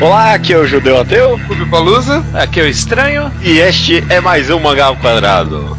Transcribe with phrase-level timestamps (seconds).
[0.00, 1.36] Olá, aqui é o Judeu Ateu.
[1.48, 2.24] Rubio Palusa.
[2.32, 3.32] Aqui é o Estranho.
[3.42, 5.76] E este é mais um Mangá ao Quadrado.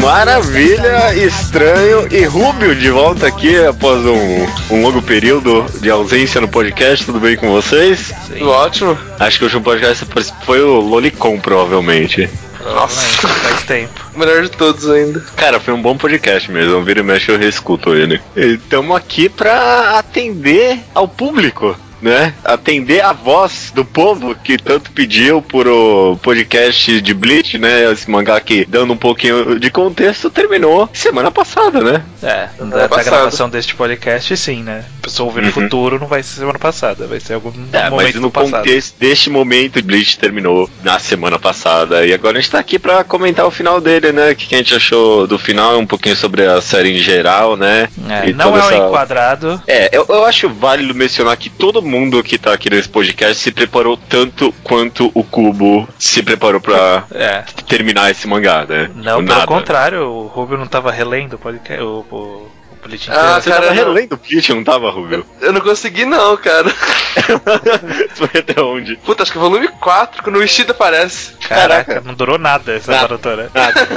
[0.00, 4.46] Maravilha, estranho e Rubio de volta aqui após um,
[4.76, 7.04] um longo período de ausência no podcast.
[7.04, 8.12] Tudo bem com vocês?
[8.28, 8.96] Tudo ótimo.
[9.18, 10.06] Acho que o último podcast
[10.46, 12.30] foi o Lolicon, provavelmente.
[12.74, 14.10] Nossa, faz tempo.
[14.14, 15.20] O melhor de todos ainda.
[15.36, 16.82] Cara, foi um bom podcast mesmo.
[16.82, 18.20] Vira e mexe eu reescuto ele.
[18.36, 22.34] Estamos aqui pra atender ao público né?
[22.44, 27.90] Atender a voz do povo que tanto pediu por o podcast de Bleach, né?
[27.90, 32.02] Esse mangá aqui, dando um pouquinho de contexto, terminou semana passada, né?
[32.22, 34.84] É, da, da gravação deste podcast, sim, né?
[34.98, 35.52] A pessoa ouvir no uhum.
[35.52, 39.30] futuro não vai ser semana passada, vai ser algum é, momento mas no contexto deste
[39.30, 42.04] momento, Bleach terminou na semana passada.
[42.06, 44.30] E agora a gente tá aqui pra comentar o final dele, né?
[44.30, 47.88] O que a gente achou do final, um pouquinho sobre a série em geral, né?
[48.08, 48.76] É, não é um essa...
[48.76, 49.62] enquadrado.
[49.66, 53.50] É, eu, eu acho válido mencionar que todo mundo que tá aqui nesse podcast se
[53.50, 57.44] preparou tanto quanto o Cubo se preparou pra é.
[57.66, 58.90] terminar esse mangá, né?
[58.94, 59.46] Não, pelo Nada.
[59.46, 61.82] contrário, o Rubio não tava relendo o podcast.
[61.82, 62.58] O, o...
[62.80, 65.26] Bleach ah, você cara, tava relendo o Bleach, não tava, Rubio?
[65.40, 66.70] Eu não consegui não, cara.
[68.14, 68.96] Foi até onde?
[68.96, 71.32] Puta, acho que é volume 4, quando o Ishida aparece.
[71.48, 72.06] Caraca, Caraca.
[72.06, 73.50] não durou nada essa nada, maratona.
[73.52, 73.88] Nada.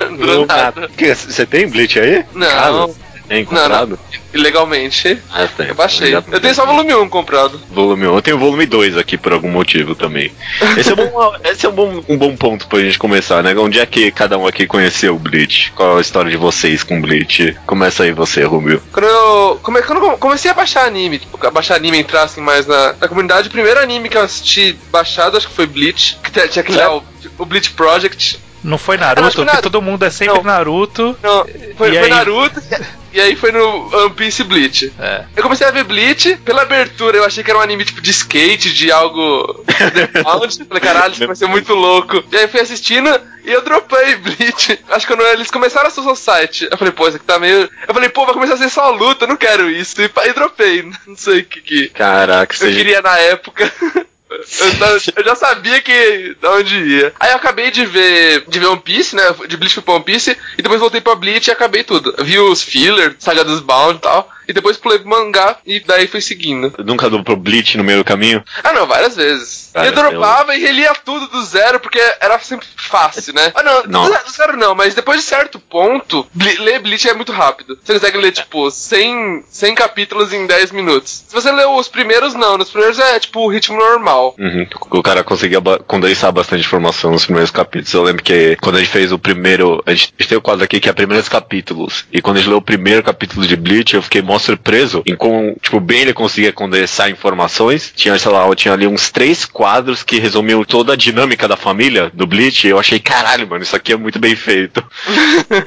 [0.08, 0.88] não durou nada.
[0.96, 2.24] Você tem Bleach aí?
[2.34, 2.94] Não.
[3.28, 3.98] É encontrado?
[4.32, 5.18] Ilegalmente.
[5.30, 5.68] Ah, tem.
[5.68, 6.14] Eu baixei.
[6.14, 7.60] Eu tenho só volume 1 comprado.
[7.70, 8.14] Volume 1.
[8.14, 10.32] Eu tenho volume 2 aqui por algum motivo também.
[10.76, 13.54] Esse é, bom, esse é um, bom, um bom ponto pra gente começar, né?
[13.56, 15.72] Onde é que cada um aqui conheceu o Bleach?
[15.72, 17.56] Qual a história de vocês com Bleach?
[17.66, 18.82] Começa aí você, Rubio.
[18.92, 22.40] Quando eu, come, quando eu comecei a baixar anime, tipo, a baixar anime entrar assim
[22.40, 26.18] mais na, na comunidade, o primeiro anime que eu assisti baixado acho que foi Bleach.
[26.22, 27.02] Que tinha lá, o,
[27.38, 28.40] o Bleach Project.
[28.62, 30.42] Não foi Naruto, ah, porque todo mundo é sempre não.
[30.42, 31.16] Naruto.
[31.22, 32.10] Não, foi, foi aí...
[32.10, 32.60] Naruto.
[33.18, 34.92] E aí foi no One Piece Bleach.
[34.96, 35.24] É.
[35.34, 38.12] Eu comecei a ver Bleach, pela abertura eu achei que era um anime tipo de
[38.12, 40.52] skate, de algo underground.
[40.68, 42.22] Falei, caralho, isso vai ser muito louco.
[42.30, 43.10] E aí fui assistindo
[43.44, 44.78] e eu dropei Bleach.
[44.88, 47.68] Acho que quando eles começaram a Soul Society, eu falei, pô, isso aqui tá meio.
[47.88, 50.00] Eu falei, pô, vai começar a ser só luta, eu não quero isso.
[50.00, 50.88] E, e dropei.
[51.04, 51.88] Não sei o que que.
[51.88, 52.76] Caraca, eu seja...
[52.76, 53.72] queria na época.
[54.30, 57.14] Eu, já sabia que da onde ia.
[57.18, 59.22] Aí eu acabei de ver de ver One Piece, né?
[59.48, 62.14] De Bleach pro One Piece, e depois voltei pra Bleach e acabei tudo.
[62.22, 64.30] Vi os fillers, Saga dos Bound e tal.
[64.48, 66.72] E depois pulei pro mangá e daí fui seguindo.
[66.78, 68.42] Nunca deu pro Bleach no meio do caminho?
[68.64, 69.70] Ah, não, várias vezes.
[69.74, 70.58] Cara, eu dropava eu...
[70.58, 73.52] e relia tudo do zero, porque era sempre fácil, né?
[73.54, 74.04] Ah, não, não.
[74.04, 77.78] Do, zero não, mas depois de certo ponto, ler Bleach é muito rápido.
[77.82, 81.24] Você consegue ler, tipo, 100, 100 capítulos em 10 minutos.
[81.28, 82.56] Se você leu os primeiros, não.
[82.56, 84.34] Nos primeiros é, tipo, o ritmo normal.
[84.38, 84.66] Uhum.
[84.90, 87.92] O cara conseguia condensar bastante informação nos primeiros capítulos.
[87.92, 89.82] Eu lembro que quando a gente fez o primeiro.
[89.84, 92.06] A gente, a gente tem o quadro aqui que é primeiros capítulos.
[92.10, 95.16] E quando a gente leu o primeiro capítulo de Bleach, eu fiquei mó surpreso em
[95.16, 97.92] como, tipo, bem ele conseguia condensar informações.
[97.94, 101.56] Tinha, sei lá, eu tinha ali uns três quadros que resumiam toda a dinâmica da
[101.56, 102.66] família do Bleach.
[102.66, 104.84] E eu achei, caralho, mano, isso aqui é muito bem feito.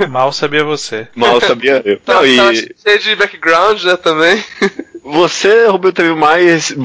[0.09, 1.07] Mal sabia você.
[1.15, 1.99] Mal sabia eu.
[2.07, 2.35] Não, e...
[2.81, 4.43] cheio de background, né, também.
[5.03, 6.75] Você, Rubio, teve mais,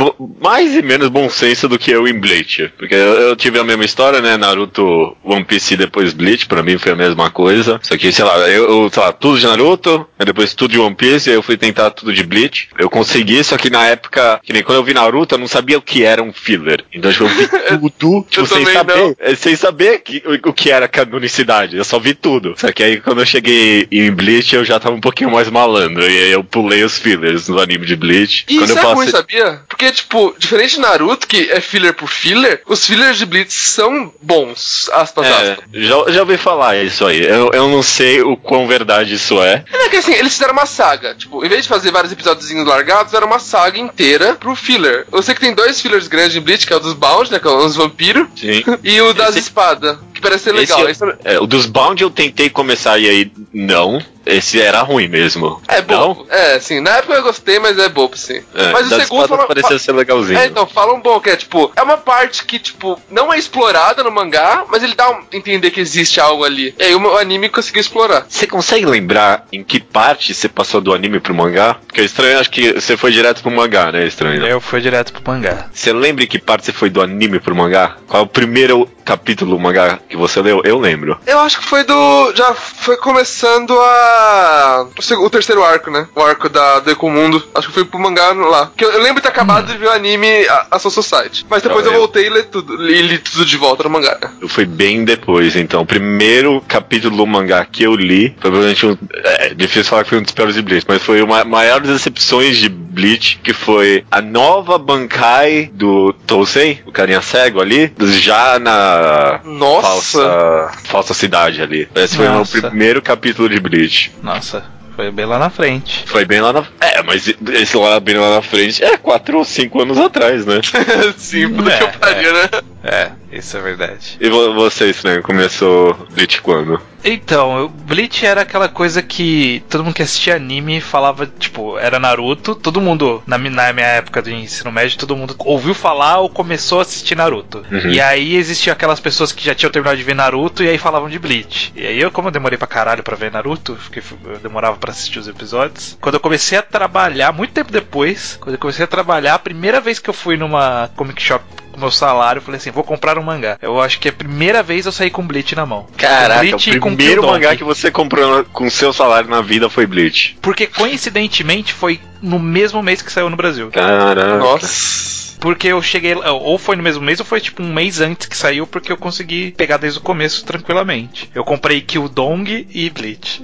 [0.40, 2.72] mais e menos bom senso do que eu em Bleach.
[2.78, 4.36] Porque eu, eu, tive a mesma história, né?
[4.36, 7.78] Naruto, One Piece e depois Bleach, pra mim foi a mesma coisa.
[7.82, 10.94] Só que, sei lá, eu, eu sei lá, tudo de Naruto, depois tudo de One
[10.94, 12.70] Piece, aí eu fui tentar tudo de Bleach.
[12.78, 15.76] Eu consegui, só que na época, que nem quando eu vi Naruto, eu não sabia
[15.76, 16.84] o que era um filler.
[16.92, 19.36] Então, tipo, eu vi tudo, tipo, sem saber, não.
[19.36, 21.76] sem saber que, o, o, que era canonicidade.
[21.76, 22.54] Eu só vi tudo.
[22.56, 26.02] Só que aí quando eu cheguei em Bleach, eu já tava um pouquinho mais malandro.
[26.02, 28.05] E aí eu pulei os fillers no anime de Bleach.
[28.06, 28.44] Bleach.
[28.48, 28.94] E Quando isso eu é passei...
[28.94, 29.60] ruim, sabia?
[29.68, 34.12] Porque, tipo, diferente de Naruto, que é filler por filler, os fillers de Bleach são
[34.22, 35.64] bons, aspas, é, aspas.
[35.72, 37.22] Já, já ouvi falar isso aí.
[37.24, 39.64] Eu, eu não sei o quão verdade isso é.
[39.72, 41.14] É que assim, eles fizeram uma saga.
[41.14, 45.06] Tipo, em vez de fazer vários episódios largados, era uma saga inteira pro filler.
[45.12, 47.38] Eu sei que tem dois fillers grandes em Bleach, que é o dos Bound, né?
[47.38, 48.28] Que é os vampiros.
[48.36, 48.64] Sim.
[48.84, 49.40] E o das Esse...
[49.40, 50.88] espadas, que parece ser legal.
[50.88, 54.00] Esse, é, o dos Bound eu tentei começar e aí não.
[54.26, 55.62] Esse era ruim mesmo.
[55.68, 55.80] É.
[55.82, 56.26] Não?
[56.28, 56.80] É, sim.
[56.80, 58.42] Na época eu gostei, mas é bobo, sim.
[58.54, 60.38] É, mas o segundo fala, parecia ser legalzinho.
[60.38, 64.02] É, então, falam bom, que é tipo, é uma parte que, tipo, não é explorada
[64.02, 66.74] no mangá, mas ele dá a um, entender que existe algo ali.
[66.78, 68.26] E aí o anime conseguiu explorar.
[68.28, 71.76] Você consegue lembrar em que parte você passou do anime pro mangá?
[71.86, 74.06] Porque é estranho, acho que você foi direto pro mangá, né?
[74.06, 74.44] Estranho.
[74.44, 75.68] Eu fui direto pro mangá.
[75.72, 77.96] Você lembra em que parte você foi do anime pro mangá?
[78.08, 80.60] Qual é o primeiro capítulo do mangá que você leu?
[80.64, 81.16] Eu lembro.
[81.24, 82.32] Eu acho que foi do.
[82.34, 84.88] Já foi começando a.
[85.20, 86.08] O, terceiro arco, né?
[86.14, 87.42] O arco da do Ecomundo.
[87.54, 88.72] Acho que fui pro mangá lá.
[88.76, 89.72] Que eu, eu lembro de ter acabado hum.
[89.72, 91.46] de ver o anime a, a Soul Society.
[91.48, 94.18] Mas depois eu, eu voltei e li tudo, li, li, tudo de volta no mangá.
[94.40, 95.82] Eu fui bem depois, então.
[95.82, 98.98] O primeiro capítulo do mangá que eu li foi provavelmente um.
[99.24, 102.56] É difícil falar que foi um dos piores de Bleach, mas foi uma maior decepções
[102.56, 108.95] de Bleach, que foi a nova Bankai do Tousei, o carinha cego ali, já na
[109.44, 109.88] Nossa.
[109.88, 111.88] falsa, falsa cidade ali.
[111.94, 112.58] Esse foi Nossa.
[112.58, 114.12] o meu primeiro capítulo de Bleach.
[114.22, 114.76] Nossa.
[114.96, 116.04] Foi bem lá na frente.
[116.06, 116.66] Foi bem lá na.
[116.80, 120.60] É, mas esse lá bem lá na frente é 4 ou 5 anos atrás, né?
[121.18, 122.32] Sim, puta é, que pariu, é.
[122.32, 122.48] né?
[122.82, 124.16] É, isso é verdade.
[124.20, 125.20] E vocês, né?
[125.20, 126.80] Começou Bleach quando?
[127.04, 132.54] Então, Bleach era aquela coisa que todo mundo que assistia anime falava, tipo, era Naruto,
[132.54, 136.80] todo mundo, na, na minha época de ensino médio, todo mundo ouviu falar ou começou
[136.80, 137.64] a assistir Naruto.
[137.70, 137.90] Uhum.
[137.90, 141.08] E aí existiam aquelas pessoas que já tinham terminado de ver Naruto e aí falavam
[141.08, 141.72] de Bleach.
[141.76, 144.90] E aí eu, como eu demorei pra caralho pra ver Naruto, porque eu demorava pra
[144.90, 148.88] assistir os episódios, quando eu comecei a trabalhar, muito tempo depois, quando eu comecei a
[148.88, 151.44] trabalhar, a primeira vez que eu fui numa comic shop
[151.76, 153.58] com meu salário, eu falei assim, vou comprar um mangá.
[153.60, 155.86] Eu acho que é a primeira vez eu saí com Bleach na mão.
[155.96, 160.36] Caraca, Bleach o primeiro mangá que você comprou com seu salário na vida foi Bleach.
[160.40, 163.70] Porque coincidentemente foi no mesmo mês que saiu no Brasil.
[163.70, 164.36] Caraca.
[164.36, 165.25] Nossa.
[165.46, 166.12] Porque eu cheguei.
[166.12, 168.96] Ou foi no mesmo mês, ou foi tipo um mês antes que saiu, porque eu
[168.96, 171.30] consegui pegar desde o começo tranquilamente.
[171.32, 173.40] Eu comprei Kildong e Bleach.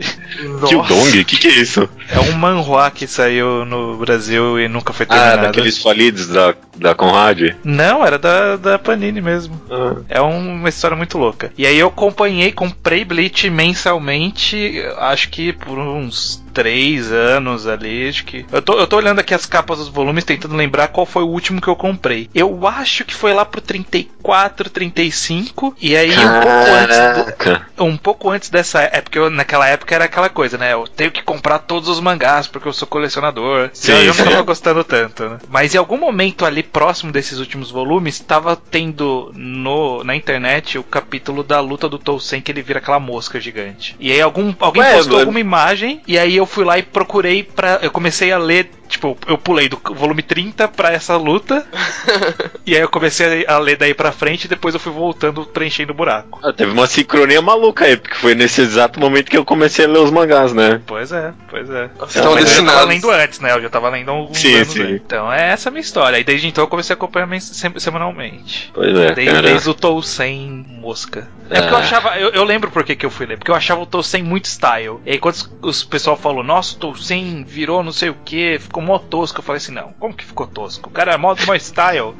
[0.66, 1.20] Kildong?
[1.20, 1.88] O que, que é isso?
[2.10, 5.38] É um manhua que saiu no Brasil e nunca foi terminado.
[5.38, 7.54] Ah, daqueles falidos da, da Conrad?
[7.62, 9.62] Não, era da, da Panini mesmo.
[9.70, 10.00] Ah.
[10.08, 11.52] É uma história muito louca.
[11.56, 18.24] E aí eu acompanhei, comprei Bleach mensalmente, acho que por uns três anos ali, acho
[18.24, 18.46] que.
[18.52, 21.28] Eu tô, eu tô olhando aqui as capas dos volumes, tentando lembrar qual foi o
[21.28, 22.28] último que eu comprei.
[22.34, 27.72] Eu acho que foi lá pro 34, 35, e aí um pouco antes.
[27.78, 30.72] um pouco antes dessa época, porque eu, naquela época era aquela coisa, né?
[30.72, 33.70] Eu tenho que comprar todos os mangás porque eu sou colecionador.
[33.72, 35.38] Sim, eu não tava gostando tanto, né?
[35.48, 40.82] Mas em algum momento ali próximo desses últimos volumes, tava tendo no, na internet o
[40.82, 43.96] capítulo da luta do Tousen que ele vira aquela mosca gigante.
[43.98, 47.42] E aí algum, alguém Ué, postou alguma imagem e aí eu fui lá e procurei
[47.42, 51.66] para eu comecei a ler Tipo, eu pulei do volume 30 pra essa luta.
[52.66, 55.92] e aí eu comecei a ler daí pra frente e depois eu fui voltando preenchendo
[55.92, 56.38] o buraco.
[56.42, 59.88] Ah, teve uma sincronia maluca aí, porque foi nesse exato momento que eu comecei a
[59.88, 60.82] ler os mangás, né?
[60.86, 61.88] Pois é, pois é.
[62.00, 63.52] Você então, mas eu já tava lendo antes, né?
[63.54, 64.92] Eu já tava lendo alguns sim, anos sim.
[64.92, 66.18] Então é essa a minha história.
[66.18, 68.70] E desde então eu comecei a acompanhar semanalmente.
[68.74, 69.14] Pois é.
[69.14, 71.26] Desde, desde o Tou sem mosca.
[71.52, 71.80] É porque eu ah.
[71.80, 72.18] achava.
[72.18, 73.36] Eu, eu lembro por que eu fui ler.
[73.36, 74.98] Porque eu achava o Tousen muito style.
[75.04, 78.58] E aí quando os, o pessoal falou, nossa, o Tousen virou não sei o que,
[78.60, 79.40] ficou mó tosco.
[79.40, 80.88] Eu falei assim, não, como que ficou tosco?
[80.88, 82.14] O cara é mó, mó style.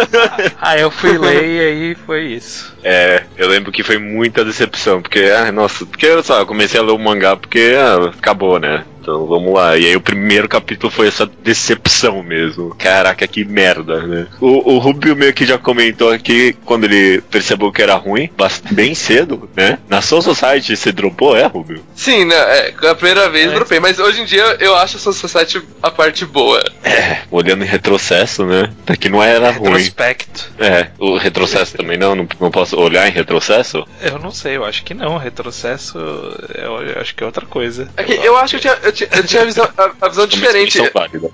[0.58, 2.74] aí eu fui ler e aí foi isso.
[2.82, 5.02] É, eu lembro que foi muita decepção.
[5.02, 8.58] Porque, ah, nossa, porque eu, só, eu comecei a ler o mangá porque ah, acabou,
[8.58, 8.84] né?
[9.02, 9.76] Então vamos lá.
[9.76, 12.74] E aí o primeiro capítulo foi essa decepção mesmo.
[12.76, 14.28] Caraca, que merda, né?
[14.40, 18.30] O, o Rubio meio que já comentou aqui quando ele percebeu que era ruim,
[18.70, 19.78] bem cedo, né?
[19.88, 21.82] Na Soul Society você dropou, é, Rubio?
[21.96, 22.36] Sim, né?
[22.36, 23.54] É, a primeira vez é.
[23.54, 26.62] dropei, mas hoje em dia eu acho a Soul Society a parte boa.
[26.84, 28.72] É, olhando em retrocesso, né?
[28.84, 29.70] Até que não era ruim.
[29.72, 30.52] Retrospecto.
[30.60, 33.84] É, o retrocesso também não, não, não posso olhar em retrocesso?
[34.00, 35.16] Eu não sei, eu acho que não.
[35.16, 35.98] Retrocesso,
[36.54, 37.88] eu, eu acho que é outra coisa.
[37.96, 40.08] É que eu acho que eu tinha, eu tinha, eu tinha a visão, a, a
[40.08, 40.78] visão diferente.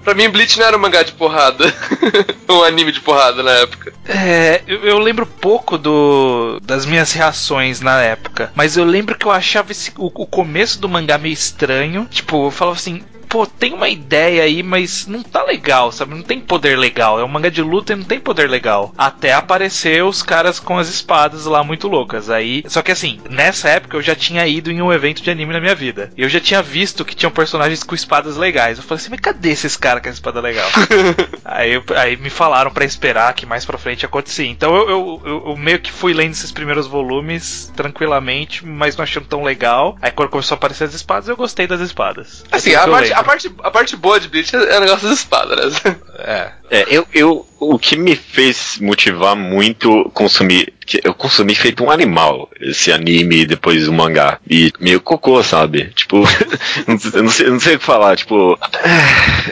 [0.04, 1.72] Pra mim, Bleach não era um mangá de porrada.
[2.48, 3.92] um anime de porrada na época.
[4.06, 8.52] É, eu, eu, lembro pouco do das minhas reações na época.
[8.54, 12.06] Mas eu lembro que eu achava esse, o, o começo do mangá meio estranho.
[12.10, 16.14] Tipo, eu falava assim, pô, tem uma ideia aí, mas não tá legal, sabe?
[16.14, 17.20] Não tem poder legal.
[17.20, 18.92] É um mangá de luta e não tem poder legal.
[18.96, 22.30] Até aparecer os caras com as espadas lá muito loucas.
[22.30, 25.52] Aí, só que assim, nessa época eu já tinha ido em um evento de anime
[25.52, 26.10] na minha vida.
[26.16, 28.78] Eu já tinha visto que tinham personagens com espadas legais.
[28.78, 30.68] Eu falei assim, mas cadê esses caras com a espada legal?
[31.44, 34.46] aí, aí me falaram para esperar que mais pra frente acontecia.
[34.46, 39.02] Então eu, eu, eu, eu, meio que fui lendo esses primeiros volumes tranquilamente, mas não
[39.02, 39.96] achando tão legal.
[40.00, 42.44] Aí quando começou a aparecer as espadas, eu gostei das espadas.
[42.50, 45.82] Assim, a parte, a parte, a parte boa de Bleach é o negócio das espadas,
[45.82, 45.96] né?
[46.18, 46.52] É.
[46.70, 50.72] É, eu, eu, o que me fez motivar muito consumir
[51.04, 54.38] eu consumi feito um animal esse anime e depois o mangá.
[54.48, 55.90] E meio cocô, sabe?
[55.94, 56.24] Tipo,
[57.12, 58.16] eu não sei, não sei o que falar.
[58.16, 58.58] Tipo,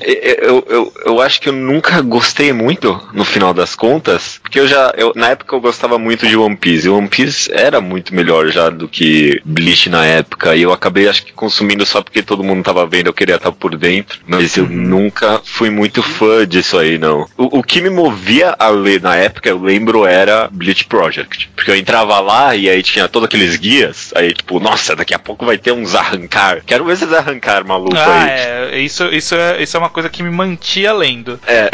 [0.03, 4.67] eu, eu, eu acho que eu nunca gostei muito no final das contas, porque eu
[4.67, 6.87] já, eu, na época eu gostava muito de One Piece.
[6.87, 10.57] E One Piece era muito melhor já do que Bleach na época.
[10.57, 13.53] E eu acabei, acho que, consumindo só porque todo mundo tava vendo, eu queria estar
[13.53, 14.21] por dentro.
[14.27, 14.71] Mas eu uhum.
[14.71, 17.06] nunca fui muito fã disso aí, não.
[17.37, 21.51] O, o que me movia a ler na época, eu lembro, era Bleach Project.
[21.55, 25.19] Porque eu entrava lá e aí tinha todos aqueles guias, aí tipo, nossa, daqui a
[25.19, 26.63] pouco vai ter uns arrancar.
[26.65, 28.31] Quero ver esses arrancar maluco ah, aí.
[28.31, 31.39] É, isso, isso, é, isso é uma coisa que me mantia lendo.
[31.47, 31.71] É.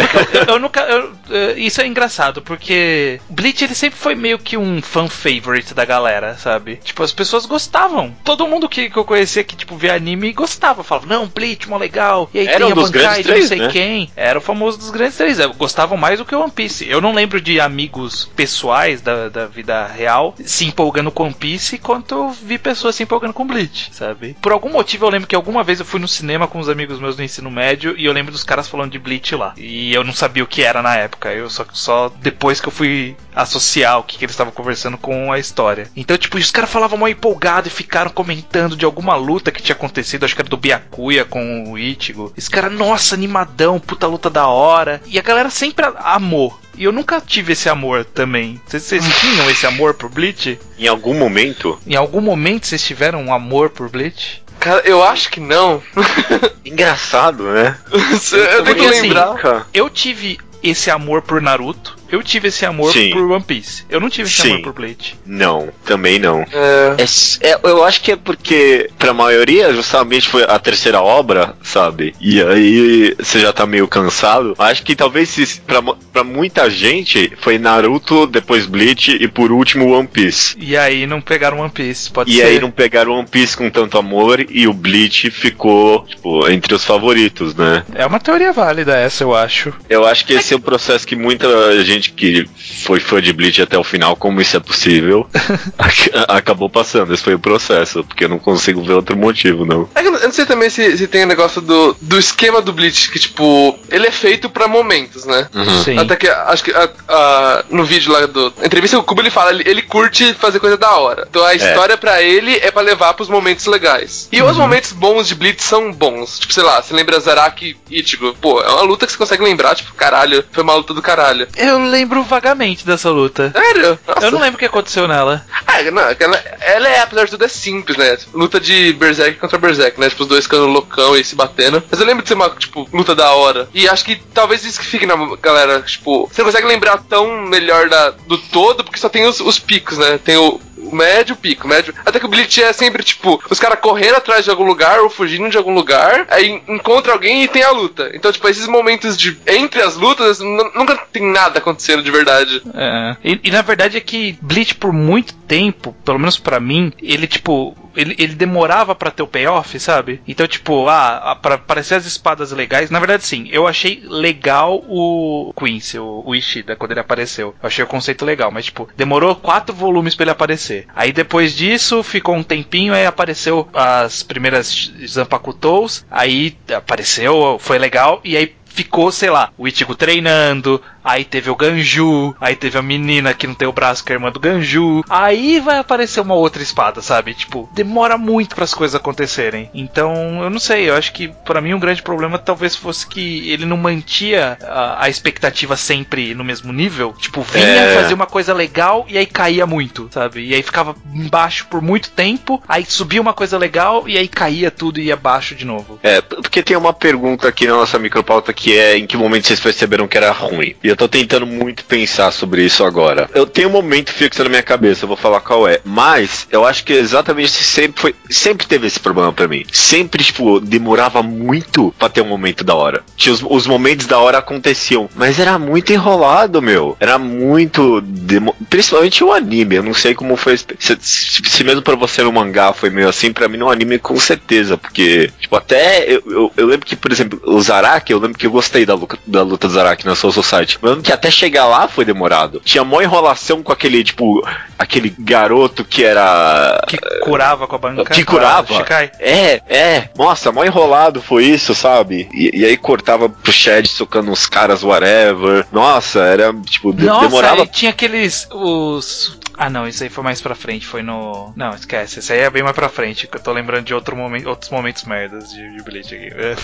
[0.48, 0.80] Eu, eu nunca.
[0.80, 5.74] eu- eh, isso é engraçado, porque Bleach ele sempre foi meio que um fan favorite
[5.74, 6.76] da galera, sabe?
[6.76, 8.14] Tipo, as pessoas gostavam.
[8.24, 10.82] Todo mundo que, que eu conhecia que, tipo, via anime gostava.
[10.84, 12.30] Falava, não, Bleach, mó legal.
[12.34, 13.68] E aí Era tem um a dos Bankai de não sei né?
[13.68, 14.10] quem.
[14.16, 15.38] Era o famoso dos grandes três.
[15.56, 16.88] Gostavam mais do que o One Piece.
[16.88, 21.78] Eu não lembro de amigos pessoais da, da vida real se empolgando com One Piece
[21.78, 24.36] quanto eu vi pessoas se empolgando com Bleach, sabe?
[24.42, 26.98] Por algum motivo eu lembro que alguma vez eu fui no cinema com uns amigos
[26.98, 29.54] meus do ensino médio e eu lembro dos caras falando de Bleach lá.
[29.56, 31.32] E eu não sabia o que era na época.
[31.32, 35.32] Eu só, só depois que eu fui associar o que, que eles estavam conversando com
[35.32, 35.88] a história.
[35.96, 39.74] Então, tipo, os caras falavam mal empolgado e ficaram comentando de alguma luta que tinha
[39.74, 42.32] acontecido, acho que era do Byakuya com o Ichigo.
[42.36, 45.00] Esse cara, nossa, animadão, puta luta da hora.
[45.12, 46.58] E a galera sempre amou.
[46.74, 48.58] E eu nunca tive esse amor também.
[48.66, 50.58] Vocês, vocês tinham esse amor por Bleach?
[50.78, 54.42] Em algum momento, Em algum momento vocês tiveram um amor por Bleach?
[54.58, 55.82] Cara, eu acho que não.
[56.64, 57.76] engraçado, né?
[57.92, 59.34] eu tenho que assim, lembrar.
[59.36, 61.98] Cara, Eu tive esse amor por Naruto.
[62.12, 63.10] Eu tive esse amor Sim.
[63.10, 63.84] por One Piece.
[63.88, 64.50] Eu não tive esse Sim.
[64.52, 65.16] amor por Bleach.
[65.26, 66.42] Não, também não.
[66.52, 71.54] É, É é, eu acho que é porque, pra maioria, justamente foi a terceira obra,
[71.62, 72.14] sabe?
[72.20, 74.54] E aí você já tá meio cansado.
[74.58, 79.90] Acho que talvez se, pra, pra muita gente foi Naruto, depois Bleach e por último
[79.96, 80.54] One Piece.
[80.58, 82.42] E aí não pegaram One Piece, pode E ser.
[82.44, 86.84] aí não pegaram One Piece com tanto amor e o Bleach ficou, tipo, entre os
[86.84, 87.84] favoritos, né?
[87.94, 89.72] É uma teoria válida essa, eu acho.
[89.88, 92.46] Eu acho que esse é o processo que muita gente que
[92.84, 95.28] foi fã de Bleach até o final, como isso é possível,
[95.78, 97.12] ac- acabou passando.
[97.14, 99.88] Esse foi o processo, porque eu não consigo ver outro motivo, não.
[99.94, 102.72] É que eu não- sei também se, se tem o negócio do, do esquema do
[102.72, 105.46] Bleach, que, tipo, ele é feito pra momentos, né?
[105.54, 105.84] Uhum.
[105.84, 105.98] Sim.
[105.98, 108.52] Até que, acho que a- a- no vídeo lá do.
[108.62, 111.26] a Entrevista com o Kubo, ele fala, ele, ele curte fazer coisa da hora.
[111.28, 114.28] Então a história pra ele é pra levar pros momentos legais.
[114.32, 116.38] E os momentos bons de Bleach são bons.
[116.38, 118.34] Tipo, sei lá, você lembra Zaraki e Ichigo?
[118.40, 121.46] Pô, é uma luta que você consegue lembrar, tipo, caralho, foi uma luta do caralho.
[121.56, 123.52] Eu lembro vagamente dessa luta.
[123.52, 123.98] Sério?
[124.06, 124.26] Nossa.
[124.26, 125.44] Eu não lembro o que aconteceu nela.
[125.66, 128.16] Ah, não, aquela, ela é, apesar de tudo, é simples, né?
[128.32, 130.08] Luta de Berserk contra Berserk, né?
[130.08, 131.82] Tipo, os dois ficando loucão e se batendo.
[131.90, 133.68] Mas eu lembro de ser uma, tipo, luta da hora.
[133.74, 137.46] E acho que talvez isso que fique na galera, tipo, você não consegue lembrar tão
[137.46, 140.18] melhor da, do todo, porque só tem os, os picos, né?
[140.22, 140.60] Tem o.
[140.90, 141.94] médio, pico, médio.
[142.04, 145.10] Até que o Bleach é sempre, tipo, os caras correndo atrás de algum lugar ou
[145.10, 148.10] fugindo de algum lugar, aí encontra alguém e tem a luta.
[148.14, 152.62] Então, tipo, esses momentos de entre as lutas, nu- nunca tem nada acontecendo de verdade.
[152.74, 153.16] É.
[153.24, 157.26] E, e na verdade é que Bleach por muito tempo, pelo menos pra mim, ele
[157.26, 157.76] tipo.
[157.94, 160.22] Ele, ele demorava pra ter o payoff, sabe?
[160.26, 162.88] Então, tipo, ah, ah, pra aparecer as espadas legais.
[162.88, 167.54] Na verdade, sim, eu achei legal o Quincy, o, o Ishida, quando ele apareceu.
[167.62, 170.86] Eu achei o conceito legal, mas, tipo, demorou quatro volumes pra ele aparecer.
[170.96, 178.22] Aí depois disso, ficou um tempinho, aí apareceu as primeiras Zanpakutous, aí apareceu, foi legal,
[178.24, 182.82] e aí ficou, sei lá, o Ichigo treinando, aí teve o Ganju, aí teve a
[182.82, 186.20] menina que não tem o braço, que é a irmã do Ganju, aí vai aparecer
[186.20, 187.34] uma outra espada, sabe?
[187.34, 189.70] Tipo, demora muito para as coisas acontecerem.
[189.74, 193.50] Então, eu não sei, eu acho que para mim um grande problema talvez fosse que
[193.50, 197.14] ele não mantia a, a expectativa sempre no mesmo nível.
[197.18, 197.94] Tipo, vinha É.
[197.94, 200.46] fazer uma coisa legal e aí caía muito, sabe?
[200.46, 204.70] E aí ficava embaixo por muito tempo, aí subia uma coisa legal e aí caía
[204.70, 205.98] tudo e ia abaixo de novo.
[206.02, 209.60] É, porque tem uma pergunta aqui na nossa micropauta que é em que momento vocês
[209.60, 210.74] perceberam que era ruim.
[210.82, 213.28] E eu tô tentando muito pensar sobre isso agora.
[213.34, 215.80] Eu tenho um momento fixo na minha cabeça, eu vou falar qual é.
[215.84, 218.14] Mas eu acho que exatamente sempre foi.
[218.30, 219.64] Sempre teve esse problema pra mim.
[219.72, 223.02] Sempre, tipo, demorava muito pra ter um momento da hora.
[223.16, 225.08] Tinha os, os momentos da hora aconteciam.
[225.14, 226.96] Mas era muito enrolado, meu.
[227.00, 228.00] Era muito.
[228.02, 229.76] demo- Principalmente o anime.
[229.76, 230.56] Eu não sei como foi.
[230.56, 230.66] Se,
[231.00, 234.76] se- mesmo pra você no mangá foi meio assim, pra mim no anime com certeza.
[234.76, 236.04] Porque, tipo, até.
[236.12, 238.94] Eu, eu, eu lembro que, por exemplo, o Zaraki, eu lembro que eu gostei da,
[238.94, 240.78] luta- da luta do Zaraki na Soul Society.
[240.82, 242.60] Lembro que até chegar lá foi demorado.
[242.64, 244.46] Tinha mó enrolação com aquele, tipo,
[244.78, 246.82] aquele garoto que era.
[246.88, 248.04] Que curava com a banca.
[248.12, 248.74] Que curava?
[248.74, 249.12] Shikai.
[249.20, 250.08] É, é.
[250.16, 252.28] Nossa, mó enrolado foi isso, sabe?
[252.32, 255.66] E, e aí cortava pro Shed socando uns caras, whatever.
[255.70, 257.62] Nossa, era, tipo, de- Nossa, demorava.
[257.62, 258.48] e tinha aqueles.
[258.50, 259.38] Os.
[259.56, 261.52] Ah não, isso aí foi mais pra frente, foi no.
[261.56, 264.16] Não, esquece, isso aí é bem mais pra frente, que eu tô lembrando de outro
[264.16, 266.30] momento, outros momentos merdas de, de Bleach aqui.
[266.34, 266.56] É.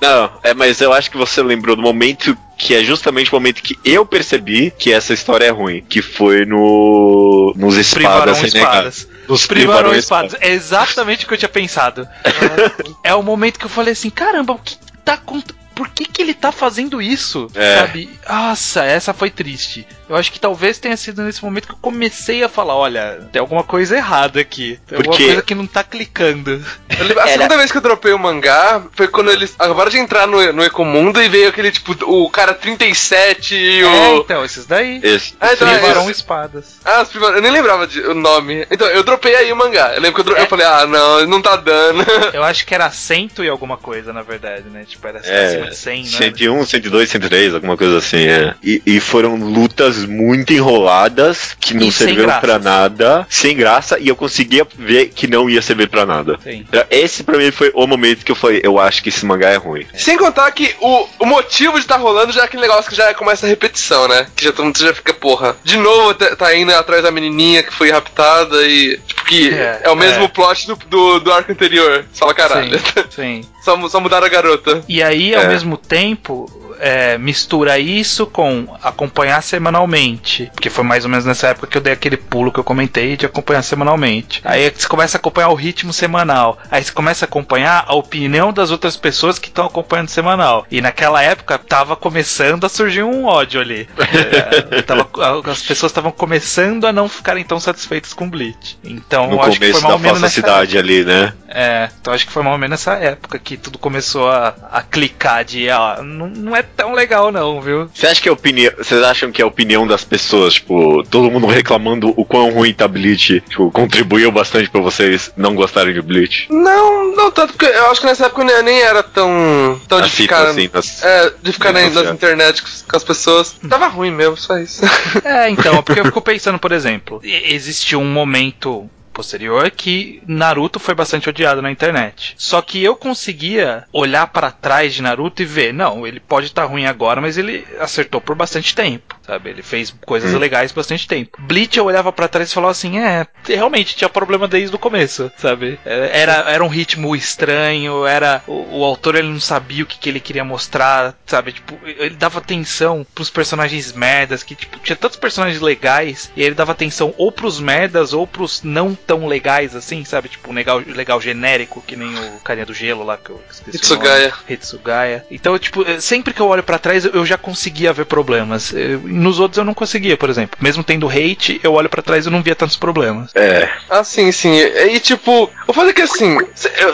[0.00, 3.62] Não, é, mas eu acho que você lembrou do momento que é justamente o momento
[3.62, 5.84] que eu percebi que essa história é ruim.
[5.88, 7.54] Que foi no.
[7.56, 8.98] Nos espadas renegadas.
[8.98, 9.28] espadas.
[9.28, 10.36] Nos Privarão espadas.
[10.40, 12.06] É exatamente o que eu tinha pensado.
[13.04, 15.58] é o momento que eu falei assim: caramba, o que tá acontecendo?
[15.78, 17.46] Por que que ele tá fazendo isso?
[17.54, 17.76] É.
[17.78, 18.10] Sabe?
[18.28, 19.86] Nossa, essa foi triste.
[20.08, 23.38] Eu acho que talvez tenha sido nesse momento que eu comecei a falar: olha, tem
[23.38, 24.80] alguma coisa errada aqui.
[24.88, 26.60] Tem alguma coisa que não tá clicando.
[26.90, 27.28] a Era...
[27.28, 30.64] segunda vez que eu dropei o mangá foi quando eles acabaram de entrar no, no
[30.64, 33.88] Ecomundo e veio aquele tipo, o cara 37 e o.
[33.88, 34.98] É, então, esses daí.
[35.00, 35.36] Esse.
[35.40, 36.80] Ah, então, é, espadas.
[36.84, 38.66] Ah, os eu nem lembrava de, o nome.
[38.68, 39.94] Então, eu dropei aí o mangá.
[39.94, 40.36] Eu lembro que eu, dro...
[40.36, 40.42] é.
[40.42, 42.04] eu falei, ah, não, não tá dando.
[42.34, 44.84] Eu acho que era cento e alguma coisa, na verdade, né?
[44.84, 46.08] Tipo, era é, acima de 100, né?
[46.08, 48.54] 101, 102, 103, alguma coisa assim, é.
[48.62, 54.08] E, e foram lutas muito enroladas que não e serviram pra nada, sem graça, e
[54.08, 56.38] eu conseguia ver que não ia servir pra nada.
[56.42, 56.64] Sim.
[56.90, 59.56] Esse pra mim foi o momento que eu falei, eu acho que esse mangá é
[59.56, 59.86] ruim.
[59.94, 62.96] Sem contar que o, o motivo de estar tá rolando já é aquele negócio que
[62.96, 64.26] já começa a repetição, né?
[64.34, 65.56] Que já todo mundo já fica, porra.
[65.64, 68.98] De novo tá, tá indo atrás da menininha que foi raptada e.
[69.06, 70.28] Tipo, que é, é o mesmo é.
[70.28, 72.04] plot do, do, do, arco anterior.
[72.12, 72.78] Só caralho.
[72.78, 73.04] Sim.
[73.10, 73.44] sim.
[73.62, 74.82] só, só mudaram a garota.
[74.88, 75.48] E aí, ao é.
[75.48, 80.50] mesmo tempo, é, mistura isso com acompanhar semanalmente.
[80.54, 83.16] Porque foi mais ou menos nessa época que eu dei aquele pulo que eu comentei
[83.16, 84.40] de acompanhar semanalmente.
[84.44, 86.58] Aí você começa a acompanhar o ritmo semanal.
[86.70, 90.66] Aí você começa a acompanhar a opinião das outras pessoas que estão acompanhando semanal.
[90.70, 93.88] E naquela época tava começando a surgir um ódio ali.
[94.70, 95.08] é, tava,
[95.50, 98.78] as pessoas estavam começando a não ficarem tão satisfeitas com Bleach.
[98.84, 100.78] Então no acho que foi mais ou menos nessa época.
[100.78, 101.32] ali, né?
[101.48, 104.82] É, então acho que foi mais ou menos nessa época que tudo começou a, a
[104.82, 107.90] clicar de, ó, não, não é tão legal, não, viu?
[107.92, 108.72] Você acha que a opinião.
[108.76, 112.86] Vocês acham que a opinião das pessoas, tipo, todo mundo reclamando o quão ruim tá
[112.86, 116.48] Bleach, tipo, contribuiu bastante pra vocês não gostarem de Bleach?
[116.50, 119.80] Não, não tanto, porque eu acho que nessa época eu nem era tão.
[119.88, 120.48] tão de ficar.
[120.48, 123.56] Assim, nas, é, de ficar na, nas internet com as pessoas.
[123.68, 124.82] Tava ruim mesmo, só isso.
[125.24, 130.94] É, então, porque eu fico pensando, por exemplo, existiu um momento posterior que Naruto foi
[130.94, 132.36] bastante odiado na internet.
[132.38, 136.62] Só que eu conseguia olhar para trás de Naruto e ver, não, ele pode estar
[136.62, 139.50] tá ruim agora, mas ele acertou por bastante tempo, sabe?
[139.50, 140.38] Ele fez coisas hum.
[140.38, 141.36] legais bastante tempo.
[141.40, 145.32] Bleach eu olhava para trás e falava assim, é, realmente tinha problema desde o começo,
[145.36, 145.80] sabe?
[145.84, 149.98] É, era, era um ritmo estranho, era o, o autor ele não sabia o que,
[149.98, 151.54] que ele queria mostrar, sabe?
[151.54, 156.54] Tipo, ele dava atenção pros personagens merdas, que tipo, tinha tantos personagens legais, e ele
[156.54, 160.28] dava atenção ou pros merdas ou pros não tão legais assim, sabe?
[160.28, 163.78] Tipo, um legal, legal genérico, que nem o carinha do gelo lá que eu esqueci.
[163.78, 164.34] Hitsugaya.
[164.46, 165.24] Hitsugaya.
[165.30, 168.74] Então, tipo, eh, sempre que eu olho para trás, eu já conseguia ver problemas.
[168.74, 170.58] Eh, nos outros eu não conseguia, por exemplo.
[170.60, 173.34] Mesmo tendo hate, eu olho para trás e não via tantos problemas.
[173.34, 173.70] É.
[173.88, 174.54] Ah, sim, sim.
[174.54, 176.36] E tipo, vou fazer que assim,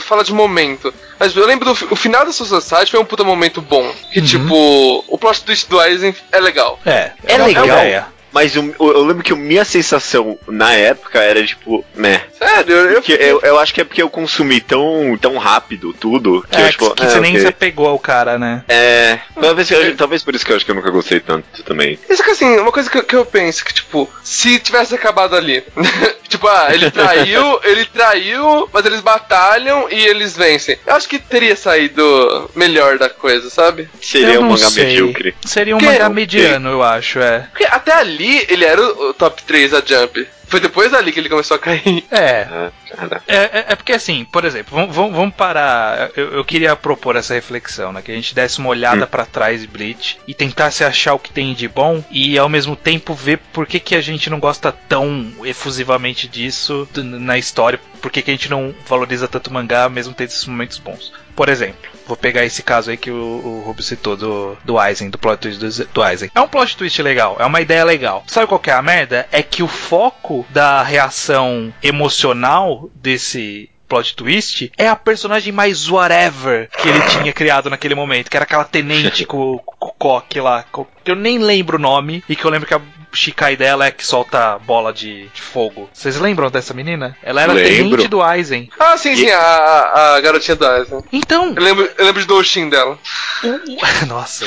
[0.01, 0.95] fala de momento.
[1.19, 3.93] Mas eu lembro do o final da Society foi um puta momento bom.
[4.13, 4.27] Que uhum.
[4.27, 6.79] tipo, o plot twist do Aizen é legal.
[6.87, 7.67] É, é, é legal.
[7.67, 12.23] É mas eu, eu, lembro que a minha sensação na época era tipo, né.
[12.37, 12.75] Sério?
[12.75, 16.61] Eu, eu, eu, eu, acho que é porque eu consumi tão, tão rápido tudo que,
[16.61, 17.31] é, eu, tipo, que, que é, você okay.
[17.31, 18.65] nem se apegou ao cara, né?
[18.69, 19.21] É.
[19.41, 21.97] Talvez, talvez por isso que eu acho que eu nunca gostei tanto também.
[22.11, 25.63] Isso que assim, uma coisa que, que eu penso que, tipo, se tivesse acabado ali.
[26.35, 30.79] tipo, ah, ele traiu, ele traiu, mas eles batalham e eles vencem.
[30.87, 33.89] Eu acho que teria saído melhor da coisa, sabe?
[34.01, 34.85] Seria um mangá sei.
[34.85, 35.35] medíocre.
[35.45, 37.49] Seria um que mangá mediano, eu acho, é.
[37.51, 40.27] Porque até ali ele era o, o top 3 da Jump.
[40.55, 42.05] Foi depois dali que ele começou a cair.
[42.13, 42.71] É.
[43.27, 46.11] É, é, é porque assim, por exemplo, vamos, vamos parar.
[46.17, 48.01] Eu, eu, queria propor essa reflexão, né?
[48.01, 49.09] Que a gente desse uma olhada hum.
[49.09, 52.77] para trás de Bleach e tentasse achar o que tem de bom e ao mesmo
[52.77, 58.13] tempo ver por que, que a gente não gosta tão efusivamente disso na história, por
[58.13, 61.13] que, que a gente não valoriza tanto o mangá mesmo tendo esses momentos bons.
[61.35, 65.11] Por exemplo, vou pegar esse caso aí que o, o Rubio citou do, do Aizen,
[65.11, 66.31] do plot twist do, do Aizen.
[66.35, 68.25] É um plot twist legal, é uma ideia legal.
[68.27, 69.27] Sabe qual que é a merda?
[69.31, 76.69] É que o foco da reação emocional desse plot twist é a personagem mais whatever
[76.77, 80.65] que ele tinha criado naquele momento, que era aquela tenente com, com o coque lá,
[81.05, 82.81] que eu nem lembro o nome, e que eu lembro que a
[83.13, 85.89] Shikai dela é que solta bola de, de fogo.
[85.93, 87.17] Vocês lembram dessa menina?
[87.23, 87.77] Ela era lembro.
[87.77, 88.69] tenente do Aizen.
[88.79, 91.05] Ah, sim, sim, a, a garotinha do Aizen.
[91.13, 91.53] Então.
[91.55, 92.99] Eu lembro, eu lembro de Doshin dela.
[94.09, 94.45] Nossa.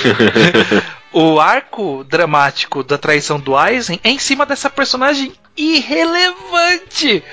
[1.13, 7.23] o arco dramático da traição do Aizen é em cima dessa personagem irrelevante.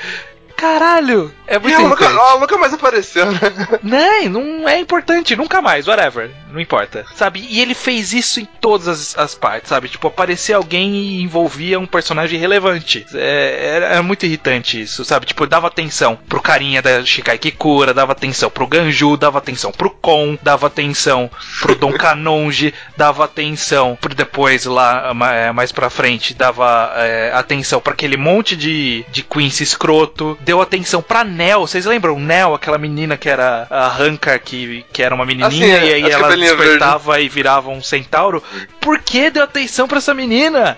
[0.56, 1.32] Caralho!
[1.46, 3.40] É muito ela nunca, ela nunca mais apareceu, né?
[3.82, 6.30] Não, não é importante, nunca mais, whatever.
[6.50, 7.04] Não importa.
[7.14, 7.46] Sabe?
[7.50, 9.88] E ele fez isso em todas as, as partes, sabe?
[9.88, 13.04] Tipo, aparecia alguém e envolvia um personagem relevante.
[13.12, 15.26] É, era, era, muito irritante isso, sabe?
[15.26, 19.90] Tipo, dava atenção pro carinha da Shikai Kikura, dava atenção pro Ganju, dava atenção pro
[19.90, 25.12] Kon, dava atenção pro Don Kanonji, dava atenção pro depois lá
[25.52, 31.02] mais pra frente, dava é, atenção para aquele monte de, de Quincy escroto deu atenção
[31.02, 31.60] pra Nell.
[31.60, 32.18] Vocês lembram?
[32.18, 36.10] Nell, aquela menina que era a Hanka, que, que era uma menininha, assim, e aí
[36.10, 37.26] ela despertava verde.
[37.26, 38.42] e virava um centauro.
[38.80, 40.76] Por que deu atenção pra essa menina?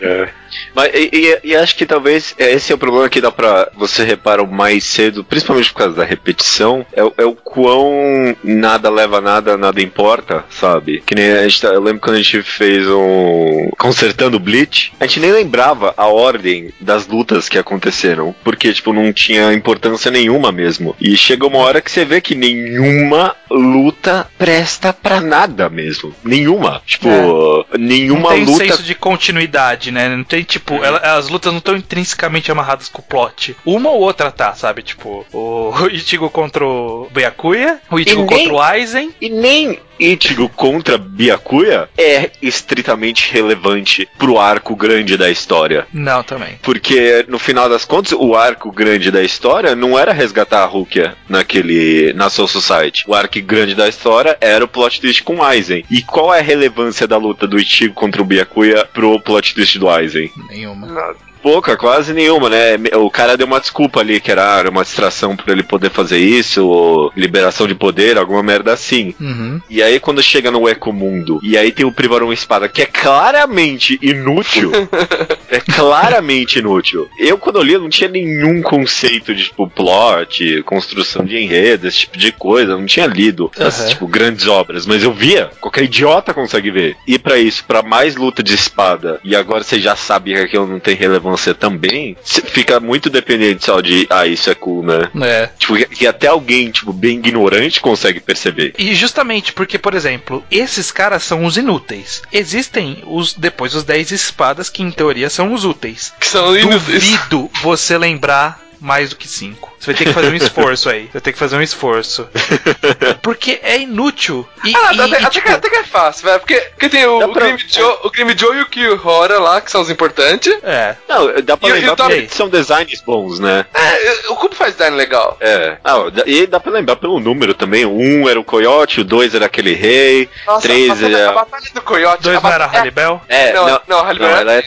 [0.00, 0.28] É.
[0.74, 3.70] Mas, e, e, e, acho que talvez é, esse é o problema que dá pra
[3.74, 9.18] você reparar mais cedo, principalmente por causa da repetição, é, é o quão nada leva
[9.18, 11.02] a nada, nada importa, sabe?
[11.04, 13.70] Que nem a gente tá, eu lembro quando a gente fez um.
[13.78, 18.92] Consertando o Bleach, a gente nem lembrava a ordem das lutas que aconteceram, porque, tipo,
[18.92, 20.94] não tinha importância nenhuma mesmo.
[21.00, 26.14] E chega uma hora que você vê que nenhuma luta presta pra nada mesmo.
[26.24, 26.82] Nenhuma.
[26.84, 27.78] Tipo, é.
[27.78, 28.64] nenhuma não tem luta.
[28.64, 30.08] senso de continuidade, né?
[30.08, 30.84] Não tem, tipo, uhum.
[30.84, 33.56] ela, as lutas não estão intrinsecamente amarradas com o plot.
[33.64, 34.82] Uma ou outra tá, sabe?
[34.82, 39.10] Tipo, o Ichigo contra o Byakuya, o Ichigo nem, contra o Aizen.
[39.20, 45.86] E nem Ichigo contra Byakuya é estritamente relevante pro arco grande da história.
[45.92, 46.58] Não, também.
[46.62, 51.14] Porque no final das contas, o arco grande da história não era resgatar a Rukia
[51.28, 53.04] naquele na Soul Society.
[53.06, 55.84] O arco grande da história era o plot twist com Aizen.
[55.90, 59.78] E qual é a relevância da luta do Ichigo contra o Byakuya pro plot twist
[59.78, 60.30] do Aizen?
[60.48, 60.86] Nenhuma.
[60.86, 62.74] Nada pouca, quase nenhuma, né?
[62.96, 66.66] O cara deu uma desculpa ali, que era uma distração pra ele poder fazer isso,
[66.66, 69.14] ou liberação de poder, alguma merda assim.
[69.20, 69.60] Uhum.
[69.70, 72.86] E aí, quando chega no Eco Mundo, e aí tem o Privaron Espada, que é
[72.86, 74.72] claramente inútil.
[75.48, 77.08] é claramente inútil.
[77.16, 82.00] Eu, quando eu li, não tinha nenhum conceito de, tipo, plot, construção de enredo, esse
[82.00, 82.76] tipo de coisa.
[82.76, 83.66] não tinha lido uhum.
[83.68, 84.84] essas, tipo, grandes obras.
[84.84, 86.96] Mas eu via, qualquer idiota consegue ver.
[87.06, 90.66] E para isso, para mais luta de espada, e agora você já sabe que aquilo
[90.66, 95.10] não tem relevância você também, fica muito dependente só de, ah, isso é cool, né?
[95.22, 95.50] É.
[95.58, 98.74] Tipo, que até alguém, tipo, bem ignorante consegue perceber.
[98.78, 102.22] E justamente porque, por exemplo, esses caras são os inúteis.
[102.32, 106.12] Existem os depois os 10 espadas que em teoria são os úteis.
[106.18, 107.02] Que são inúteis.
[107.02, 109.76] Duvido você lembrar mais do que 5.
[109.78, 111.06] Você vai ter que fazer um esforço aí.
[111.06, 112.28] Você vai ter que fazer um esforço.
[113.22, 114.46] Porque é inútil.
[114.64, 115.46] E, ah, e, até, e, até, tipo...
[115.46, 116.40] que, até, que, é fácil, velho.
[116.40, 117.46] Porque, porque tem o, o, pra...
[117.46, 120.56] Grim Joe, o Grim Joe e o Kihora lá, que são os importantes.
[120.62, 120.96] É.
[121.08, 123.64] Não, dá pra e, lembrar porque são designs bons, né?
[123.74, 125.36] É, o Cubo faz design legal.
[125.40, 125.76] É.
[125.84, 127.84] Ah, e dá pra lembrar pelo número também.
[127.84, 130.28] O 1 um era o Coyote, o 2 era aquele rei,
[130.60, 131.30] 3 era...
[131.30, 132.22] A batalha do Coyote...
[132.22, 133.20] 2 não era a Halibel?
[133.28, 134.62] É, não, não, não, Halibel não, ela é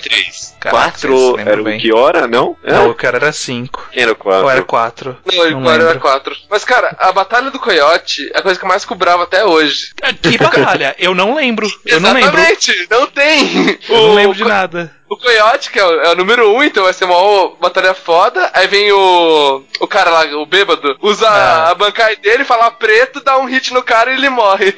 [0.60, 0.72] 3.
[0.72, 2.56] 4 era o Kiora, não?
[2.64, 3.90] Não, o Kiora era 5.
[3.92, 4.44] Quem era o 4?
[4.44, 5.18] Ou era 4?
[5.34, 6.36] Não, o era 4.
[6.50, 9.92] Mas, cara, a Batalha do Coyote é a coisa que mais cobrava até hoje.
[10.22, 10.96] Que batalha?
[11.00, 11.68] Eu não lembro.
[11.86, 12.30] Eu não lembro.
[12.30, 13.80] Exatamente, não tem.
[13.90, 15.00] Eu não lembro de nada.
[15.10, 17.96] O Coyote, que é o, é o número 1, um, então vai ser uma batalha
[17.96, 18.52] foda.
[18.54, 19.64] Aí vem o.
[19.80, 21.72] O cara lá, o bêbado, usa ah.
[21.72, 24.74] a bancada dele, fala preto, dá um hit no cara e ele morre.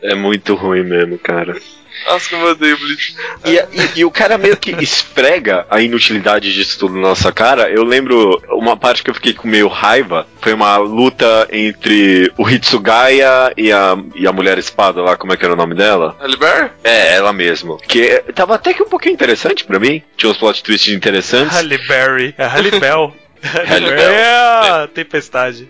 [0.00, 1.56] é muito ruim mesmo, cara.
[2.06, 3.16] Nossa, como eu odeio Bleach.
[3.44, 7.68] E, e, e, o cara meio que esfrega a inutilidade disso tudo na nossa cara.
[7.68, 10.26] Eu lembro uma parte que eu fiquei com meio raiva.
[10.40, 15.36] Foi uma luta entre o Hitsugaya e a, e a mulher espada lá, como é
[15.36, 16.16] que era o nome dela?
[16.20, 16.70] Halle Berry?
[16.84, 17.78] É, ela mesmo.
[17.78, 20.02] Que tava até que um pouquinho interessante pra mim.
[20.16, 21.54] Tinha uns plot twists interessantes.
[21.56, 22.34] Halle Berry.
[22.38, 23.12] É Halle Bell.
[23.66, 24.10] Halle Bell.
[24.10, 25.68] É, tempestade.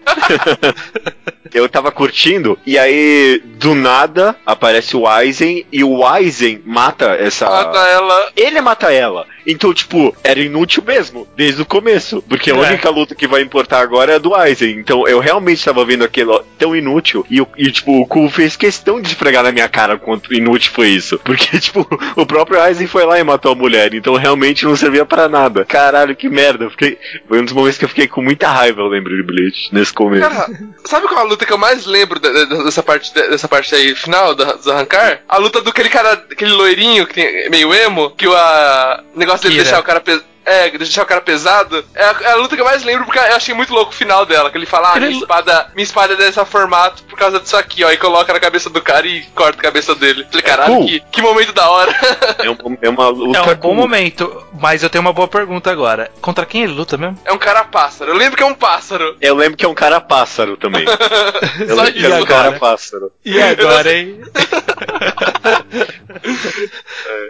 [1.53, 7.47] eu tava curtindo, e aí, do nada, aparece o Aizen, e o Aizen mata essa.
[7.49, 8.33] Mata ela.
[8.37, 9.27] Ele mata ela.
[9.47, 12.23] Então, tipo, era inútil mesmo, desde o começo.
[12.29, 12.59] Porque a é.
[12.59, 14.79] única luta que vai importar agora é a do Aizen.
[14.79, 17.25] Então, eu realmente tava vendo aquilo tão inútil.
[17.31, 20.89] E, e tipo, o Ku fez questão de esfregar na minha cara quanto inútil foi
[20.89, 21.19] isso.
[21.25, 23.95] Porque, tipo, o próprio Aizen foi lá e matou a mulher.
[23.95, 25.65] Então, realmente não servia para nada.
[25.65, 26.69] Caralho, que merda.
[26.71, 26.99] fiquei...
[27.29, 29.93] Foi um dos momentos que eu fiquei com muita raiva, eu lembro de Bleach, nesse
[29.93, 30.29] começo.
[30.29, 30.49] Cara,
[30.85, 34.35] sabe qual é a luta que eu mais lembro dessa parte, dessa parte aí final
[34.35, 35.21] do arrancar?
[35.29, 39.36] A luta do aquele cara, aquele loirinho que tem meio emo, que o a, negócio
[39.43, 39.65] dele Kira.
[39.65, 41.85] deixar o cara pesado é, deixar o cara pesado.
[41.93, 43.95] É a, é a, luta que eu mais lembro, porque eu achei muito louco o
[43.95, 44.49] final dela.
[44.49, 47.83] Que ele fala, ah, minha espada, minha espada é desse formato por causa disso aqui,
[47.83, 47.91] ó.
[47.91, 50.25] E coloca na cabeça do cara e corta a cabeça dele.
[50.31, 50.87] Falei, é caralho, cool.
[50.87, 51.93] que, que momento da hora.
[52.39, 53.39] É, um, é uma luta.
[53.39, 56.11] É um bom momento, mas eu tenho uma boa pergunta agora.
[56.21, 57.19] Contra quem ele luta mesmo?
[57.25, 58.11] É um cara pássaro.
[58.13, 59.17] Eu lembro que é um pássaro.
[59.21, 60.85] Eu lembro que é um cara pássaro também.
[61.67, 63.11] eu Só lembro que é um cara pássaro.
[63.25, 64.21] E agora, hein?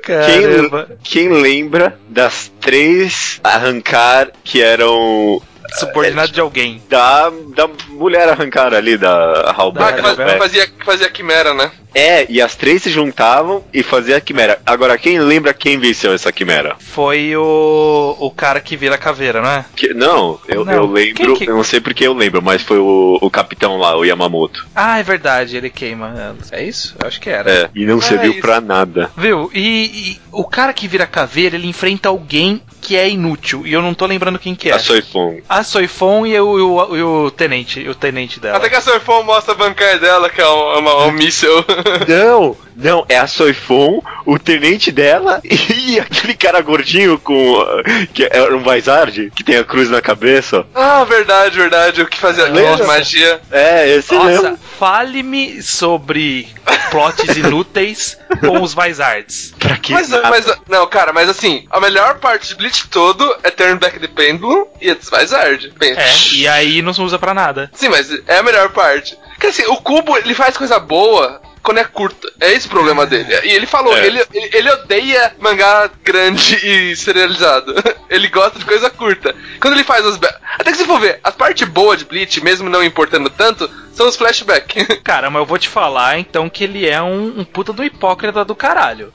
[0.02, 0.70] Quem,
[1.02, 5.42] quem lembra das três arrancar que eram
[5.74, 6.82] subordinado é, de alguém.
[6.88, 9.88] Da, da mulher arrancar ali, da Halberd.
[9.88, 11.70] Ah, que, faz, fazia, que fazia quimera, né?
[11.96, 14.60] É, e as três se juntavam e faziam a quimera.
[14.66, 16.76] Agora, quem lembra quem venceu essa quimera?
[16.78, 19.64] Foi o, o cara que vira caveira, não é?
[19.74, 20.72] Que, não, eu, não.
[20.74, 21.48] eu lembro, que...
[21.48, 24.66] eu não sei porque eu lembro, mas foi o, o capitão lá, o Yamamoto.
[24.74, 26.36] Ah, é verdade, ele queima.
[26.52, 26.94] É isso?
[27.00, 27.50] Eu acho que era.
[27.50, 29.10] É, e não ah, serviu é pra nada.
[29.16, 29.50] Viu?
[29.54, 33.66] E, e, o cara que vira caveira, ele enfrenta alguém que é inútil.
[33.66, 34.74] E eu não tô lembrando quem que é.
[34.74, 35.38] A Soifon.
[35.48, 38.58] A Soifon e o, o, o, o tenente, o tenente dela.
[38.58, 41.64] Até que a Soifon mostra a bancada dela, que é um, uma, um míssel.
[42.08, 47.64] Não, não, é a Soifon, o tenente dela e aquele cara gordinho com.
[48.12, 50.66] que é um Vizard, que tem a cruz na cabeça.
[50.74, 52.02] Ah, verdade, verdade.
[52.02, 53.40] O que fazia ah, magia.
[53.50, 54.58] É, esse Nossa.
[54.78, 56.48] Fale-me sobre
[56.90, 59.54] plots inúteis com os Vizards.
[59.58, 59.92] Pra que?
[59.94, 63.98] Mas, mas, não, cara, mas assim, a melhor parte de Bleach todo é Turn Back
[63.98, 65.72] the Pendulum e é Vizard.
[65.80, 67.70] É, e aí não se usa pra nada.
[67.72, 69.16] Sim, mas é a melhor parte.
[69.30, 72.32] Porque assim, o cubo ele faz coisa boa quando é curta.
[72.38, 73.26] É esse o problema dele.
[73.42, 74.06] E ele falou, é.
[74.06, 77.74] ele, ele odeia mangá grande e serializado.
[78.08, 79.34] ele gosta de coisa curta.
[79.60, 80.16] Quando ele faz as.
[80.58, 84.06] Até que se for ver, as partes boas de Bleach, mesmo não importando tanto, são
[84.06, 84.86] os flashbacks.
[85.02, 88.44] Cara, mas eu vou te falar então que ele é um, um puta do hipócrita
[88.44, 89.10] do caralho.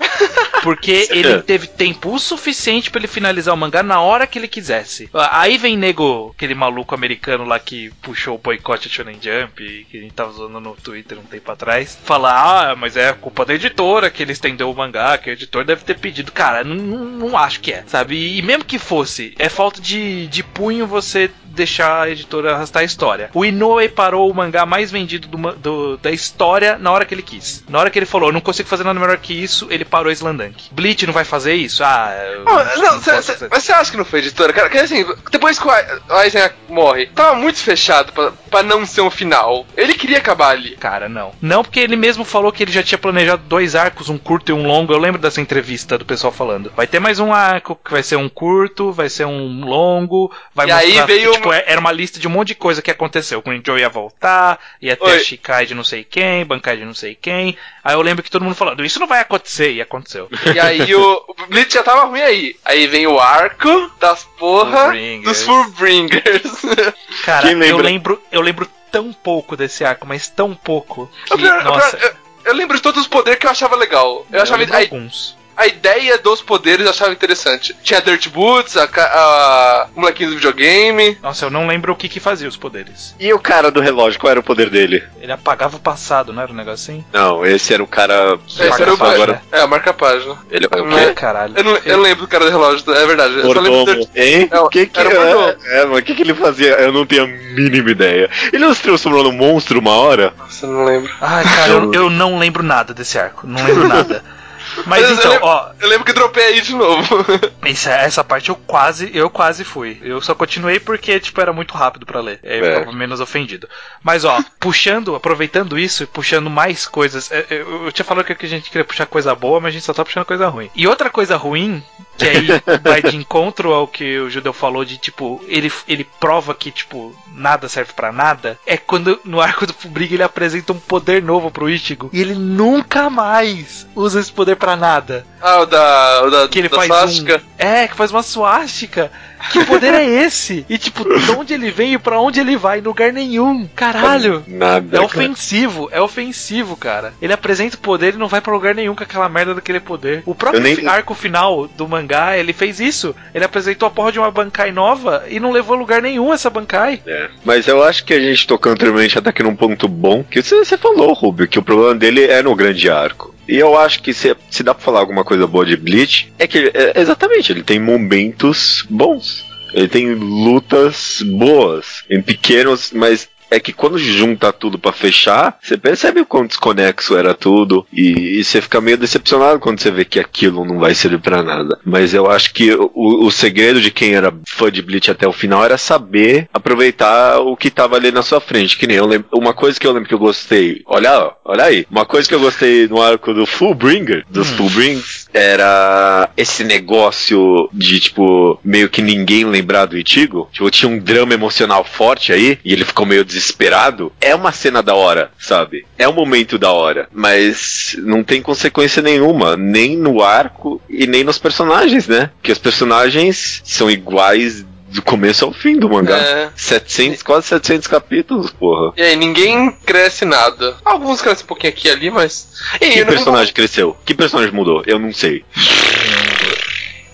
[0.63, 4.47] Porque ele teve tempo o suficiente para ele finalizar o mangá na hora que ele
[4.47, 5.09] quisesse.
[5.13, 9.97] Aí vem nego, aquele maluco americano lá que puxou o boicote a Shonen Jump, que
[9.97, 13.53] a gente tava usando no Twitter um tempo atrás, falar, ah, mas é culpa da
[13.53, 16.31] editora que ele estendeu o mangá, que o editor deve ter pedido.
[16.31, 18.37] Cara, não, não acho que é, sabe?
[18.37, 22.85] E mesmo que fosse, é falta de, de punho você deixar a editora arrastar a
[22.85, 23.29] história.
[23.33, 27.21] O Inoue parou o mangá mais vendido do, do, da história na hora que ele
[27.21, 27.63] quis.
[27.69, 30.69] Na hora que ele falou, não consigo fazer nada melhor que isso, ele parou Slandunk.
[30.71, 31.83] Bleach não vai fazer isso?
[31.83, 32.13] Ah,
[32.45, 34.81] não, não cê, cê, mas você acha que não foi editora, cara?
[34.81, 39.65] Assim, depois que o Eisen morre, tava muito fechado pra, pra não ser um final.
[39.75, 40.75] Ele queria acabar ali.
[40.77, 41.31] Cara, não.
[41.41, 44.53] Não, porque ele mesmo falou que ele já tinha planejado dois arcos, um curto e
[44.53, 44.93] um longo.
[44.93, 46.71] Eu lembro dessa entrevista do pessoal falando.
[46.75, 50.67] Vai ter mais um arco que vai ser um curto, vai ser um longo, vai
[50.67, 52.91] e mostrar, aí veio tipo, é, era uma lista de um monte de coisa que
[52.91, 53.43] aconteceu.
[53.45, 55.19] O Joe ia voltar, ia ter Oi.
[55.19, 57.57] Shikai de não sei quem, Bankai de não sei quem.
[57.83, 60.29] Aí eu lembro que todo mundo falando, isso não vai acontecer, e aconteceu.
[60.53, 62.55] E aí o, o Blitz já tava ruim aí.
[62.63, 66.61] Aí vem o arco das porra dos Fullbringers.
[67.25, 71.09] Cara, eu lembro, eu lembro tão pouco desse arco, mas tão pouco.
[71.25, 71.97] Que, eu, nossa.
[71.97, 72.13] Eu,
[72.45, 74.25] eu, lembro de todos os poderes que eu achava legal.
[74.29, 77.75] Eu, eu achava aí, alguns a ideia dos poderes eu achava interessante.
[77.83, 81.15] Tinha Dirt Boots, a, a, o molequinho do videogame.
[81.21, 83.15] Nossa, eu não lembro o que que fazia os poderes.
[83.19, 85.03] E o cara do relógio, qual era o poder dele?
[85.21, 87.05] Ele apagava o passado, não era um negocinho?
[87.13, 88.39] Não, esse era o cara.
[88.47, 89.43] Esse era o agora.
[89.51, 90.35] É, a marca página.
[90.49, 91.13] Ele é o quê?
[91.13, 91.53] caralho.
[91.55, 93.35] Eu não, eu lembro do cara do relógio, é verdade.
[93.43, 93.67] Mordomo.
[93.67, 94.19] Eu só lembro do...
[94.19, 94.49] Hein?
[94.51, 96.71] É, que que era é, é, mas o que que ele fazia?
[96.71, 98.31] Eu não tenho a mínima ideia.
[98.51, 100.33] Ele não se transformou num monstro uma hora?
[100.39, 101.13] Nossa, eu não lembro.
[101.21, 103.45] Ai, cara, eu, eu não lembro nada desse arco.
[103.45, 104.23] Não lembro nada.
[104.85, 105.71] Mas eu, então, eu lembro, ó.
[105.79, 107.25] Eu lembro que dropei aí de novo.
[107.63, 109.99] Essa, essa parte eu quase, eu quase fui.
[110.01, 112.39] Eu só continuei porque, tipo, era muito rápido para ler.
[112.43, 112.79] Aí eu é.
[112.79, 113.67] ficava menos ofendido.
[114.03, 117.31] Mas, ó, puxando, aproveitando isso e puxando mais coisas.
[117.31, 119.85] É, eu, eu tinha falado que a gente queria puxar coisa boa, mas a gente
[119.85, 120.69] só tá puxando coisa ruim.
[120.75, 121.83] E outra coisa ruim,
[122.21, 122.47] que aí
[122.81, 127.15] vai de encontro ao que o Judeu falou de, tipo, ele, ele prova que, tipo,
[127.33, 131.49] nada serve para nada, é quando no arco do Fubriga ele apresenta um poder novo
[131.49, 132.09] pro Ichigo.
[132.13, 135.25] E ele nunca mais usa esse poder para nada.
[135.41, 137.19] Ah, o da, o da, que ele da faz.
[137.19, 137.25] Um,
[137.57, 139.11] é, que faz uma suástica.
[139.51, 140.65] Que poder é esse?
[140.69, 142.79] E tipo, de onde ele vem e pra onde ele vai?
[142.79, 143.67] Em lugar nenhum.
[143.75, 144.43] Caralho.
[144.47, 144.97] Nada.
[144.97, 147.13] É ofensivo, é ofensivo, cara.
[147.21, 150.23] Ele apresenta o poder e não vai pra lugar nenhum com aquela merda daquele poder.
[150.25, 150.87] O próprio nem...
[150.87, 153.15] arco final do mangá, ele fez isso.
[153.33, 156.49] Ele apresentou a porra de uma Bankai nova e não levou a lugar nenhum essa
[156.49, 157.01] Bankai.
[157.05, 157.29] É.
[157.43, 160.55] Mas eu acho que a gente tocou anteriormente até aqui num ponto bom, que você,
[160.55, 163.33] você falou, Rubio, que o problema dele é no grande arco.
[163.47, 166.47] E eu acho que se, se dá pra falar alguma coisa boa de Bleach, é
[166.47, 169.45] que é, exatamente, ele tem momentos bons.
[169.73, 175.77] Ele tem lutas boas, em pequenos, mas é que quando junta tudo para fechar, você
[175.77, 180.05] percebe o quão desconexo era tudo e, e, você fica meio decepcionado quando você vê
[180.05, 181.77] que aquilo não vai servir para nada.
[181.83, 185.33] Mas eu acho que o, o, segredo de quem era fã de Bleach até o
[185.33, 188.77] final era saber aproveitar o que tava ali na sua frente.
[188.77, 191.85] Que nem eu lembro, uma coisa que eu lembro que eu gostei, olha, olha aí,
[191.91, 194.55] uma coisa que eu gostei no arco do Fullbringer, dos hum.
[194.55, 200.49] Fullbrings, era esse negócio de tipo meio que ninguém lembrar do Itigo.
[200.53, 204.51] Tipo, tinha um drama emocional forte aí e ele ficou meio desesperado desesperado, é uma
[204.51, 205.85] cena da hora, sabe?
[205.97, 211.23] É um momento da hora, mas não tem consequência nenhuma, nem no arco e nem
[211.23, 212.29] nos personagens, né?
[212.41, 216.17] Que os personagens são iguais do começo ao fim do mangá.
[216.17, 216.49] É.
[216.55, 218.93] 700, quase 700 capítulos, porra.
[218.97, 220.75] E aí, ninguém cresce nada.
[220.83, 222.49] Alguns crescem um pouquinho aqui e ali, mas.
[222.79, 223.53] E que personagem não...
[223.53, 223.97] cresceu?
[224.05, 224.83] Que personagem mudou?
[224.85, 225.45] Eu não sei.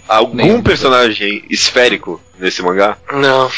[0.07, 2.97] Algum Nem personagem esférico nesse mangá?
[3.11, 3.51] Não.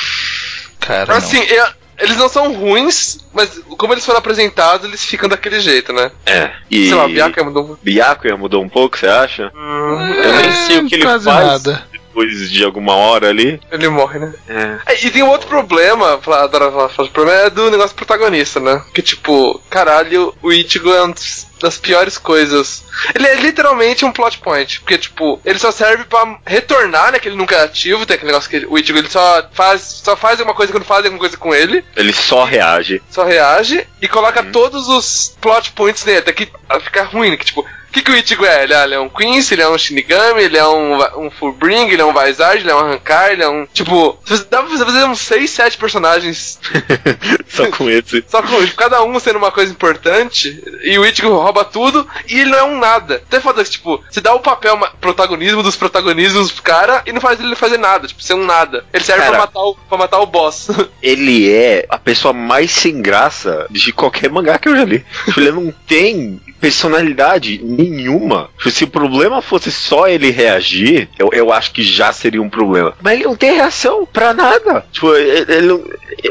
[0.80, 1.46] Cara, assim, não.
[1.46, 1.68] Eu,
[2.00, 6.12] eles não são ruins, mas como eles foram apresentados, eles ficam daquele jeito, né?
[6.26, 6.52] É.
[6.70, 6.88] E...
[6.88, 9.52] Sei lá, Byakuya mudou Byakuya mudou um pouco, você acha?
[9.56, 11.26] Hum, eu nem sei o que ele faz.
[11.26, 11.89] Nada
[12.20, 13.62] depois de alguma hora ali.
[13.72, 14.34] Ele morre, né?
[14.48, 14.94] É.
[14.94, 18.82] é e tem um outro problema, falar, falar, falar, problema é do negócio protagonista, né?
[18.94, 21.14] Que tipo, caralho, o Ichigo é um
[21.62, 22.84] das piores coisas.
[23.14, 27.20] Ele é literalmente um plot point, porque, tipo, ele só serve para retornar, né?
[27.20, 30.16] Que ele nunca é ativo, tem aquele negócio que o Ichigo ele só faz, só
[30.16, 31.84] faz alguma coisa quando faz alguma coisa com ele.
[31.96, 33.02] Ele só reage.
[33.10, 34.52] Só reage e coloca uhum.
[34.52, 36.50] todos os plot points nele, até que
[36.82, 38.64] fica ruim, que, tipo, o que, que o Ichigo é?
[38.64, 38.84] Ele, é?
[38.84, 42.06] ele é um Quincy, ele é um Shinigami, ele é um, um Fullbring, ele é
[42.06, 43.66] um Vizard, ele é um Hankar, ele é um.
[43.66, 44.18] Tipo,
[44.50, 46.60] dá pra fazer uns 6, 7 personagens.
[47.50, 48.24] Só com esse.
[48.30, 52.52] Só com cada um sendo uma coisa importante, e o Ichigo rouba tudo, e ele
[52.52, 53.24] não é um nada.
[53.28, 57.20] Até foda que, tipo, você dá o papel protagonismo dos protagonismos pro cara e não
[57.20, 58.86] faz ele fazer nada, tipo, ser um nada.
[58.94, 60.68] Ele serve cara, pra, matar o, pra matar o boss.
[61.02, 65.06] Ele é a pessoa mais sem graça de qualquer mangá que eu já li.
[65.26, 68.50] Tipo, ele não tem personalidade nenhuma.
[68.70, 72.94] Se o problema fosse só ele reagir, eu, eu acho que já seria um problema.
[73.02, 74.86] Mas ele não tem reação pra nada.
[74.92, 75.84] Tipo, ele, ele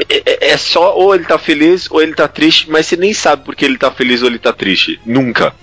[0.09, 3.43] é, é, só ou ele tá feliz ou ele tá triste, mas você nem sabe
[3.43, 4.99] porque ele tá feliz ou ele tá triste.
[5.05, 5.53] Nunca.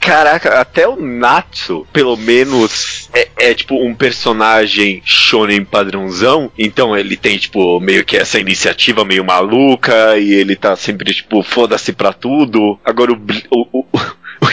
[0.00, 6.50] Caraca, até o Natsu, pelo menos, é, é tipo um personagem shonen padrãozão.
[6.58, 11.42] Então ele tem, tipo, meio que essa iniciativa meio maluca e ele tá sempre, tipo,
[11.42, 12.78] foda-se pra tudo.
[12.84, 13.86] Agora o, o, o,
[14.40, 14.46] o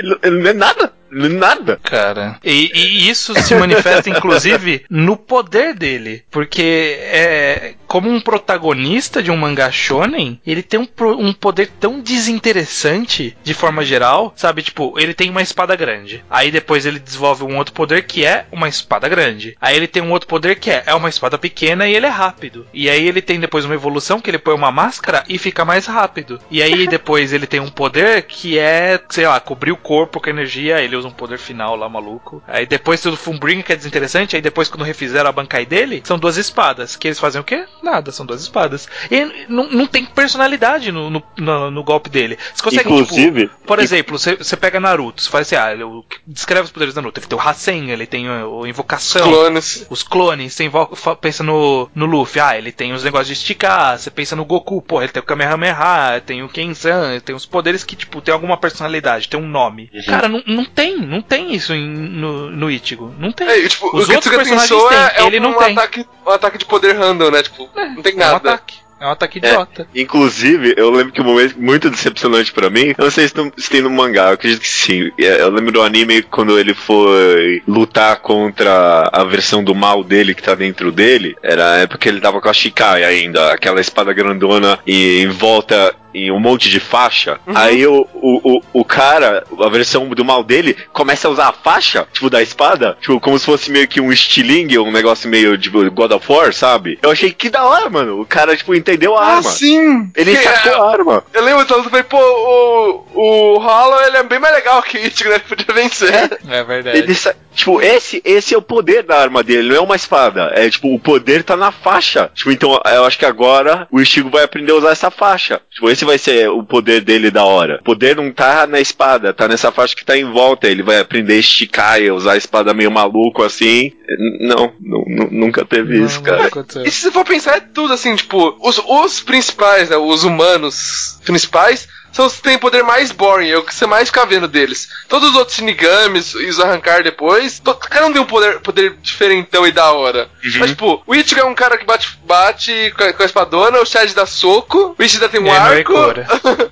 [0.00, 0.92] ele, ele não é nada.
[1.10, 1.78] Nada.
[1.82, 2.38] Cara.
[2.44, 6.24] E, e, isso se manifesta, inclusive, no poder dele.
[6.30, 7.74] Porque é.
[7.86, 13.52] Como um protagonista de um mangá shonen, ele tem um, um poder tão desinteressante de
[13.52, 14.62] forma geral, sabe?
[14.62, 16.22] Tipo, ele tem uma espada grande.
[16.30, 19.56] Aí depois ele desenvolve um outro poder que é uma espada grande.
[19.60, 22.10] Aí ele tem um outro poder que é, é uma espada pequena e ele é
[22.10, 22.64] rápido.
[22.72, 25.86] E aí ele tem depois uma evolução que ele põe uma máscara e fica mais
[25.86, 26.40] rápido.
[26.48, 30.30] E aí depois ele tem um poder que é, sei lá, cobrir o corpo com
[30.30, 32.42] energia, ele usa um poder final lá maluco.
[32.46, 36.18] Aí depois do Fumbring, que é desinteressante, aí depois quando refizeram a Bankai dele, são
[36.18, 36.96] duas espadas.
[36.96, 37.64] Que eles fazem o quê?
[37.82, 38.88] Nada, são duas espadas.
[39.10, 42.38] E não, não tem personalidade no, no, no, no golpe dele.
[42.54, 45.72] Você consegue, tipo, Inclusive, tipo, por exemplo, você, você pega Naruto, você faz assim, ah,
[45.72, 45.84] ele,
[46.26, 47.20] descreve os poderes do Naruto.
[47.20, 49.22] Ele tem o Rasen, ele tem o, o Invocação.
[49.22, 49.86] Os clones.
[49.90, 50.54] Os clones.
[50.54, 53.98] Você invoca, pensa no, no Luffy, ah, ele tem os negócios de esticar.
[53.98, 57.84] Você pensa no Goku, pô, ele tem o Kamehameha, tem o Kensan, tem os poderes
[57.84, 59.90] que, tipo, tem alguma personalidade, tem um nome.
[59.92, 60.02] Uhum.
[60.06, 63.14] Cara, não, não tem, não tem isso em, no, no Ichigo.
[63.18, 63.48] Não tem.
[63.48, 65.72] É, tipo, Os o outros personagens têm, é, é ele um, não um tem.
[65.72, 67.42] Ataque, um ataque de poder random, né?
[67.42, 68.30] Tipo, é, não tem nada.
[68.30, 68.80] É um ataque.
[69.00, 69.88] É um ataque idiota.
[69.94, 73.34] É, inclusive, eu lembro que um momento muito decepcionante para mim, eu não sei se,
[73.34, 75.10] não, se, tem no mangá, eu acredito que sim.
[75.18, 80.34] É, eu lembro do anime quando ele foi lutar contra a versão do mal dele
[80.34, 81.34] que tá dentro dele.
[81.42, 85.28] Era a época que ele tava com a Shikai ainda, aquela espada grandona e em
[85.28, 87.38] volta em um monte de faixa.
[87.46, 87.56] Uhum.
[87.56, 91.52] Aí o, o, o, o, cara, a versão do mal dele, começa a usar a
[91.52, 95.56] faixa, tipo, da espada, tipo, como se fosse meio que um estilingue, um negócio meio
[95.56, 96.98] de tipo, God of War, sabe?
[97.02, 98.20] Eu achei que da hora, mano.
[98.20, 99.42] O cara, tipo, entendeu a ah, arma.
[99.42, 100.10] sim!
[100.16, 101.24] Ele que sacou é, a arma.
[101.32, 104.98] Eu lembro tanto, eu falei, pô, o, o Hollow, ele é bem mais legal que
[104.98, 105.38] o Ichigo, né?
[105.48, 106.12] Podia vencer.
[106.12, 106.98] É, é verdade.
[106.98, 107.14] Ele
[107.54, 110.50] tipo, esse, esse é o poder da arma dele, não é uma espada.
[110.54, 112.30] É, tipo, o poder tá na faixa.
[112.34, 115.60] Tipo, então, eu acho que agora o Ichigo vai aprender a usar essa faixa.
[115.70, 117.78] Tipo, esse esse vai ser o poder dele da hora.
[117.80, 120.66] O poder não tá na espada, tá nessa faixa que tá em volta.
[120.66, 123.92] Ele vai aprender a esticar e usar a espada meio maluco assim.
[124.40, 126.50] Não, não nunca teve não, isso, cara.
[126.84, 131.18] E se você for pensar, é tudo assim, tipo, os, os principais, né, os humanos
[131.24, 134.48] principais são os que têm poder mais boring, é o que você mais fica vendo
[134.48, 134.88] deles.
[135.08, 139.66] Todos os outros Shinigamis e os arrancar depois, cada um tem um poder, poder diferentão
[139.66, 140.28] e da hora.
[140.44, 140.52] Uhum.
[140.58, 143.80] Mas, tipo, o Ichigo é um cara que bate, bate com, a, com a espadona,
[143.80, 145.92] o Shad dá soco, o Ishida tem um e arco.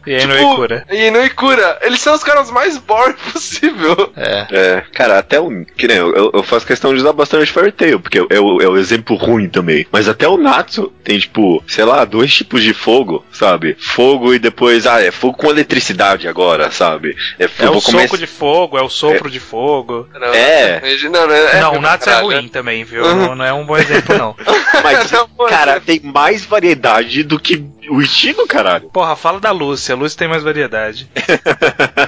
[0.07, 0.87] E aí tipo, cura.
[0.91, 1.79] E não cura.
[1.83, 4.11] Eles são os caras mais boring possível.
[4.17, 4.47] É.
[4.51, 5.65] É, cara, até o.
[5.77, 8.69] Que nem eu, eu faço questão de usar bastante Fairy Tail, porque é o, é
[8.69, 9.87] o exemplo ruim também.
[9.93, 13.77] Mas até o Natsu tem, tipo, sei lá, dois tipos de fogo, sabe?
[13.79, 17.17] Fogo e depois, ah, é fogo fogo com eletricidade agora, sabe?
[17.39, 19.31] É, é o soco de fogo, é o sopro é.
[19.31, 20.09] de fogo.
[20.15, 20.81] Não, é.
[21.11, 23.05] Não, não, é, não o Natsu é ruim também, viu?
[23.05, 23.17] Uhum.
[23.17, 24.37] Não, não, é um bom exemplo, não.
[24.83, 25.11] Mas,
[25.49, 28.89] cara, tem mais variedade do que o estilo, caralho.
[28.91, 29.95] Porra, fala da Lúcia.
[29.95, 31.11] A Lúcia tem mais variedade.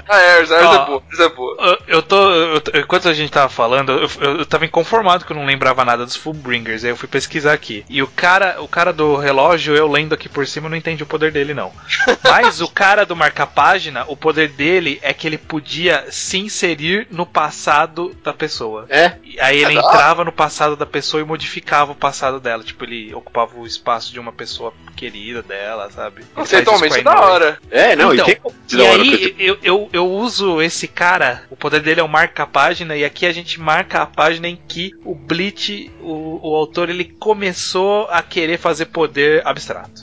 [0.09, 1.78] ah, é, Erza é boa, é boa.
[1.87, 2.30] Eu tô.
[2.30, 5.85] Eu, enquanto a gente tava falando, eu, eu, eu tava inconformado que eu não lembrava
[5.85, 6.85] nada dos Fullbringers.
[6.85, 7.85] Aí eu fui pesquisar aqui.
[7.88, 11.06] E o cara, o cara do relógio, eu lendo aqui por cima, não entendi o
[11.06, 11.72] poder dele, não.
[12.24, 17.27] Mas o cara do marca-página, o poder dele é que ele podia se inserir no
[17.27, 18.87] passado da pessoa.
[18.88, 19.14] É?
[19.24, 22.62] E aí ele é entrava no passado da pessoa e modificava o passado dela.
[22.62, 26.24] Tipo, ele ocupava o espaço de uma pessoa querida dela, sabe?
[26.34, 27.59] Conceitualmente é da hora.
[27.70, 31.80] É, não, então, e, tem e aí eu, eu, eu uso esse cara, o poder
[31.80, 35.14] dele é o marca página, e aqui a gente marca a página em que o
[35.14, 40.03] Bleach, o, o autor, ele começou a querer fazer poder abstrato.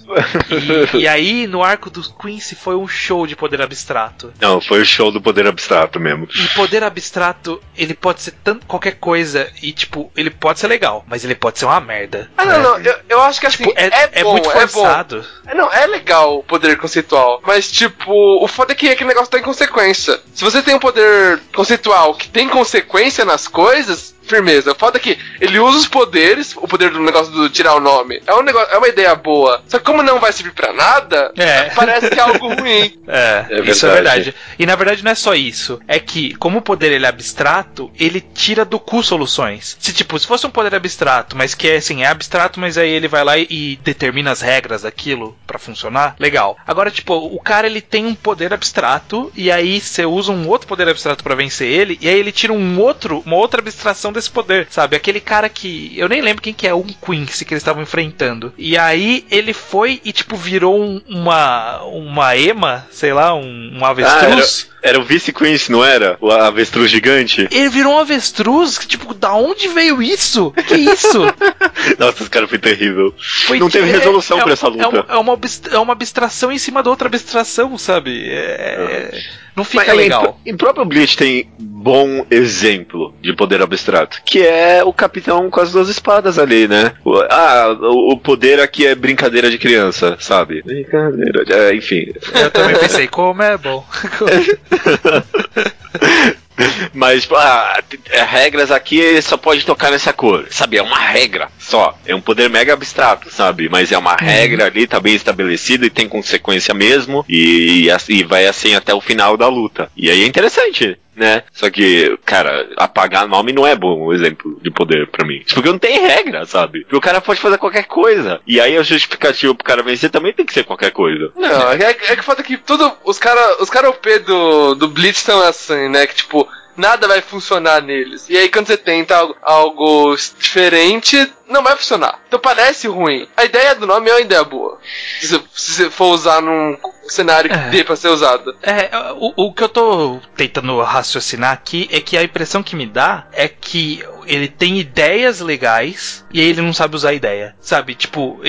[0.94, 4.34] e, e, aí, no arco do Quincy, foi um show de poder abstrato.
[4.40, 6.28] Não, foi o show do poder abstrato mesmo.
[6.36, 11.06] E poder abstrato, ele pode ser tanto qualquer coisa, e tipo, ele pode ser legal,
[11.08, 12.30] mas ele pode ser uma merda.
[12.38, 12.60] Ah, não, né?
[12.60, 15.26] não, eu, eu acho que assim, tipo, é, é, bom, muito forçado.
[15.46, 15.58] É, bom.
[15.58, 18.12] não, é legal o poder conceitual, mas tipo,
[18.44, 20.20] o foda é que aquele negócio tá em consequência.
[20.34, 24.72] Se você tem um poder conceitual que tem consequência nas coisas, firmeza.
[24.72, 27.80] O foda é que ele usa os poderes, o poder do negócio do tirar o
[27.80, 28.22] nome.
[28.26, 29.62] É um negócio, é uma ideia boa.
[29.68, 31.70] Só que como não vai servir para nada, é.
[31.72, 32.98] parece que é algo ruim.
[33.08, 34.36] É, é isso é verdade.
[34.60, 35.80] E na verdade não é só isso.
[35.88, 39.78] É que, como o poder ele é abstrato, ele tira do cu soluções.
[39.80, 42.90] Se tipo, se fosse um poder abstrato, mas que é assim, é abstrato, mas aí
[42.90, 46.58] ele vai lá e, e determina as regras daquilo para funcionar, legal.
[46.66, 50.68] Agora, tipo, o cara ele tem um poder abstrato e aí você usa um outro
[50.68, 54.30] poder abstrato para vencer ele, e aí ele tira um outro, uma outra abstração desse
[54.30, 54.96] poder, sabe?
[54.96, 55.94] Aquele cara que.
[55.96, 58.54] Eu nem lembro quem que é, um Quincy que eles estavam enfrentando.
[58.58, 61.82] E aí ele foi e, tipo, virou um, uma.
[61.84, 64.70] Uma ema, sei lá, um, um avestruz.
[64.70, 66.18] Ah, era, era, o Vice Quincy, não era?
[66.22, 67.48] O avestruz gigante?
[67.52, 70.52] Ele virou um avestruz, tipo, da onde veio isso?
[70.68, 71.20] Que isso?
[72.00, 73.14] Nossa, esse cara foi terrível.
[73.46, 74.84] Foi não teve resolução é, pra essa luta.
[74.84, 75.40] É uma, é, uma,
[75.72, 78.28] é uma abstração em cima da outra abstração, sabe?
[78.30, 79.12] É.
[79.14, 79.48] Ah.
[79.58, 80.40] Não fica Mas, legal.
[80.46, 85.60] Em, em próprio Bleach tem bom exemplo de poder abstrato, que é o capitão com
[85.60, 86.94] as duas espadas ali, né?
[87.04, 90.62] O, ah, o, o poder aqui é brincadeira de criança, sabe?
[90.62, 92.14] Brincadeira, de, é, enfim.
[92.36, 93.84] Eu também pensei, como é bom.
[96.94, 100.48] Mas, tipo, ah, é, regras aqui só pode tocar nessa cor.
[100.50, 101.96] Sabe, é uma regra só.
[102.06, 103.70] É um poder mega abstrato, sabe?
[103.70, 104.18] Mas é uma uhum.
[104.26, 107.24] regra ali, tá bem estabelecida e tem consequência mesmo.
[107.30, 109.92] E, e, e vai assim até o final da luta.
[109.96, 111.44] E aí é interessante né?
[111.52, 115.44] Só que, cara, apagar nome não é bom um exemplo de poder para mim.
[115.54, 116.82] Porque não tem regra, sabe?
[116.82, 118.40] Porque o cara pode fazer qualquer coisa.
[118.46, 121.32] E aí a justificativa pro cara vencer também tem que ser qualquer coisa.
[121.36, 122.92] Não, é, é que foda que tudo.
[123.04, 126.06] Os caras os cara OP do, do Blitz estão assim, né?
[126.06, 126.48] Que tipo,
[126.78, 128.30] nada vai funcionar neles.
[128.30, 132.20] E aí quando você tenta algo, algo diferente, não vai funcionar.
[132.28, 133.28] Então parece ruim.
[133.36, 134.80] A ideia do nome é uma ideia boa.
[135.20, 137.70] Se, você for usar num cenário que é.
[137.70, 138.56] dê pra ser usado.
[138.62, 142.86] É, o, o que eu tô tentando raciocinar aqui é que a impressão que me
[142.86, 147.56] dá é que ele tem ideias legais e aí ele não sabe usar a ideia.
[147.62, 147.96] Sabe?
[147.96, 148.40] Tipo,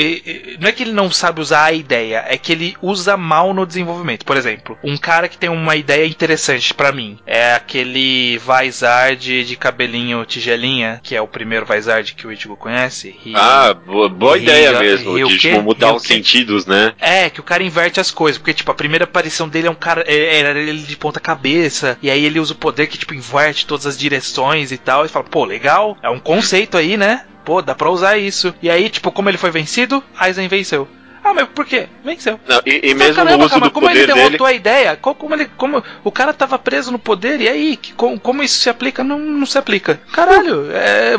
[0.59, 3.67] não é que ele não sabe usar a ideia, é que ele usa mal no
[3.67, 4.25] desenvolvimento.
[4.25, 9.57] Por exemplo, um cara que tem uma ideia interessante para mim é aquele Vizard de
[9.57, 13.17] cabelinho tigelinha, que é o primeiro Vizard que o Ichigo conhece.
[13.35, 16.95] Ah, boa, boa ideia mesmo, de tipo, mudar os sentidos, né?
[16.99, 19.75] É, que o cara inverte as coisas, porque tipo, a primeira aparição dele é um
[19.75, 23.15] cara, é, era ele de ponta cabeça, e aí ele usa o poder que tipo
[23.15, 26.97] inverte todas as direções e tal, e fala, pô, legal legal, é um conceito aí,
[26.97, 27.23] né?
[27.45, 28.55] Pô, dá pra usar isso.
[28.63, 30.89] E aí, tipo, como ele foi vencido, Aizen venceu.
[31.23, 31.89] Ah, mas por quê?
[32.03, 32.41] Venceu.
[32.49, 34.45] Não, e, e mesmo caramba, no uso calma, do como poder ele derrotou dele...
[34.47, 34.97] a ideia?
[34.97, 37.77] Como, ele, como o cara tava preso no poder, e aí?
[37.77, 39.05] Que, como, como isso se aplica?
[39.05, 40.01] Não, não se aplica.
[40.13, 41.19] Caralho, é.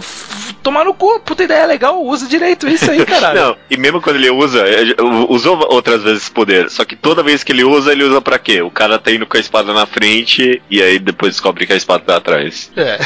[0.63, 3.39] Tomar no cu, puta ideia legal, usa direito isso aí, caralho.
[3.39, 4.95] não, e mesmo quando ele usa, é,
[5.29, 8.39] usou outras vezes esse poder, só que toda vez que ele usa, ele usa pra
[8.39, 8.61] quê?
[8.61, 11.77] O cara tá indo com a espada na frente e aí depois descobre que a
[11.77, 12.71] espada tá atrás.
[12.75, 12.99] É.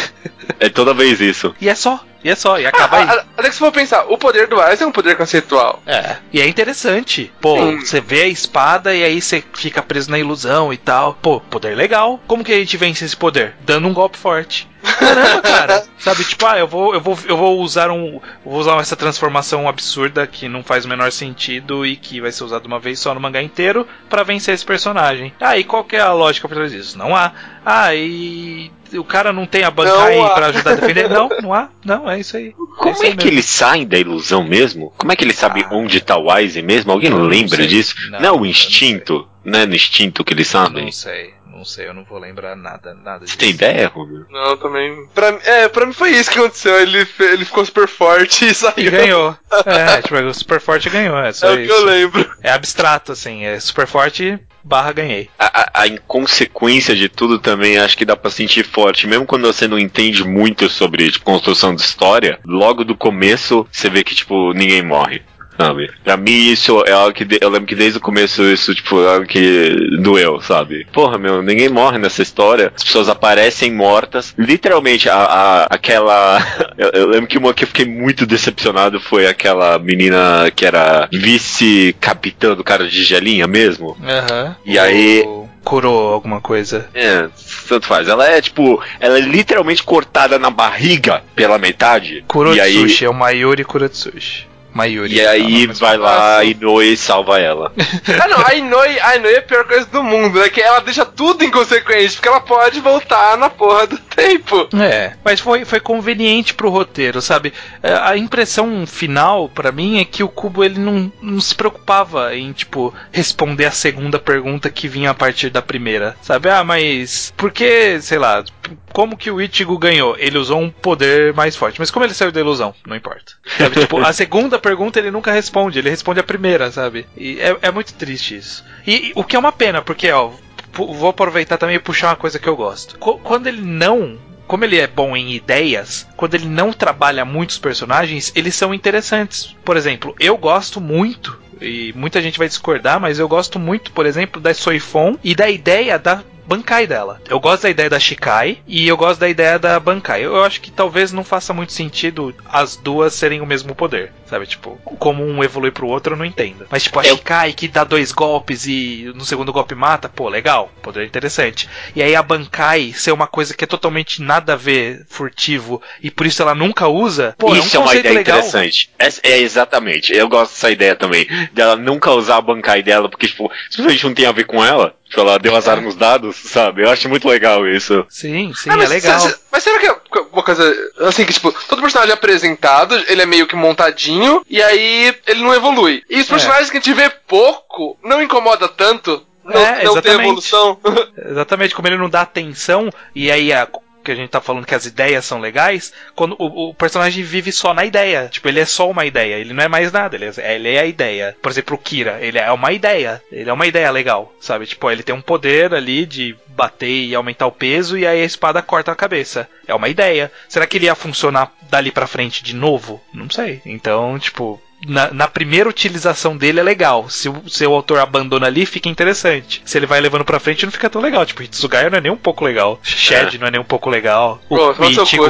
[0.60, 1.54] É toda vez isso.
[1.60, 2.04] E é só.
[2.24, 3.20] E é só, e acaba ah, aí.
[3.38, 5.84] Até que se for pensar, o poder do Ice é um poder conceitual.
[5.86, 6.16] É.
[6.32, 7.32] E é interessante.
[7.42, 7.80] Pô, Sim.
[7.82, 11.16] você vê a espada e aí você fica preso na ilusão e tal.
[11.22, 12.22] Pô, poder legal.
[12.26, 13.56] Como que a gente vence esse poder?
[13.66, 14.70] Dando um golpe forte.
[14.84, 15.84] Caramba, cara.
[15.98, 18.20] Sabe, tipo, ah, eu vou, eu vou, eu vou usar um.
[18.44, 22.44] Vou usar essa transformação absurda que não faz o menor sentido e que vai ser
[22.44, 25.34] usada uma vez só no mangá inteiro para vencer esse personagem.
[25.40, 26.98] Ah, e qual que é a lógica por trás disso?
[26.98, 27.32] Não há.
[27.66, 31.10] Ah, e o cara não tem a Bankai para ajudar a defender?
[31.10, 31.70] Não, não há.
[31.84, 32.54] Não, é isso aí.
[32.78, 34.94] Como é, aí é que eles saem da ilusão mesmo?
[34.98, 36.92] Como é que eles sabem ah, onde tá o Wise mesmo?
[36.92, 37.96] Alguém não lembra disso?
[38.12, 39.28] Não, não é o instinto?
[39.44, 40.86] Não, não, é no instinto que eles sabem?
[40.86, 41.34] Não sei.
[41.64, 43.32] Não sei, eu não vou lembrar nada, nada disso.
[43.32, 44.26] Você tem ideia, Rubio?
[44.30, 45.08] Não, também.
[45.16, 46.78] Pra, é, pra mim foi isso que aconteceu.
[46.78, 48.74] Ele, ele ficou super forte e saiu.
[48.76, 49.34] E ganhou.
[49.66, 51.18] é, tipo, super forte ganhou.
[51.18, 52.30] É, só é o que eu lembro.
[52.44, 53.46] É abstrato, assim.
[53.46, 55.30] É super forte barra ganhei.
[55.40, 59.08] A, a, a, inconsequência de tudo também acho que dá pra sentir forte.
[59.08, 63.90] Mesmo quando você não entende muito sobre tipo, construção de história, logo do começo você
[63.90, 65.22] vê que, tipo, ninguém morre
[65.58, 65.92] sabe?
[66.04, 69.14] Pra mim isso é algo que eu lembro que desde o começo isso, tipo, é
[69.14, 70.86] algo que doeu, sabe?
[70.92, 72.72] Porra, meu, ninguém morre nessa história.
[72.76, 74.34] As pessoas aparecem mortas.
[74.38, 76.40] Literalmente, a, a aquela.
[76.78, 81.08] eu, eu, lembro que uma que eu fiquei muito decepcionado foi aquela menina que era
[81.12, 83.98] vice-capitã do cara de gelinha mesmo.
[84.04, 84.46] Aham.
[84.46, 84.56] Uhum.
[84.66, 85.24] E aí
[85.64, 86.90] curou alguma coisa.
[86.94, 87.30] É,
[87.68, 88.08] tanto faz.
[88.08, 92.24] Ela é tipo, ela é literalmente cortada na barriga pela metade.
[92.28, 93.08] Kurotsushi, aí...
[93.08, 94.53] é o Mayuri Kurotsushi.
[94.74, 95.16] Mayuri.
[95.16, 97.72] E aí vai lá a Inoue salva ela.
[98.22, 100.80] ah não, a Inoue, a Inoue é a pior coisa do mundo, é que ela
[100.80, 104.68] deixa tudo inconsequente, porque ela pode voltar na porra do tempo.
[104.80, 107.54] É, mas foi, foi conveniente pro roteiro, sabe?
[107.82, 112.36] É, a impressão final, para mim, é que o Cubo ele não, não se preocupava
[112.36, 116.50] em, tipo, responder a segunda pergunta que vinha a partir da primeira, sabe?
[116.50, 118.44] Ah, mas por que, sei lá,
[118.92, 120.16] como que o Ichigo ganhou?
[120.18, 121.80] Ele usou um poder mais forte.
[121.80, 122.74] Mas como ele saiu da ilusão?
[122.86, 123.34] Não importa.
[123.58, 123.80] Sabe?
[123.82, 127.06] tipo, a segunda pergunta ele nunca responde, ele responde a primeira, sabe?
[127.18, 128.64] E é, é muito triste isso.
[128.86, 130.32] E, e, o que é uma pena, porque, ó,
[130.74, 132.98] vou aproveitar também e puxar uma coisa que eu gosto.
[132.98, 134.18] Quando ele não
[134.48, 139.56] como ele é bom em ideias, quando ele não trabalha muitos personagens, eles são interessantes.
[139.64, 144.06] Por exemplo, eu gosto muito e muita gente vai discordar, mas eu gosto muito, por
[144.06, 147.22] exemplo, da Soifon e da ideia da Bankai dela.
[147.28, 150.24] Eu gosto da ideia da Shikai e eu gosto da ideia da Bankai.
[150.24, 154.46] Eu acho que talvez não faça muito sentido as duas serem o mesmo poder, sabe?
[154.46, 156.66] Tipo, como um evolui pro outro, eu não entendo.
[156.70, 157.16] Mas, tipo, a eu...
[157.18, 161.70] Shikai que dá dois golpes e no segundo golpe mata, pô, legal, poder interessante.
[161.96, 166.12] E aí a Bankai ser uma coisa que é totalmente nada a ver furtivo e
[166.12, 168.38] por isso ela nunca usa, pô, isso é, um é uma ideia legal.
[168.40, 168.90] interessante.
[169.00, 170.14] É, é, exatamente.
[170.14, 171.28] Eu gosto dessa ideia também.
[171.54, 174.96] Dela nunca usar a Bankai dela, porque, tipo, simplesmente não tem a ver com ela
[175.20, 175.82] ela deu azar é.
[175.82, 176.84] nos dados, sabe?
[176.84, 178.06] Eu acho muito legal isso.
[178.10, 179.32] Sim, sim, ah, é legal.
[179.52, 179.96] mas será que é
[180.32, 184.62] uma coisa assim que, tipo, todo personagem é apresentado, ele é meio que montadinho, e
[184.62, 186.04] aí ele não evolui.
[186.10, 186.30] E os é.
[186.30, 186.72] personagens é.
[186.72, 189.26] que a gente vê pouco não incomoda tanto.
[189.44, 190.80] Não, é, não tem evolução.
[191.18, 193.68] Exatamente, como ele não dá atenção, e aí a,
[194.04, 197.52] que a gente tá falando que as ideias são legais, quando o, o, personagem vive
[197.52, 198.28] só na ideia.
[198.30, 200.80] Tipo, ele é só uma ideia, ele não é mais nada, ele é, ele é
[200.80, 201.36] a ideia.
[201.42, 203.22] Por exemplo, o Kira, ele é uma ideia.
[203.32, 204.66] Ele é uma ideia legal, sabe?
[204.66, 208.26] Tipo, ele tem um poder ali de bater e aumentar o peso e aí a
[208.26, 209.50] espada corta a cabeça.
[209.68, 210.32] É uma ideia.
[210.48, 213.02] Será que ele ia funcionar dali para frente de novo?
[213.14, 213.62] Não sei.
[213.66, 217.10] Então, tipo, na, na, primeira utilização dele é legal.
[217.10, 219.62] Se o seu autor abandona ali, fica interessante.
[219.66, 221.26] Se ele vai levando pra frente, não fica tão legal.
[221.26, 222.80] Tipo, Hitsugaya não é nem um pouco legal.
[222.84, 223.40] Shed é.
[223.40, 224.42] não é nem um pouco legal.
[224.50, 225.28] O Pô, Ichigo...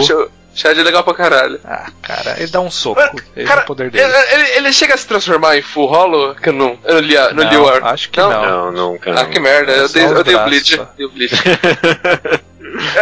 [0.55, 1.59] Shed é legal pra caralho.
[1.65, 2.99] Ah, cara, ele dá um soco.
[3.35, 4.03] Ele cara, é o poder dele.
[4.05, 6.35] Ele, ele, ele, chega a se transformar em Full Hollow?
[6.35, 7.83] Que eu não, eu não li, não, não li o ar.
[7.85, 8.29] Acho que não.
[8.29, 9.21] Não, não, cara.
[9.21, 9.71] Ah, que merda.
[9.71, 10.81] É eu, dei, eu dei o Bleach.
[10.95, 11.35] Dei o Bleach.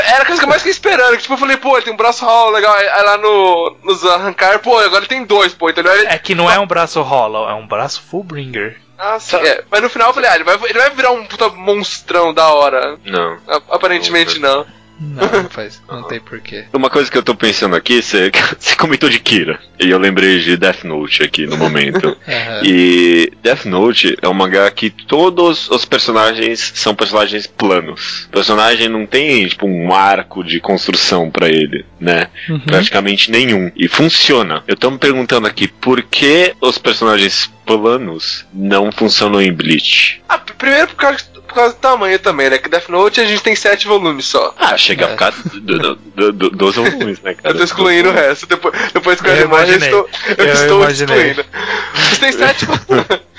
[0.05, 1.15] Era a coisa que eu mais fiquei esperando.
[1.15, 2.73] Que, tipo, eu falei, pô, ele tem um braço hollow legal.
[2.75, 5.69] Aí lá no, nos arrancar, pô, agora ele tem dois, pô.
[5.69, 8.79] Então ele É que não é um braço hollow, é um braço fullbringer.
[8.97, 9.37] Ah, sim.
[9.37, 12.33] É, mas no final eu falei, ah, ele vai, ele vai virar um puta monstrão
[12.33, 12.99] da hora.
[13.03, 13.37] Não.
[13.69, 14.57] Aparentemente não.
[14.57, 14.80] não.
[15.01, 16.65] Não, não faz, não tem porquê.
[16.71, 19.59] Uma coisa que eu tô pensando aqui, você, você comentou de Kira.
[19.79, 22.09] E eu lembrei de Death Note aqui no momento.
[22.27, 22.63] uhum.
[22.63, 28.25] E Death Note é uma mangá que todos os personagens são personagens planos.
[28.25, 32.27] O personagem não tem, tipo, um arco de construção para ele, né?
[32.47, 32.59] Uhum.
[32.59, 33.71] Praticamente nenhum.
[33.75, 34.63] E funciona.
[34.67, 40.21] Eu tô me perguntando aqui, por que os personagens planos não funcionam em Bleach?
[40.29, 42.57] Ah, primeiro por causa por causa do tamanho também, né?
[42.57, 44.55] Que Death Note a gente tem sete volumes só.
[44.57, 45.07] Ah, chega é.
[45.07, 47.53] a ficar do, do, do, 12 volumes, né, cara?
[47.53, 48.47] Eu tô excluindo o resto.
[48.47, 51.45] Depois, depois que eu, eu eu estou, eu, eu estou excluindo.
[51.93, 53.05] Você tem sete volumes.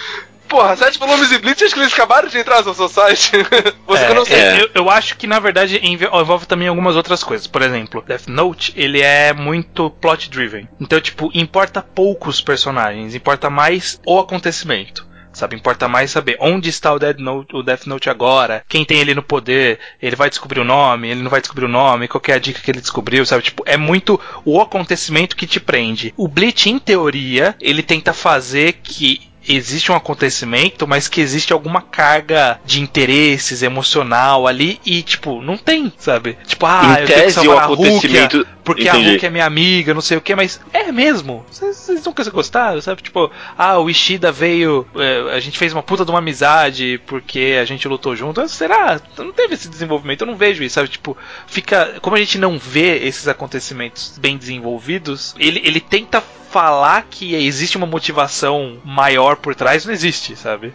[0.46, 3.30] Porra, sete volumes de Bleach, acho que eles acabaram de entrar no Society.
[3.88, 4.38] Você é, que não sei.
[4.38, 4.62] É.
[4.62, 7.46] Eu, eu, acho que, na verdade, envolve também algumas outras coisas.
[7.46, 10.68] Por exemplo, Death Note, ele é muito plot-driven.
[10.78, 15.56] Então, tipo, importa poucos personagens, importa mais o acontecimento sabe?
[15.56, 19.14] Importa mais saber onde está o Death, Note, o Death Note agora, quem tem ele
[19.14, 22.32] no poder, ele vai descobrir o nome, ele não vai descobrir o nome, qual é
[22.32, 23.42] a dica que ele descobriu, sabe?
[23.42, 26.12] Tipo, é muito o acontecimento que te prende.
[26.16, 31.80] O Bleach, em teoria, ele tenta fazer que existe um acontecimento, mas que existe alguma
[31.82, 36.38] carga de interesses emocional ali e, tipo, não tem, sabe?
[36.46, 38.46] Tipo, ah, em eu tenho que salvar o acontecimento...
[38.46, 39.06] a porque Entendi.
[39.06, 41.44] a Hulk é minha amiga, não sei o que, mas é mesmo.
[41.50, 43.02] Vocês nunca se gostaram, sabe?
[43.02, 47.58] Tipo, ah, o Ishida veio, é, a gente fez uma puta de uma amizade porque
[47.60, 48.46] a gente lutou junto.
[48.48, 49.00] Será?
[49.18, 50.88] Não teve esse desenvolvimento, eu não vejo isso, sabe?
[50.88, 51.98] Tipo, fica.
[52.00, 57.78] Como a gente não vê esses acontecimentos bem desenvolvidos, ele, ele tenta falar que existe
[57.78, 60.74] uma motivação maior por trás não existe, sabe?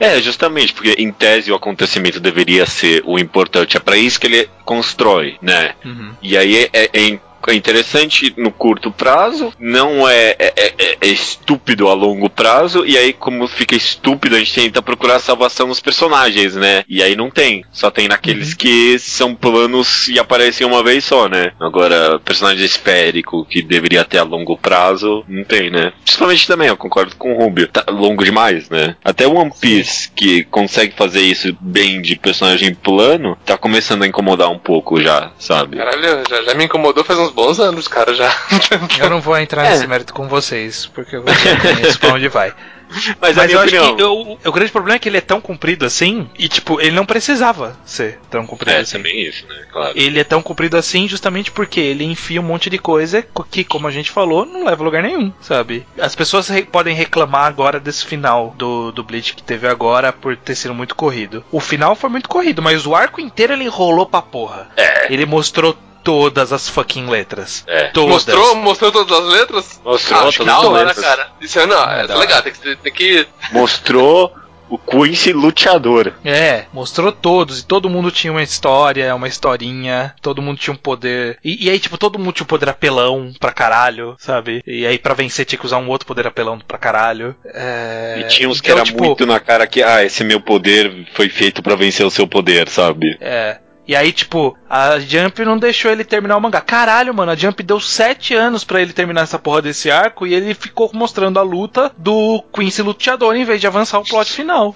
[0.00, 3.76] É, justamente, porque em tese o acontecimento deveria ser o importante.
[3.76, 5.74] É para isso que ele constrói, né?
[5.84, 6.14] Uhum.
[6.22, 7.20] E aí é, é, é
[7.54, 13.12] interessante no curto prazo, não é, é, é, é, estúpido a longo prazo, e aí,
[13.12, 16.84] como fica estúpido, a gente tenta procurar salvação nos personagens, né?
[16.88, 17.64] E aí não tem.
[17.72, 18.56] Só tem naqueles uhum.
[18.56, 21.52] que são planos e aparecem uma vez só, né?
[21.60, 25.92] Agora, personagem esférico que deveria ter a longo prazo, não tem, né?
[26.04, 27.68] Principalmente também, eu concordo com o Rubio.
[27.68, 28.96] Tá longo demais, né?
[29.04, 34.06] Até o One Piece, que consegue fazer isso bem de personagem plano, tá começando a
[34.06, 35.76] incomodar um pouco já, sabe?
[35.76, 38.34] Caralho, já, já me incomodou faz uns bons anos, cara, já.
[39.00, 39.70] eu não vou entrar é.
[39.70, 42.52] nesse mérito com vocês, porque eu conheço pra onde vai.
[43.20, 43.84] Mas, Mas eu opinião.
[43.84, 46.80] acho que eu, o grande problema é que ele é tão comprido assim, e tipo,
[46.80, 48.96] ele não precisava ser tão comprido é, assim.
[48.96, 49.56] também isso, né?
[49.70, 49.92] Claro.
[49.94, 53.86] Ele é tão comprido assim justamente porque ele enfia um monte de coisa que, como
[53.86, 55.86] a gente falou, não leva a lugar nenhum, sabe?
[56.00, 60.34] As pessoas re podem reclamar agora desse final do, do Bleach que teve agora por
[60.36, 61.44] ter sido muito corrido.
[61.52, 64.70] O final foi muito corrido, mas o arco inteiro ele enrolou pra porra.
[64.76, 65.12] É.
[65.12, 67.64] Ele mostrou todas as fucking letras.
[67.66, 67.88] É.
[67.88, 68.26] Todas.
[68.26, 69.80] Mostrou, mostrou todas as letras?
[69.84, 70.98] Mostrou Acho todas as letras.
[70.98, 71.28] cara.
[71.40, 73.26] Isso é, não, é, é legal, tem que, tem que...
[73.52, 74.34] Mostrou
[74.68, 76.12] o Quincy luteador.
[76.24, 80.76] É, mostrou todos, e todo mundo tinha uma história, uma historinha, todo mundo tinha um
[80.76, 81.38] poder.
[81.42, 84.62] E, e, aí, tipo, todo mundo tinha um poder apelão pra caralho, sabe?
[84.66, 87.34] E aí, pra vencer, tinha que usar um outro poder apelão pra caralho.
[87.46, 88.16] É...
[88.20, 89.04] E tinha uns então, que era tipo...
[89.04, 92.68] muito na cara que, ah, esse meu poder foi feito para vencer o seu poder,
[92.68, 93.16] sabe?
[93.20, 93.58] É.
[93.88, 96.60] E aí, tipo, a Jump não deixou ele terminar o mangá.
[96.60, 100.34] Caralho, mano, a Jump deu sete anos para ele terminar essa porra desse arco e
[100.34, 104.74] ele ficou mostrando a luta do Quincy Luteador em vez de avançar o plot final.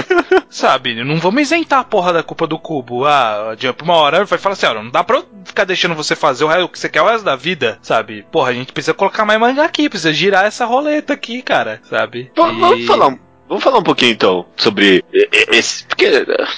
[0.48, 0.94] Sabe?
[1.04, 3.04] Não vamos isentar a porra da culpa do cubo.
[3.04, 6.16] Ah, a Jump uma hora vai falar assim: ó, não dá pra ficar deixando você
[6.16, 8.24] fazer o que você quer o resto da vida, sabe?
[8.32, 12.32] Porra, a gente precisa colocar mais mangá aqui, precisa girar essa roleta aqui, cara, sabe?
[12.34, 12.60] V e...
[12.60, 13.14] Vamos falar
[13.54, 15.04] Vamos falar um pouquinho então sobre
[15.52, 15.84] esse.
[15.84, 16.10] Porque,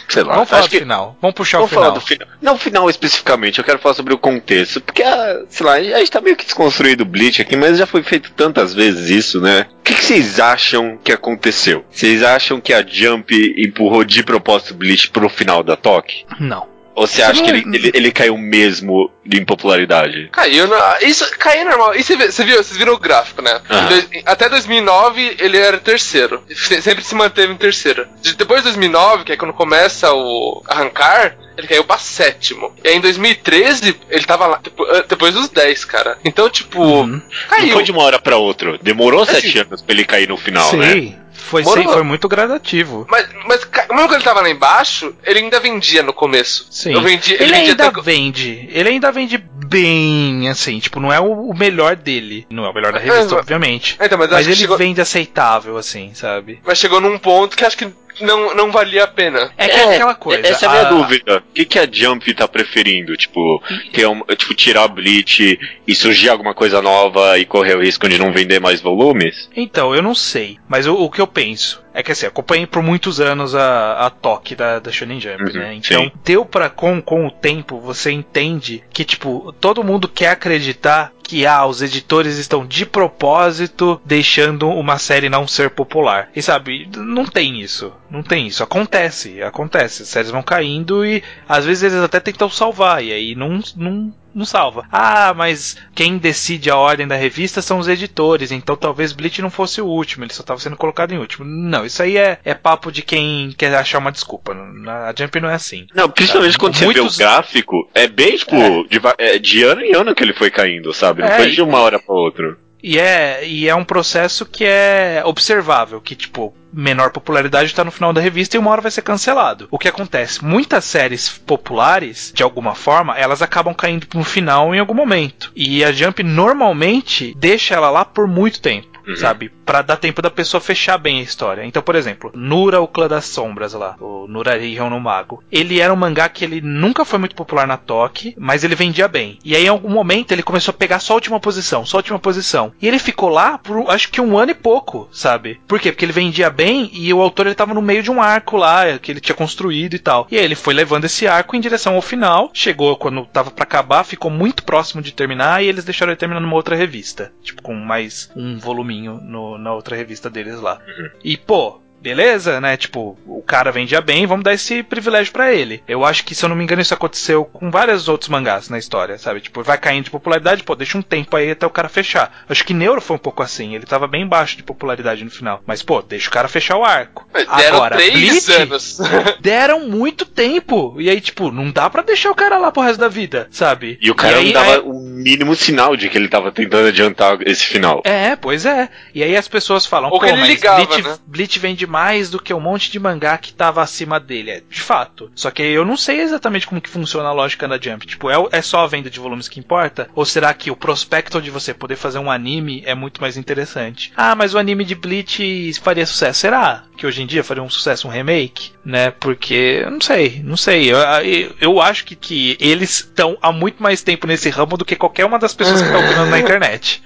[0.09, 0.33] sei lá.
[0.33, 1.15] Vamos falar do que, final.
[1.21, 2.01] Vamos puxar vamos o final.
[2.01, 2.29] final.
[2.41, 4.81] Não o final especificamente, eu quero falar sobre o contexto.
[4.81, 7.85] Porque, ah, sei lá, a gente tá meio que desconstruído o Bleach aqui, mas já
[7.85, 9.67] foi feito tantas vezes isso, né?
[9.79, 11.85] O que, que vocês acham que aconteceu?
[11.91, 16.25] Vocês acham que a Jump empurrou de propósito o Bleach pro final da Toque?
[16.41, 16.76] Não.
[16.97, 20.31] Ou você acha que ele, ele, ele, caiu mesmo de impopularidade?
[20.33, 21.95] Caiu, na, isso caiu normal.
[21.95, 23.61] E você, você viu, vocês viram o gráfico, né?
[23.69, 24.23] Uhum.
[24.25, 26.43] Até 2009 ele era terceiro.
[26.81, 28.09] Sempre se manteve em terceiro.
[28.39, 32.73] Depois de 2009, que é quando começa o arrancar, ele caiu pra sétimo.
[32.83, 34.61] E aí em 2013, ele tava lá
[35.07, 36.17] depois dos 10, cara.
[36.25, 37.21] Então, tipo, uhum.
[37.47, 37.67] caiu.
[37.67, 38.79] Não foi de uma hora pra outra.
[38.79, 40.79] Demorou é sete assim, anos pra ele cair no final, sim.
[40.79, 41.26] né?
[41.47, 43.07] Foi, foi muito gradativo.
[43.09, 46.67] Mas, mas mesmo quando ele tava lá embaixo, ele ainda vendia no começo.
[46.71, 46.93] Sim.
[46.93, 48.01] Eu vendi, ele, ele ainda até...
[48.03, 48.69] vende.
[48.71, 50.81] Ele ainda vende bem, assim.
[50.81, 52.47] Tipo, não é o, melhor dele.
[52.51, 53.97] Não é o melhor da revista, é, obviamente.
[54.01, 54.77] Então, mas, mas ele chegou...
[54.77, 56.61] vende aceitável, assim, sabe?
[56.65, 57.89] Mas chegou num ponto que acho que
[58.21, 59.53] não, não valia a pena.
[59.57, 60.47] É, que é, aquela coisa.
[60.47, 60.91] Essa é a minha a...
[60.91, 61.45] dúvida.
[61.51, 63.17] O que, que a Jump tá preferindo?
[63.17, 63.63] Tipo,
[63.93, 68.09] que é um, tipo, tirar Bleach e surgir alguma coisa nova e correr o risco
[68.09, 69.49] de não vender mais volumes?
[69.55, 70.59] Então, eu não sei.
[70.69, 74.11] Mas o, o que eu penso é que assim, acompanhei por muitos anos a, a
[74.11, 75.75] toque da, da Shonen Jump, uhum, né?
[75.75, 76.13] Então, sim.
[76.23, 81.45] deu pra, com, com o tempo, você entende que, tipo, todo mundo quer acreditar que
[81.45, 86.31] ah, os editores estão de propósito deixando uma série não ser popular.
[86.35, 87.93] E sabe, não tem isso.
[88.11, 88.63] Não tem isso.
[88.63, 90.03] Acontece, acontece.
[90.03, 94.13] As séries vão caindo e às vezes eles até tentam salvar, e aí não, não
[94.37, 94.87] não salva.
[94.93, 99.51] Ah, mas quem decide a ordem da revista são os editores, então talvez Bleach não
[99.51, 101.45] fosse o último, ele só estava sendo colocado em último.
[101.45, 104.53] Não, isso aí é, é papo de quem quer achar uma desculpa.
[104.53, 105.87] A Jump não é assim.
[105.95, 107.15] Não, principalmente quando Muitos...
[107.15, 108.83] você vê o gráfico, é bem, tipo, é.
[108.85, 111.23] De, é, de, ano em ano que ele foi caindo, sabe?
[111.23, 112.59] Não é, foi de uma hora para outra.
[112.83, 117.91] E é, e é um processo que é observável, que tipo, menor popularidade está no
[117.91, 119.67] final da revista e uma hora vai ser cancelado.
[119.71, 120.45] O que acontece?
[120.45, 125.51] Muitas séries populares, de alguma forma, elas acabam caindo no final em algum momento.
[125.57, 128.96] E a Jump normalmente deixa ela lá por muito tempo.
[129.07, 129.17] Uhum.
[129.17, 129.51] sabe?
[129.65, 131.65] Para dar tempo da pessoa fechar bem a história.
[131.65, 135.43] Então, por exemplo, Nura, o clã das sombras lá, o Nurarihon no Mago.
[135.51, 139.09] Ele era um mangá que ele nunca foi muito popular na Toque, mas ele vendia
[139.09, 139.39] bem.
[139.45, 142.01] E aí, em algum momento, ele começou a pegar só a última posição, só a
[142.01, 142.73] última posição.
[142.81, 145.61] E ele ficou lá por acho que um ano e pouco, sabe?
[145.67, 145.93] Por quê?
[145.93, 148.99] Porque ele vendia bem e o autor ele tava no meio de um arco lá
[148.99, 150.27] que ele tinha construído e tal.
[150.31, 152.51] E aí ele foi levando esse arco em direção ao final.
[152.53, 156.41] Chegou quando tava para acabar, ficou muito próximo de terminar e eles deixaram ele terminar
[156.41, 157.33] numa outra revista.
[157.43, 158.59] Tipo, com mais um
[158.97, 160.81] voluminho no, na outra revista deles lá.
[160.87, 161.11] Uhum.
[161.23, 162.77] E, pô, beleza, né?
[162.77, 165.83] Tipo, o cara vendia bem, vamos dar esse privilégio para ele.
[165.87, 168.79] Eu acho que, se eu não me engano, isso aconteceu com vários outros mangás na
[168.79, 169.41] história, sabe?
[169.41, 172.45] Tipo, vai caindo de popularidade, pô, deixa um tempo aí até o cara fechar.
[172.49, 175.63] Acho que Neuro foi um pouco assim, ele tava bem baixo de popularidade no final.
[175.67, 177.27] Mas, pô, deixa o cara fechar o arco.
[177.33, 178.99] Deram Agora, três Bleach, anos.
[179.41, 180.97] deram muito tempo.
[181.01, 183.99] E aí, tipo, não dá para deixar o cara lá pro resto da vida, sabe?
[184.01, 186.89] E o cara e aí, não dava o mínimo sinal de que ele tava tentando
[186.89, 188.03] adiantar esse final.
[188.05, 188.89] É, pois é.
[189.15, 191.19] E aí as pessoas falam, Ou pô, mas ligava, Bleach, né?
[191.27, 194.51] Bleach vende mais do que um monte de mangá que tava acima dele.
[194.51, 195.31] É, de fato.
[195.35, 198.07] Só que eu não sei exatamente como que funciona a lógica da Jump.
[198.07, 200.09] Tipo, é, é só a venda de volumes que importa?
[200.15, 204.13] Ou será que o prospecto de você poder fazer um anime é muito mais interessante?
[204.17, 206.41] Ah, mas o anime de Bleach faria sucesso.
[206.41, 206.85] Será?
[206.97, 209.11] que hoje em dia faria um sucesso um remake, né?
[209.11, 210.91] Porque, não sei, não sei.
[210.91, 214.85] Eu, eu, eu acho que, que eles estão há muito mais tempo nesse ramo do
[214.85, 217.03] que qualquer uma das pessoas que estão opinando na internet.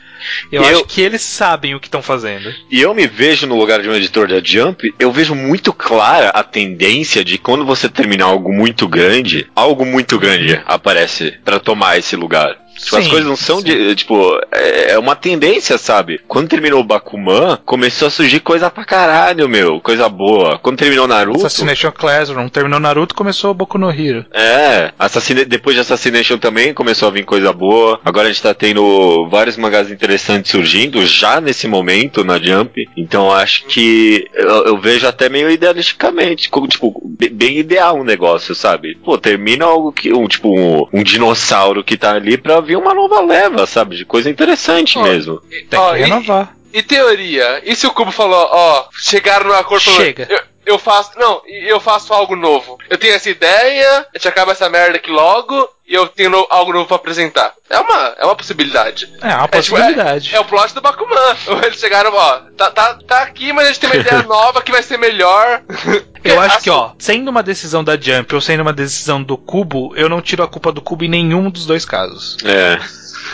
[0.50, 2.52] Eu, eu, acho que eles sabem o que estão fazendo.
[2.70, 6.28] E eu me vejo no lugar de um editor da Jump, eu vejo muito clara
[6.30, 11.98] a tendência de quando você terminar algo muito grande, algo muito grande aparece para tomar
[11.98, 12.59] esse lugar.
[12.84, 13.64] Tipo, sim, as coisas não são sim.
[13.64, 13.94] de.
[13.94, 16.20] Tipo, é, é uma tendência, sabe?
[16.26, 19.80] Quando terminou o Bakuman, começou a surgir coisa pra caralho, meu.
[19.80, 20.58] Coisa boa.
[20.58, 21.38] Quando terminou Naruto.
[21.46, 22.48] Assassination Classroom.
[22.48, 24.24] Terminou Naruto, começou o Boku no Hero.
[24.32, 24.92] É.
[24.98, 25.44] Assassina...
[25.44, 28.00] Depois de Assassination também começou a vir coisa boa.
[28.04, 32.88] Agora a gente tá tendo vários mangás interessantes surgindo já nesse momento na Jump.
[32.96, 36.48] Então acho que eu, eu vejo até meio idealisticamente.
[36.48, 38.96] Como, tipo, bem ideal um negócio, sabe?
[39.04, 40.12] Pô, termina algo que.
[40.12, 43.96] Um, tipo, um, um dinossauro que tá ali pra vir uma nova leva, sabe?
[43.96, 45.42] De coisa interessante oh, mesmo.
[45.50, 46.56] E, Tem oh, que renovar.
[46.72, 47.60] E, e, teoria?
[47.64, 50.26] E se o Cubo falou, ó, chegaram no acordo Chega.
[50.30, 50.40] Eu,
[50.74, 51.18] eu faço.
[51.18, 52.78] Não, eu faço algo novo.
[52.88, 56.46] Eu tenho essa ideia, a gente acaba essa merda aqui logo, e eu tenho no,
[56.48, 57.52] algo novo pra apresentar.
[57.68, 59.12] É uma, é uma possibilidade.
[59.20, 60.00] É uma possibilidade.
[60.00, 61.34] É, tipo, é, é o plot do Bakuman.
[61.66, 64.70] Eles chegaram, ó, tá, tá, tá aqui, mas a gente tem uma ideia nova que
[64.70, 65.62] vai ser melhor.
[66.22, 69.96] Eu acho que, ó, sendo uma decisão da Jump ou sendo uma decisão do Cubo,
[69.96, 72.36] eu não tiro a culpa do Cubo em nenhum dos dois casos.
[72.44, 72.78] É.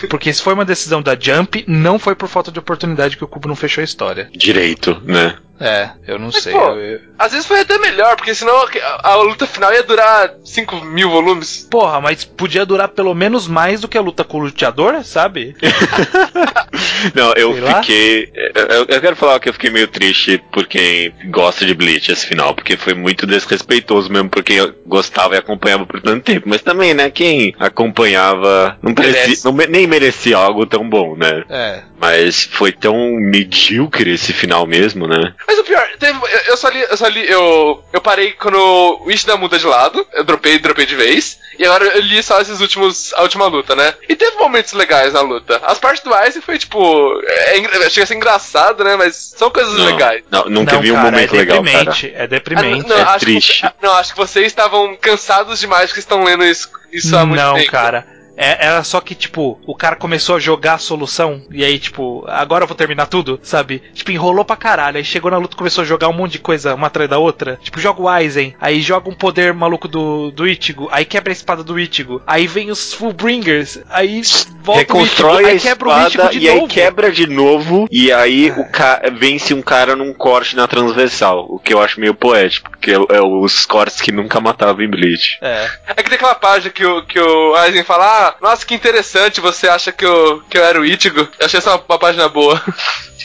[0.08, 3.28] Porque se foi uma decisão da Jump, não foi por falta de oportunidade que o
[3.28, 4.30] Cubo não fechou a história.
[4.32, 5.36] Direito, né?
[5.60, 6.52] É, eu não Mas, sei.
[6.52, 7.00] Pô, eu...
[7.18, 11.08] Às vezes foi até melhor, porque senão a, a, luta final ia durar 5 mil
[11.10, 11.66] volumes.
[11.70, 15.56] Porra, mas podia durar pelo menos mais do que a luta com o luteador, sabe?
[17.14, 18.32] não, eu Sei fiquei.
[18.54, 22.26] Eu, eu, quero falar que eu fiquei meio triste por quem gosta de Bleach esse
[22.26, 26.48] final, porque foi muito desrespeitoso mesmo por quem gostava e acompanhava por tanto tempo.
[26.48, 31.44] Mas também, né, quem acompanhava não, merecia, não nem merecia algo tão bom, né?
[31.48, 31.82] É.
[31.98, 35.32] Mas foi tão medíocre esse final mesmo, né?
[35.46, 38.58] Mas o pior, teve, eu, eu, só li, eu só li, eu, eu parei quando
[38.58, 42.40] o Ishida muda de lado, eu dropei, dropei de vez, e agora eu li só
[42.40, 43.94] esses últimos, a última luta, né?
[44.08, 45.60] E teve momentos legais na luta.
[45.64, 48.96] As partes do Aizen foi, tipo, é, chega a ser engraçado, né?
[48.96, 50.22] Mas são coisas não, legais.
[50.30, 51.92] Não, não, não teve cara, um momento é legal, cara.
[52.14, 53.62] É deprimente, ah, não, é triste.
[53.62, 57.40] Que, não, acho que vocês estavam cansados demais que estão lendo isso, isso há muito
[57.40, 57.66] não, tempo.
[57.66, 58.16] Não, cara.
[58.36, 62.24] É, era só que, tipo, o cara começou a jogar a solução, e aí, tipo,
[62.28, 63.82] agora eu vou terminar tudo, sabe?
[63.94, 64.98] Tipo, enrolou pra caralho.
[64.98, 67.58] Aí chegou na luta começou a jogar um monte de coisa, uma atrás da outra.
[67.62, 71.34] Tipo, joga o Aizen, aí joga um poder maluco do, do Ichigo, aí quebra a
[71.34, 74.22] espada do Ichigo, aí vem os Fullbringers, aí
[74.62, 76.60] volta Reconstrói o Ichigo, aí quebra o Ichigo de e novo.
[76.60, 81.46] aí quebra de novo, e aí o ca vence um cara num corte na transversal,
[81.48, 84.88] o que eu acho meio poético, porque é, é os cortes que nunca matavam em
[84.88, 85.38] Bleach.
[85.40, 85.70] É.
[85.88, 89.40] É que tem aquela página que o, que o Aizen fala, ah, nossa, que interessante,
[89.40, 91.20] você acha que eu, que eu era o Ichigo?
[91.20, 92.60] Eu achei essa uma, uma página boa.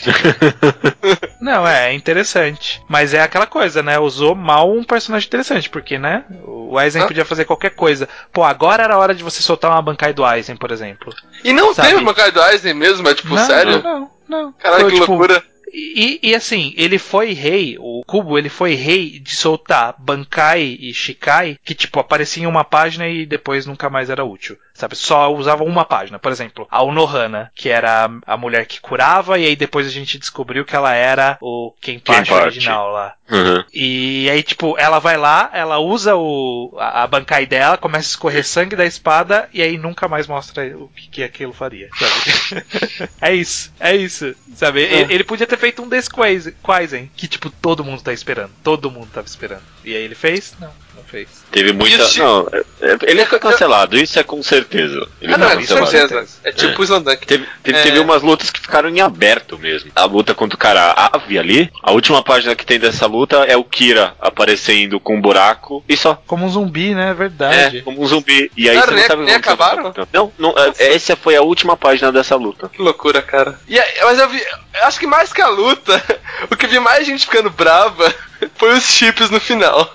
[1.40, 2.82] Não, é, interessante.
[2.88, 3.98] Mas é aquela coisa, né?
[3.98, 6.24] Usou mal um personagem interessante, porque, né?
[6.44, 7.06] O Aizen ah.
[7.06, 8.08] podia fazer qualquer coisa.
[8.32, 11.14] Pô, agora era a hora de você soltar uma bancai do Aizen, por exemplo.
[11.44, 11.88] E não Sabe?
[11.88, 13.08] teve bancai do Aizen mesmo?
[13.08, 13.82] É tipo, não, sério?
[13.82, 14.52] Não, não, não.
[14.52, 15.42] Caralho, que tipo, loucura.
[15.74, 20.92] E, e, assim, ele foi rei, o Kubo, ele foi rei de soltar Bankai e
[20.92, 24.96] Shikai, que tipo, aparecia em uma página e depois nunca mais era útil sabe?
[24.96, 26.18] Só usava uma página.
[26.18, 30.18] Por exemplo, a Unohana, que era a mulher que curava, e aí depois a gente
[30.18, 33.14] descobriu que ela era o Kenpachi original lá.
[33.30, 33.64] Uhum.
[33.72, 38.10] E aí, tipo, ela vai lá, ela usa o, a, a bancai dela, começa a
[38.10, 42.64] escorrer sangue da espada, e aí nunca mais mostra o que, que aquilo faria, sabe?
[43.22, 44.82] é isso, é isso, sabe?
[44.82, 48.52] Ele, ele, podia ter feito um Desquaisen, que tipo, todo mundo tá esperando.
[48.62, 49.62] Todo mundo tava esperando.
[49.82, 50.54] E aí ele fez?
[50.60, 51.28] Não, não fez.
[51.50, 52.02] Teve muita.
[52.02, 52.18] Isso...
[52.18, 55.06] Não, é, é, ele foi cancelado, isso é com certeza.
[55.20, 56.26] Ele ah, não, com certeza.
[56.44, 57.26] É tipo o Slandunk.
[57.26, 57.82] Teve, teve, é...
[57.82, 59.90] teve, umas lutas que ficaram em aberto mesmo.
[59.94, 63.56] A luta contra o cara Ave ali, a última página que tem dessa luta é
[63.56, 66.14] o Kira aparecendo com um buraco e só.
[66.26, 67.10] Como um zumbi, né?
[67.10, 67.78] É verdade.
[67.78, 68.50] É, como um zumbi.
[68.56, 69.94] E aí você não sabe nem acabaram?
[70.12, 72.68] Não, não essa foi a última página dessa luta.
[72.68, 73.58] Que loucura, cara.
[73.68, 74.42] E, mas eu vi.
[74.74, 76.02] Eu acho que mais que a luta,
[76.50, 78.12] o que vi mais gente ficando brava
[78.56, 79.90] foi os chips no final.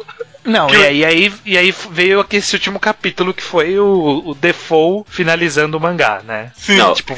[0.48, 4.24] Não, e, aí, e, aí, e aí veio aqui esse último capítulo que foi o,
[4.28, 6.54] o Default finalizando o mangá, né?
[6.56, 6.78] Sim.
[6.78, 7.14] Não, tipo,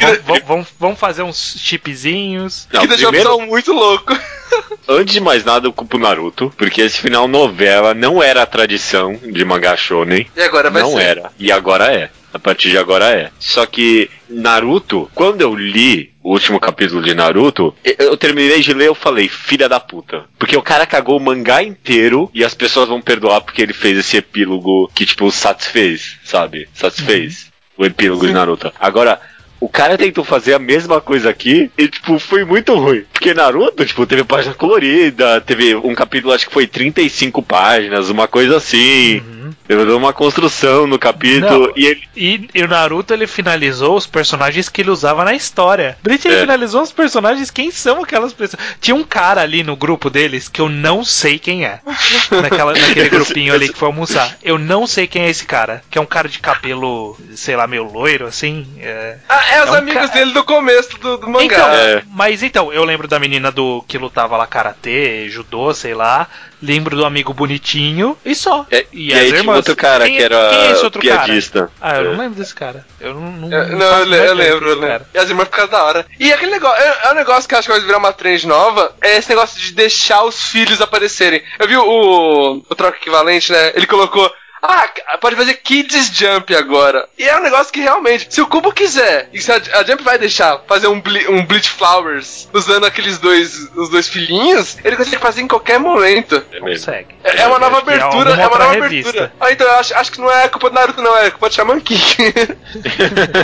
[0.80, 2.68] vamos, fazer uns chipzinhos.
[2.74, 3.30] Não, que deixou primeiro...
[3.30, 4.18] o pessoal muito louco.
[4.90, 9.14] Antes de mais nada, eu culpo Naruto, porque esse final novela não era a tradição
[9.14, 10.26] de mangá shonen.
[10.36, 10.96] E agora vai não ser.
[10.96, 11.32] Não era.
[11.38, 12.10] E agora é.
[12.34, 13.32] A partir de agora é.
[13.40, 18.88] Só que Naruto, quando eu li o último capítulo de Naruto, eu terminei de ler
[18.88, 20.26] eu falei, filha da puta.
[20.38, 23.98] Porque o cara cagou o mangá inteiro e as pessoas vão perdoar porque ele fez
[23.98, 26.70] esse epílogo que, tipo, satisfez, sabe?
[26.74, 27.84] Satisfez uhum.
[27.84, 28.28] o epílogo Sim.
[28.28, 28.72] de Naruto.
[28.80, 29.20] Agora,
[29.60, 33.04] o cara tentou fazer a mesma coisa aqui e, tipo, foi muito ruim.
[33.12, 38.28] Porque Naruto, tipo, teve página colorida, teve um capítulo, acho que foi 35 páginas, uma
[38.28, 39.20] coisa assim.
[39.20, 39.39] Uhum.
[39.70, 42.02] Ele deu uma construção no capítulo Não, e ele.
[42.18, 45.96] E, e, o Naruto ele finalizou os personagens que ele usava na história.
[46.02, 46.42] Bleach ele é.
[46.42, 48.60] finalizou os personagens, quem são aquelas pessoas?
[48.82, 51.82] Tinha um cara ali no grupo deles que eu não sei quem é.
[52.42, 54.38] Naquela, naquele grupinho ali que foi almoçar.
[54.42, 55.84] Eu não sei quem é esse cara.
[55.92, 58.66] Que é um cara de cabelo, sei lá, meio loiro, assim.
[58.80, 61.46] É, ah, é os é um amigos dele do começo do, do mangá.
[61.46, 62.04] Então, é.
[62.10, 66.28] Mas então, eu lembro da menina do que lutava lá karatê, judô, sei lá.
[66.62, 68.66] Lembro do amigo bonitinho e só.
[68.70, 71.02] É, e, e aí irmãs, tinha outro cara quem, que era quem é esse outro
[71.02, 71.60] piadista.
[71.60, 71.72] Cara?
[71.80, 72.04] Ah, eu é.
[72.12, 72.86] não lembro desse cara.
[73.00, 73.32] Eu não.
[73.32, 75.06] Não, eu, não, eu, eu lembro, eu lembro.
[75.14, 76.06] E as irmãs ficaram da hora.
[76.20, 78.94] E aquele negócio, é, é um negócio que acho que vai virar uma trend nova,
[79.02, 81.42] é esse negócio de deixar os filhos aparecerem.
[81.58, 83.72] Eu vi o, o troca equivalente, né?
[83.76, 84.32] Ele colocou
[84.62, 87.08] ah, pode fazer Kids Jump agora.
[87.18, 90.04] E é um negócio que realmente, se o Cubo quiser, e se a, a Jump
[90.04, 94.96] vai deixar fazer um, ble, um Bleach Flowers usando aqueles dois, os dois filhinhos, ele
[94.96, 96.44] consegue fazer em qualquer momento.
[96.52, 97.16] É consegue.
[97.24, 99.10] É, é uma nova abertura, é, é uma nova revista.
[99.10, 99.34] abertura.
[99.40, 101.56] Ah, então eu acho, acho que não é culpa do Naruto, não, é culpa do
[101.56, 102.34] Shaman King.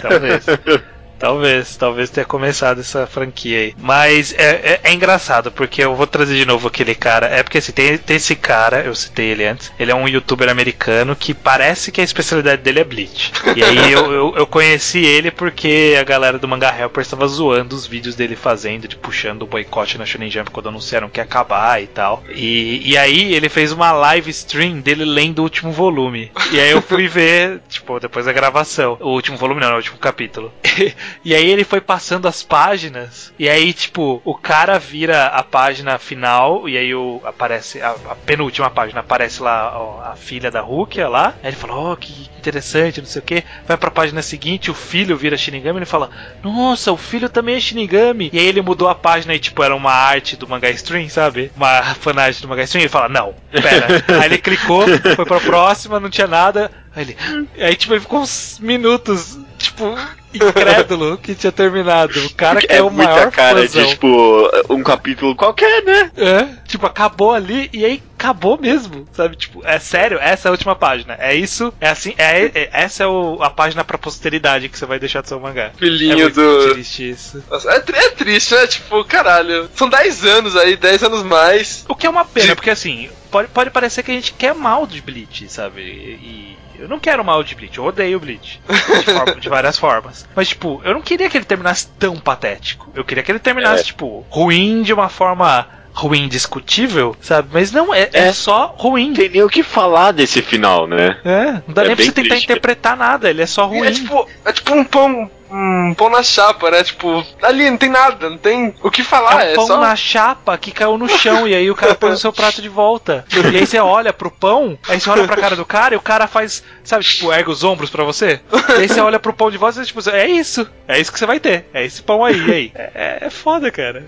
[0.01, 0.45] Talvez.
[1.25, 3.75] Talvez, talvez tenha começado essa franquia aí.
[3.79, 7.25] Mas é, é, é, engraçado, porque eu vou trazer de novo aquele cara.
[7.25, 9.73] É porque assim, tem, tem esse cara, eu citei ele antes.
[9.79, 13.31] Ele é um youtuber americano que parece que a especialidade dele é Bleach.
[13.55, 17.75] E aí eu, eu, eu conheci ele porque a galera do Manga Helper estava zoando
[17.75, 21.23] os vídeos dele fazendo, de puxando o boicote na Shonen Jump quando anunciaram que ia
[21.23, 22.23] acabar e tal.
[22.29, 26.31] E, e aí ele fez uma live stream dele lendo o último volume.
[26.51, 28.95] E aí eu fui ver, tipo, depois da gravação.
[29.01, 30.53] O último volume não, o último capítulo.
[31.23, 33.33] E aí ele foi passando as páginas.
[33.37, 36.67] E aí, tipo, o cara vira a página final.
[36.67, 38.99] E aí o, aparece a, a penúltima página.
[38.99, 41.33] Aparece lá ó, a filha da Rukia lá.
[41.41, 43.43] Aí ele falou: Oh, que interessante, não sei o que.
[43.67, 45.79] Vai pra página seguinte, o filho vira Shinigami.
[45.79, 46.09] Ele fala:
[46.43, 48.29] Nossa, o filho também é Shinigami.
[48.31, 51.51] E aí ele mudou a página e, tipo, era uma arte do manga stream, sabe?
[51.55, 52.81] Uma fanart do manga stream.
[52.81, 54.03] E ele fala: Não, pera.
[54.21, 54.85] aí ele clicou,
[55.15, 56.71] foi pra próxima, não tinha nada.
[56.95, 57.17] Aí ele.
[57.59, 59.95] Aí, tipo, ele ficou uns minutos, tipo
[60.35, 62.25] incrédulo que tinha terminado.
[62.25, 63.83] O cara que é, é o maior cara fãzão.
[63.83, 66.11] de, tipo, um capítulo qualquer, né?
[66.17, 69.35] É, tipo, acabou ali e aí acabou mesmo, sabe?
[69.35, 71.15] Tipo, é sério, essa é a última página.
[71.19, 74.85] É isso, é assim, é, é essa é o, a página pra posteridade que você
[74.85, 75.71] vai deixar do seu mangá.
[75.77, 76.73] Filhinho é do.
[76.73, 77.43] triste isso.
[77.49, 78.67] Nossa, é, é, triste, né?
[78.67, 79.69] Tipo, caralho.
[79.75, 81.85] São 10 anos aí, 10 anos mais.
[81.87, 84.85] O que é uma pena, porque assim, pode, pode parecer que a gente quer mal
[84.85, 85.81] de Bleach, sabe?
[85.81, 88.61] E eu não quero mal de Bleach, eu odeio Bleach.
[88.67, 90.27] De, forma, de, várias formas.
[90.35, 92.91] Mas, tipo, eu não queria que ele terminasse tão patético.
[92.95, 93.85] Eu queria que ele terminasse, é.
[93.85, 97.49] tipo, ruim de uma forma ruim discutível, sabe?
[97.53, 99.13] Mas não, é, é, é só ruim.
[99.13, 101.17] Tem nem o que falar desse final, né?
[101.23, 102.43] É, não dá é nem pra você tentar triste.
[102.43, 103.87] interpretar nada, ele é só ruim.
[103.87, 106.83] É tipo, é tipo um pão um pão na chapa, né?
[106.83, 109.43] Tipo, ali não tem nada, não tem o que falar.
[109.43, 109.79] É um é pão só...
[109.79, 112.69] na chapa que caiu no chão e aí o cara põe o seu prato de
[112.69, 113.25] volta.
[113.55, 116.01] E aí você olha pro pão, aí você olha pra cara do cara e o
[116.01, 118.41] cara faz, sabe, tipo, erga os ombros pra você.
[118.69, 121.11] E aí você olha pro pão de volta e você, tipo, é isso, é isso
[121.11, 122.71] que você vai ter, é esse pão aí, e aí.
[122.75, 124.03] É, é foda, cara.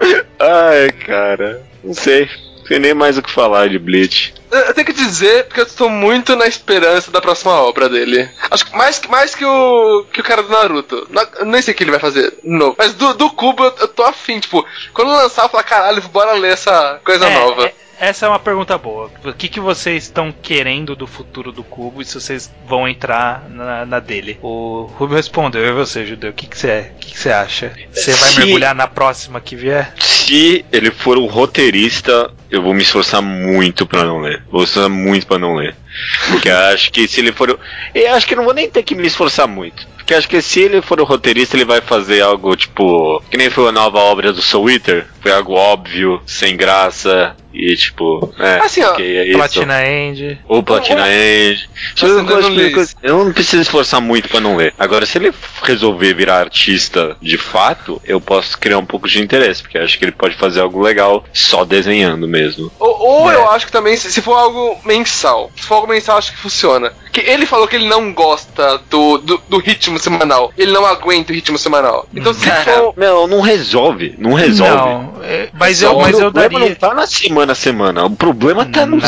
[0.38, 2.28] Ai, cara, não sei
[2.72, 4.32] tem nem mais o que falar de Bleach.
[4.50, 8.28] Eu tenho que dizer, porque eu estou muito na esperança da próxima obra dele.
[8.50, 11.06] Acho que mais, mais que o que o cara do Naruto.
[11.10, 12.74] Não, nem sei o que ele vai fazer novo.
[12.78, 14.64] Mas do, do Cubo eu, eu tô afim, tipo,
[14.94, 17.66] quando lançar eu falo, caralho, bora ler essa coisa é, nova.
[17.66, 19.10] É, essa é uma pergunta boa.
[19.22, 23.48] O que, que vocês estão querendo do futuro do Cubo e se vocês vão entrar
[23.50, 24.38] na, na dele?
[24.42, 26.92] O Rubio respondeu, e você, Judeu, o que, que você é?
[26.96, 27.72] O que, que você acha?
[27.92, 29.94] Você vai mergulhar na próxima que vier?
[30.24, 34.42] Se ele for o roteirista, eu vou me esforçar muito pra não ler.
[34.50, 35.74] Vou esforçar muito pra não ler.
[36.30, 37.58] Porque acho que se ele for.
[37.94, 39.86] Eu acho que não vou nem ter que me esforçar muito.
[39.96, 43.22] Porque acho que se ele for o roteirista, ele vai fazer algo tipo.
[43.30, 45.06] Que nem foi a nova obra do Soul Eater.
[45.20, 47.36] Foi algo óbvio, sem graça.
[47.52, 49.36] E tipo, é, assim, ó, é isso.
[49.36, 50.40] Platina End.
[50.48, 51.68] Ou Platina End.
[51.98, 54.72] Tá Eu, eu, eu não preciso esforçar muito pra não ler.
[54.78, 55.32] Agora, se ele
[55.62, 60.04] resolver virar artista de fato, eu posso criar um pouco de interesse, porque acho que
[60.04, 62.70] ele pode fazer algo legal só desenhando mesmo.
[62.78, 63.34] Ou, ou é.
[63.34, 66.92] eu acho que também, se, for algo mensal, se for algo mensal, acho que funciona.
[67.12, 70.52] Que ele falou que ele não gosta do, do, do ritmo semanal.
[70.56, 72.08] Ele não aguenta o ritmo semanal.
[72.14, 72.94] Então, se for.
[72.96, 74.14] Não, não resolve.
[74.18, 74.72] Não resolve.
[74.72, 76.68] Não, é, mas eu, mas eu o problema daria.
[76.70, 78.04] não tá na semana a semana.
[78.04, 79.00] O problema tá no,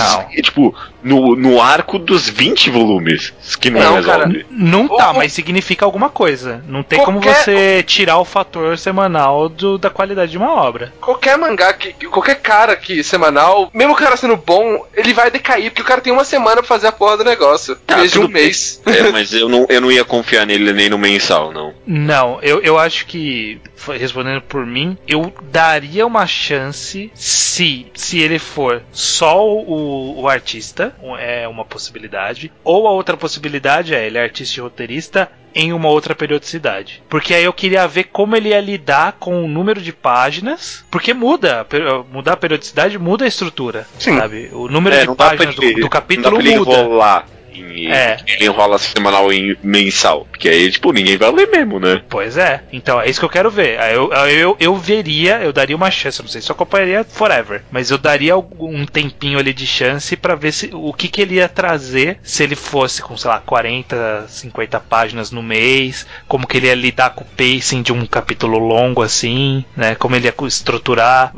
[0.42, 3.32] tipo, no, no arco dos 20 volumes.
[3.60, 4.46] Que não, Não, resolve.
[4.50, 6.64] Não tá, Ou- mas significa alguma coisa.
[6.66, 10.92] Não tem como Qualquer- você tirar o fator semanal do- da qualidade de uma obra.
[11.00, 15.30] Qualquer mangá, que, que- qualquer cara que semanal, mesmo o cara sendo bom, ele vai
[15.30, 17.76] decair, porque o cara tem uma semana pra fazer a porra do negócio.
[17.86, 18.82] Tá, em vez de um mês.
[18.86, 21.74] É, mas eu não, eu não ia confiar nele nem no mensal, não.
[21.86, 23.60] Não, eu, eu acho que,
[23.98, 30.94] respondendo por mim, eu daria uma chance se, se ele for só o, o artista,
[31.18, 35.88] é uma possibilidade, ou a outra possibilidade é ele é artista e roteirista em uma
[35.88, 37.02] outra periodicidade.
[37.08, 41.14] Porque aí eu queria ver como ele ia lidar com o número de páginas, porque
[41.14, 41.64] muda,
[42.10, 44.18] mudar a periodicidade muda a estrutura, Sim.
[44.18, 44.50] sabe?
[44.52, 47.24] O número É, de páginas do, do capítulo muda.
[47.60, 48.16] Em, É.
[48.26, 50.26] Ele enrola semanal em mensal.
[50.30, 52.02] Porque aí, tipo, ninguém vai ler mesmo, né?
[52.08, 53.78] Pois é, então é isso que eu quero ver.
[53.92, 57.90] Eu, eu, eu veria, eu daria uma chance, não sei se eu acompanharia forever, mas
[57.90, 61.36] eu daria algum- um tempinho ali de chance pra ver se, o que, que ele
[61.36, 66.56] ia trazer se ele fosse com, sei lá, 40, 50 páginas no mês, como que
[66.56, 69.94] ele ia lidar com o pacing de um capítulo longo assim, né?
[69.94, 71.32] Como ele ia estruturar.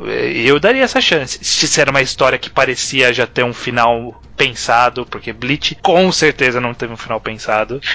[0.45, 1.39] Eu daria essa chance.
[1.43, 6.59] Se era uma história que parecia já ter um final pensado, porque Bleach com certeza
[6.61, 7.79] não teve um final pensado.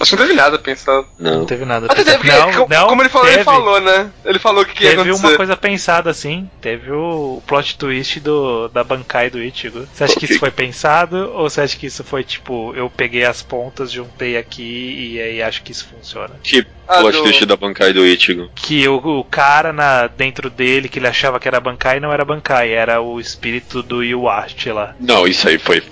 [0.00, 1.08] Acho que não teve nada pensado.
[1.18, 1.44] Não Não.
[1.44, 2.42] teve nada Até teve, pensado.
[2.44, 3.44] porque, Não, co- não, como ele falou, ele teve.
[3.44, 4.10] falou, né?
[4.24, 6.48] Ele falou o que, que ia Teve uma coisa pensada assim.
[6.60, 9.88] Teve o plot twist do, da Bankai do Ichigo.
[9.92, 10.30] Você acha que Ok.
[10.30, 11.32] isso foi pensado?
[11.34, 15.42] Ou você acha que isso foi tipo, eu peguei as pontas, juntei aqui e aí
[15.42, 16.36] acho que isso funciona?
[16.44, 18.48] Que Ah, plot do- twist da Bankai do Ichigo.
[18.54, 22.24] Que o, o cara na, dentro dele, que ele achava que era Bankai, não era
[22.24, 24.94] Bankai, era o espírito do Yuashi lá.
[25.00, 25.82] Não, isso aí foi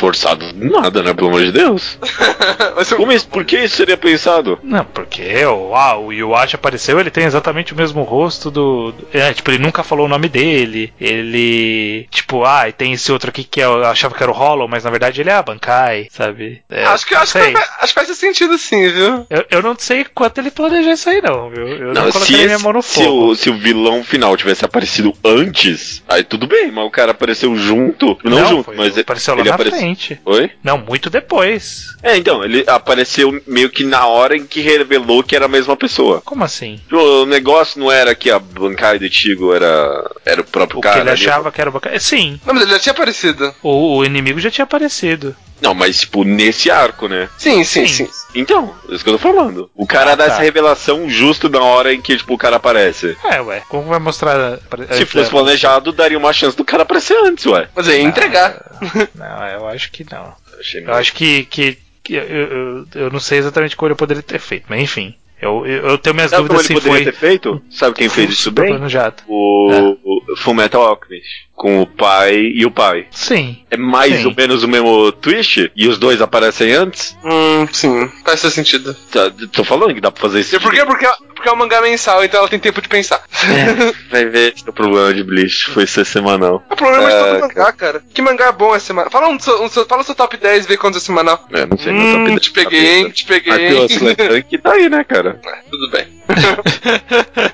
[0.00, 1.12] forçado nada, né?
[1.14, 1.98] Pelo amor de Deus.
[2.76, 4.58] Mas eu- Como isso, por que isso seria pensado?
[4.62, 8.94] Não, porque o, ah, o Yuashi apareceu, ele tem exatamente o mesmo rosto do.
[9.12, 10.92] é, tipo, ele nunca falou o nome dele.
[11.00, 12.06] Ele.
[12.10, 14.84] Tipo, ah, e tem esse outro aqui que eu achava que era o Hollow, mas
[14.84, 16.62] na verdade ele é a Bankai, sabe?
[16.70, 19.26] É, acho, que, não acho, que acho que faz sentido sim, viu?
[19.28, 21.66] Eu, eu não sei quanto ele planejou isso aí, não, viu?
[21.68, 23.26] Eu não, Não, se, colocaria minha mão no se, fogo.
[23.30, 27.54] o, se o vilão final tivesse aparecido antes, aí tudo bem, mas o cara apareceu
[27.56, 28.18] junto.
[28.24, 29.78] Não, junto, foi- mas apareceu lá ele na apareceu.
[30.24, 30.50] Oi?
[30.62, 31.86] Não, muito depois.
[32.02, 35.76] É, então, ele apareceu meio que na hora em que revelou que era a mesma
[35.76, 36.22] pessoa.
[36.24, 36.80] Como assim?
[36.90, 40.94] O negócio não era que a Bankai do Tigo era, era o próprio O cara.
[40.96, 41.24] que ele ali.
[41.26, 41.98] achava que era o Bankai.
[42.00, 43.54] Sim, Não, mas ele já tinha aparecido.
[43.62, 45.34] o, o inimigo já tinha aparecido.
[45.60, 47.28] Não, mas tipo, nesse arco, né?
[47.38, 48.06] Sim, sim, Sim.
[48.06, 48.10] sim.
[48.34, 49.70] Então, é isso que eu tô falando.
[49.74, 50.32] O cara Ah, dá tá.
[50.34, 53.16] essa revelação justo na hora em que, tipo, o cara aparece.
[53.24, 53.62] É, ué.
[53.68, 54.58] Como vai mostrar.
[54.92, 57.68] Se fosse planejado, daria uma chance do cara aparecer antes, ué.
[57.74, 58.56] Mas aí, entregar.
[59.14, 60.32] Não, eu acho que não.
[60.58, 61.44] Achei Eu acho que.
[61.46, 65.14] que, que eu, eu, eu não sei exatamente como ele poderia ter feito, mas enfim.
[65.40, 67.12] Eu, eu, eu tenho minhas Sabe como dúvidas ele se poderia foi.
[67.12, 67.62] ter feito?
[67.70, 68.78] Sabe quem fez isso bem?
[69.26, 69.96] O, É.
[70.04, 71.48] o Fullmetal Alchemist.
[71.54, 73.06] Com o pai e o pai.
[73.10, 73.58] Sim.
[73.70, 74.26] É mais Sim.
[74.26, 75.70] ou menos o mesmo twist?
[75.76, 77.16] E os dois aparecem antes?
[77.24, 78.10] Hum, sim.
[78.24, 78.94] Faz sentido.
[79.10, 80.56] Tá, tô falando que dá pra fazer isso.
[80.56, 80.84] E por quê?
[80.86, 81.06] Porque,
[81.40, 83.22] porque é um mangá mensal, então ela tem tempo de pensar.
[84.12, 85.70] Vai ver é o problema de Bleach.
[85.70, 86.62] Foi ser semanal.
[86.68, 88.02] É o problema de É, todo mangá, cara.
[88.12, 89.10] Que mangá bom é semanal?
[89.10, 91.42] Fala, um, um, fala o seu top 10 e vê quantos é semanal.
[91.50, 91.94] É, não sei.
[91.94, 93.10] Hum, top te peguei, hein?
[93.10, 93.68] Te peguei, Mas hein?
[93.68, 94.14] pelo Slam
[94.58, 95.40] tá aí, né, cara?
[95.70, 96.06] Tudo bem.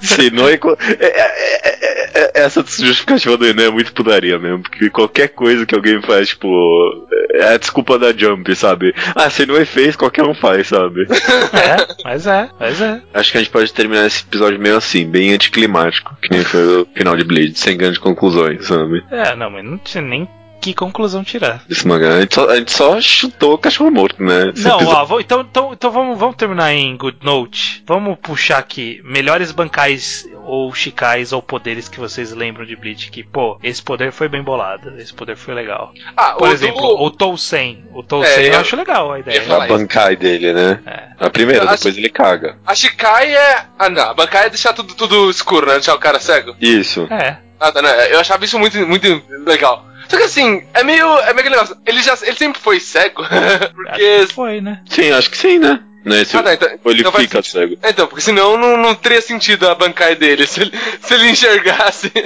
[0.00, 0.58] Se não é, é-
[1.00, 5.74] é- é- é- essa justificativa do Enem é muito putaria mesmo, porque qualquer coisa que
[5.74, 8.94] alguém faz, tipo, é a desculpa da Jump, sabe?
[9.14, 11.06] Ah, se não é fez, qualquer um faz, sabe?
[11.10, 12.93] É, mas é, mas é.
[13.12, 16.82] Acho que a gente pode terminar esse episódio meio assim, bem anticlimático, que nem foi
[16.82, 19.04] o final de Bleach, sem grandes conclusões, sabe?
[19.10, 20.28] É, não, mas não tinha nem
[20.64, 21.62] que conclusão tirar?
[21.84, 24.50] Mangá, a gente só, a gente só chutou o cachorro morto, né?
[24.54, 27.82] Esse Não, episódio- ó, vou- então, então, então vamos, vamos terminar em Good Note.
[27.86, 33.10] Vamos puxar aqui melhores bancais ou chicais ou poderes que vocês lembram de Bleach.
[33.10, 35.92] Que, pô, esse poder foi bem bolado, esse poder foi legal.
[36.16, 37.84] Ah, Por o exemplo, do- o Tousen.
[37.92, 39.42] O Tousen É, eu eu- acho legal a ideia.
[39.54, 40.80] a bancai dele, né?
[40.86, 41.26] É.
[41.26, 42.56] A primeira, depois ele caga.
[42.66, 43.64] A Shikai é.
[43.78, 44.10] Ah, não.
[44.10, 45.74] A Bankai é deixar tudo, tudo escuro, né?
[45.74, 46.56] Deixar o cara cego.
[46.60, 47.06] Isso.
[47.10, 47.38] É.
[47.60, 48.12] Ah, tá, né?
[48.12, 49.86] Eu achava isso muito, muito legal.
[50.08, 51.06] Só que assim, é meio.
[51.20, 51.76] É meio aquele negócio.
[51.86, 52.16] Ele já.
[52.22, 53.22] Ele sempre foi cego.
[53.74, 54.26] porque.
[54.32, 54.80] Foi, né?
[54.88, 55.80] Sim, acho que sim, né?
[56.04, 57.46] Não é se Ah, não, então, ou ele então fica sentido.
[57.50, 57.78] cego.
[57.82, 60.46] É, Então, porque senão não, não teria sentido a bancai dele.
[60.46, 62.12] Se ele, se ele enxergasse.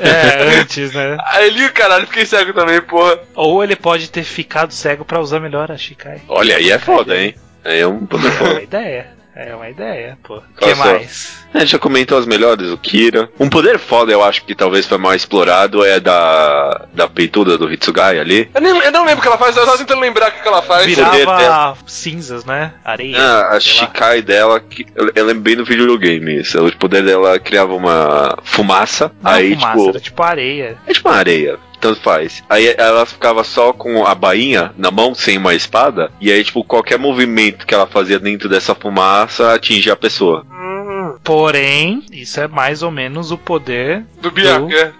[0.00, 1.16] É, antes, né?
[1.30, 3.18] Aí ele, caralho, fiquei cego também, porra.
[3.36, 6.22] Ou ele pode ter ficado cego pra usar melhor a Shikai.
[6.28, 7.34] Olha, aí é foda, hein?
[7.64, 9.19] Aí é um poder É ideia.
[9.42, 10.36] É uma ideia, pô.
[10.36, 11.40] O que mais?
[11.54, 13.30] A gente já comentou as melhores, o Kira.
[13.40, 17.72] Um poder foda, eu acho que talvez foi mal explorado, é da, da peituda do
[17.72, 18.50] Hitsugai ali.
[18.54, 20.46] Eu, nem, eu não lembro o que ela faz, eu tava tentando lembrar o que
[20.46, 20.84] ela faz.
[20.84, 21.76] Virava dela.
[21.86, 22.74] cinzas, né?
[22.84, 23.16] Areia.
[23.18, 23.78] Ah, a sei lá.
[23.80, 26.62] Shikai dela, que, eu, eu lembro bem do videogame isso.
[26.62, 29.88] O poder dela criava uma fumaça, Não aí fumaça, tipo.
[29.88, 30.78] era tipo areia.
[30.86, 31.58] É tipo uma areia.
[31.80, 32.42] Tanto faz.
[32.48, 36.12] Aí ela ficava só com a bainha na mão, sem uma espada.
[36.20, 40.44] E aí, tipo, qualquer movimento que ela fazia dentro dessa fumaça atingia a pessoa.
[40.50, 40.79] Hum,
[41.22, 44.94] Porém, isso é mais ou menos o poder do Byakuya.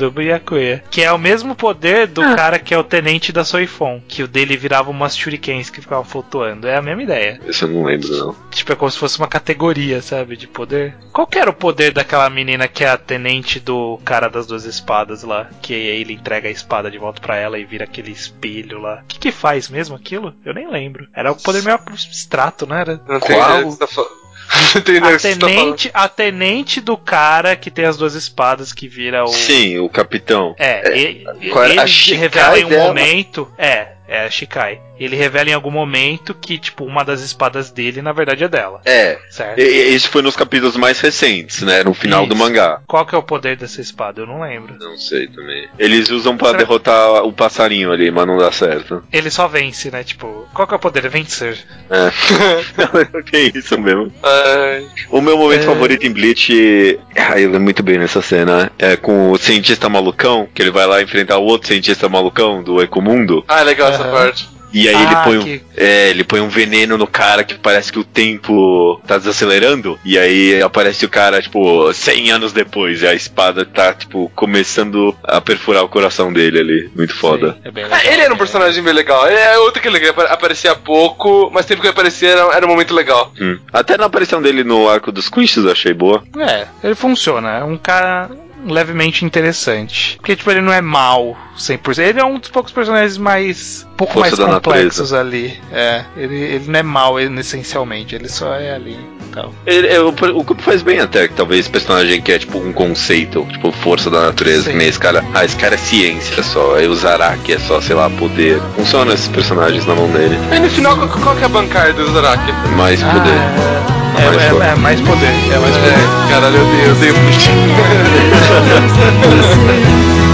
[0.00, 0.82] do Byakuya.
[0.90, 4.00] Que é o mesmo poder do cara que é o tenente da Soifon.
[4.08, 6.66] Que o dele virava umas shurikens que ficavam flutuando.
[6.66, 7.40] É a mesma ideia.
[7.46, 8.36] Isso eu não lembro, não.
[8.50, 10.36] Tipo, é como se fosse uma categoria, sabe?
[10.36, 10.94] De poder.
[11.12, 14.64] Qual que era o poder daquela menina que é a tenente do cara das duas
[14.64, 15.48] espadas lá?
[15.60, 19.02] Que aí ele entrega a espada de volta pra ela e vira aquele espelho lá.
[19.02, 20.34] O que que faz mesmo aquilo?
[20.44, 21.06] Eu nem lembro.
[21.14, 23.00] Era um poder meio abstrato, não era?
[23.06, 23.64] Não tem Qual?
[23.64, 24.25] do tá falando.
[25.06, 29.28] A tá tenente, a tenente do cara que tem as duas espadas que vira o.
[29.28, 30.54] Sim, o capitão.
[30.58, 31.26] É, era?
[31.68, 32.86] ele Shikai revela em um dela?
[32.88, 33.50] momento.
[33.58, 34.80] É, é a Shikai.
[34.98, 38.80] Ele revela em algum momento que, tipo, uma das espadas dele, na verdade, é dela.
[38.84, 39.18] É.
[39.30, 39.58] Certo?
[39.60, 41.82] Isso foi nos capítulos mais recentes, né?
[41.84, 42.42] No final do Isso.
[42.42, 42.80] mangá.
[42.86, 44.22] Qual que é o poder dessa espada?
[44.22, 44.74] Eu não lembro.
[44.78, 45.68] Não sei também.
[45.78, 49.02] Eles usam pra Será- derrotar o passarinho ali, mas não dá certo.
[49.12, 50.02] Ele só vence, né?
[50.02, 51.04] Tipo, qual que é o poder?
[51.04, 51.58] É vencer.
[51.90, 52.10] É.
[53.22, 54.12] que isso mesmo.
[54.22, 55.66] Ai, O meu momento É.
[55.66, 60.48] favorito em Bleach, ah, eu lembro muito bem nessa cena, é com o cientista malucão,
[60.54, 64.48] que ele vai lá enfrentar o outro cientista malucão do Ecomundo, Ah, legal essa parte.
[64.78, 67.54] E aí Ah, ele põe um, que- é, ele põe um veneno no cara que
[67.54, 73.02] parece que o tempo tá desacelerando, e aí aparece o cara, tipo, 100 anos depois,
[73.02, 76.90] e a espada tá, tipo, começando a perfurar o coração dele ali.
[76.94, 77.52] Muito foda.
[77.52, 78.12] Sim, é bem Ah, legal.
[78.12, 79.26] ele era um personagem bem legal.
[79.28, 82.68] Ele é outro que ele apa- aparecia pouco, mas sempre que aparecia era, era um
[82.68, 83.32] momento legal.
[83.40, 83.58] Hum.
[83.72, 86.22] Até na aparição dele no arco dos Quinches eu achei boa.
[86.38, 87.58] É, ele funciona.
[87.58, 88.30] É um cara
[88.66, 90.16] levemente interessante.
[90.16, 91.98] Porque, tipo, ele não é mal 100%.
[91.98, 93.86] Ele é um dos poucos personagens mais.
[93.92, 95.58] um pouco Força mais complexos ali.
[95.72, 98.14] É, ele, ele não é mal ele, essencialmente.
[98.14, 98.98] Ele só é ali.
[99.28, 99.52] Então.
[99.66, 102.72] Ele, é, o, o Cubo faz bem até, que talvez personagem que é tipo um
[102.72, 104.70] conceito, tipo força da natureza, Sim.
[104.72, 105.24] que nem esse cara.
[105.34, 108.60] Ah, esse cara é ciência só, aí o Zaraki é só, sei lá, poder.
[108.76, 110.38] Funciona esses personagens na mão dele.
[110.50, 112.52] Aí no final, qual, qual que é a bancada do Zaraki?
[112.76, 114.05] Mais Ah, poder.
[114.17, 114.65] é, Mais é- poder.
[114.65, 115.33] é mais poder.
[115.53, 115.91] É mais poder.
[115.91, 117.49] É, caralho, eu dei, eu dei muito.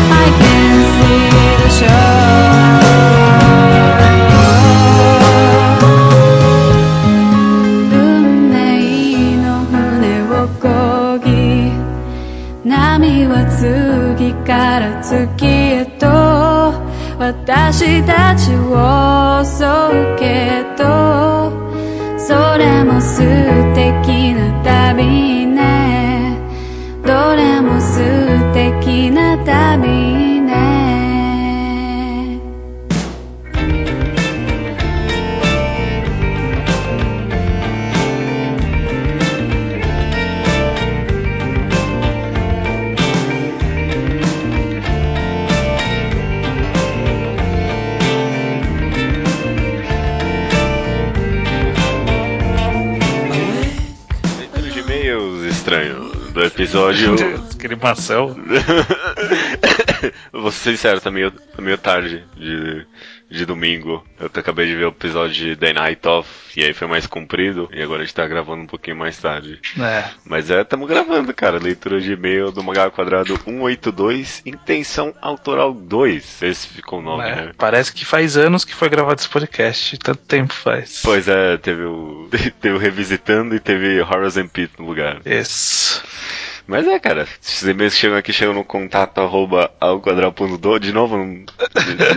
[0.10, 3.18] I can see the shore
[7.92, 11.72] 運命の船を漕ぎ
[12.66, 16.08] 波は次から次へと
[17.20, 20.84] 私たちを襲うけど
[56.63, 57.17] episódio.
[57.49, 58.37] Discriminação.
[60.33, 62.87] Vou ser sincero, tá meio, tá meio tarde de,
[63.29, 64.05] de domingo.
[64.19, 67.69] Eu acabei de ver o episódio de The Night Off, e aí foi mais comprido,
[67.73, 69.61] e agora a gente tá gravando um pouquinho mais tarde.
[69.79, 70.05] É.
[70.25, 71.59] Mas é, tamo gravando, cara.
[71.59, 76.43] Leitura de e-mail do Magal Quadrado 182, Intenção Autoral 2.
[76.43, 77.53] Esse ficou o nome, É, né?
[77.59, 79.99] Parece que faz anos que foi gravado esse podcast.
[79.99, 81.01] Tanto tempo faz.
[81.03, 82.29] Pois é, teve o,
[82.61, 85.21] teve o Revisitando e teve Horrors and Pit no lugar.
[85.25, 86.03] Isso.
[86.67, 91.17] Mas é, cara, se mesmo chegam aqui, chegam no contato arroba ao quadrado.do, de novo,
[91.17, 91.45] não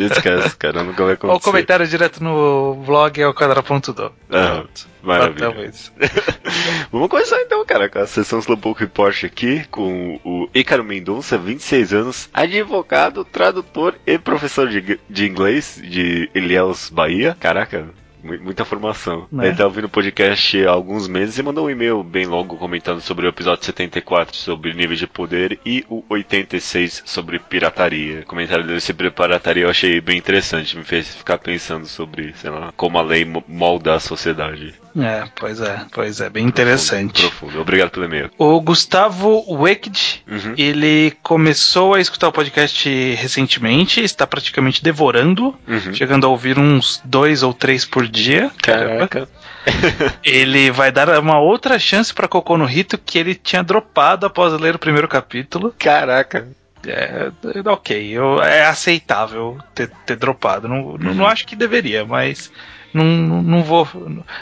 [0.06, 1.34] esquece, cara, nunca vai acontecer.
[1.34, 4.12] Ou comentário direto no blog ao quadrado.do.
[4.30, 4.64] Ah,
[5.02, 5.52] maravilha.
[6.92, 11.94] Vamos começar então, cara, com a sessão Slowpoke Report aqui, com o Ícaro Mendonça, 26
[11.94, 17.36] anos, advogado, tradutor e professor de, de inglês de Ilhéus, Bahia.
[17.40, 17.88] Caraca,
[18.26, 19.28] muita formação.
[19.32, 19.48] Né?
[19.48, 23.00] Ele tá ouvindo o podcast há alguns meses e mandou um e-mail bem longo comentando
[23.02, 28.22] sobre o episódio 74 sobre nível de poder e o 86 sobre pirataria.
[28.22, 32.50] O comentário dele sobre pirataria eu achei bem interessante, me fez ficar pensando sobre, sei
[32.50, 34.74] lá, como a lei molda a sociedade.
[34.98, 37.22] É, pois é, pois é, bem interessante.
[37.22, 37.62] Profundo, profundo.
[37.62, 38.32] Obrigado pelo e-mail.
[38.38, 40.54] O Gustavo Wicked, uhum.
[40.58, 45.94] ele começou a escutar o podcast recentemente, está praticamente devorando, uhum.
[45.94, 48.50] chegando a ouvir uns dois ou três por dia.
[48.62, 49.28] Caraca.
[50.24, 54.54] ele vai dar uma outra chance para Cocô no Rito que ele tinha dropado após
[54.54, 55.74] ler o primeiro capítulo.
[55.78, 56.48] Caraca.
[56.88, 57.32] É,
[57.70, 60.68] ok, eu, é aceitável ter, ter dropado.
[60.68, 61.14] Não, uhum.
[61.14, 62.52] não, acho que deveria, mas
[62.94, 63.88] não, não vou.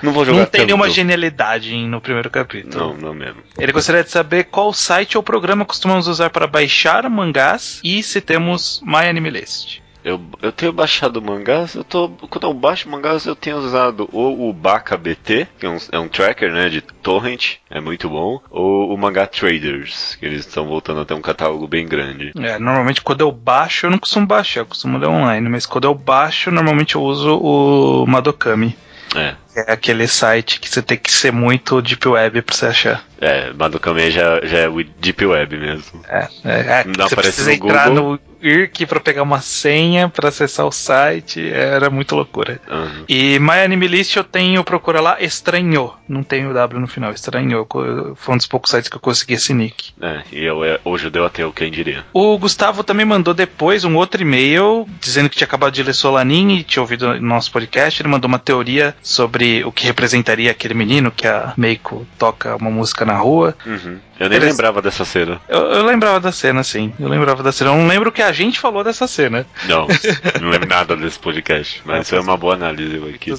[0.01, 0.39] Não vou jogar.
[0.39, 2.93] Não tem nenhuma genialidade no primeiro capítulo.
[2.93, 3.41] Não, não mesmo.
[3.57, 8.21] Ele gostaria de saber qual site ou programa costumamos usar para baixar mangás e se
[8.21, 9.82] temos My Anime List.
[10.03, 12.09] Eu, eu tenho baixado mangás, eu tô.
[12.09, 15.99] Quando eu baixo mangás, eu tenho usado ou o Baka BT, que é um, é
[15.99, 20.67] um tracker, né, de torrent, é muito bom, ou o Mangá Traders, que eles estão
[20.67, 22.31] voltando a ter um catálogo bem grande.
[22.37, 25.85] É, normalmente quando eu baixo, eu não costumo baixar, eu costumo ler online, mas quando
[25.85, 28.75] eu baixo, normalmente eu uso o Madokami.
[29.15, 29.35] É.
[29.55, 33.05] É aquele site que você tem que ser muito Deep Web pra você achar.
[33.21, 36.01] É, Madokami já, já é o Deep Web mesmo.
[36.07, 38.13] É, é, é não você precisa entrar Google.
[38.13, 42.59] no IRC para pegar uma senha para acessar o site, era muito loucura.
[42.69, 43.05] Uhum.
[43.07, 45.95] E My Anime List eu tenho, procura lá, Estranhou.
[46.07, 47.67] Não tem o W no final, Estranhou.
[48.15, 49.91] Foi um dos poucos sites que eu consegui esse nick.
[50.01, 52.05] É, e eu, é, hoje deu até o quem diria.
[52.13, 56.57] O Gustavo também mandou depois um outro e-mail dizendo que tinha acabado de ler Solanin
[56.57, 58.01] e tinha ouvido no nosso podcast.
[58.01, 62.69] Ele mandou uma teoria sobre o que representaria aquele menino que a Meiko toca uma
[62.69, 63.55] música na rua.
[63.65, 63.99] Uhum.
[64.19, 65.41] Eu nem lembrava dessa cena.
[65.47, 66.93] Eu, eu, lembrava da cena, sim.
[66.99, 67.71] Eu lembrava da cena.
[67.71, 69.45] Eu não lembro o que a gente falou dessa cena.
[69.65, 69.87] Não,
[70.41, 71.81] não lembro nada desse podcast.
[71.85, 73.31] Mas foi uma boa análise aqui.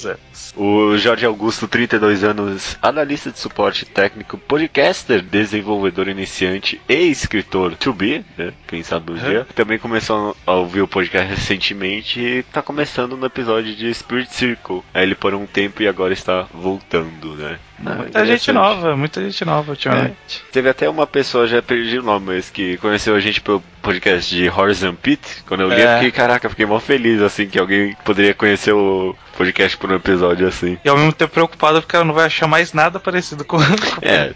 [0.56, 7.92] O Jorge Augusto, 32 anos, analista de suporte técnico, podcaster, desenvolvedor iniciante e escritor to
[7.92, 8.52] be, né?
[8.66, 9.20] Quem sabe um uhum.
[9.20, 9.46] dia.
[9.54, 14.82] Também começou a ouvir o podcast recentemente e tá começando no episódio de Spirit Circle.
[14.92, 17.58] Aí ele por um tempo e agora está voltando, né?
[17.84, 20.42] Muita gente nova, muita gente nova ultimamente.
[20.48, 20.52] É.
[20.52, 24.34] Teve até uma pessoa, já perdi o nome, mas que conheceu a gente pelo podcast
[24.34, 25.44] de Horizon Pit.
[25.46, 25.84] Quando eu li, é.
[25.84, 29.96] eu fiquei, caraca, fiquei mó feliz, assim, que alguém poderia conhecer o podcast por um
[29.96, 30.78] episódio assim.
[30.84, 33.58] E ao mesmo tempo preocupado porque ela não vai achar mais nada parecido com,
[34.00, 34.32] é,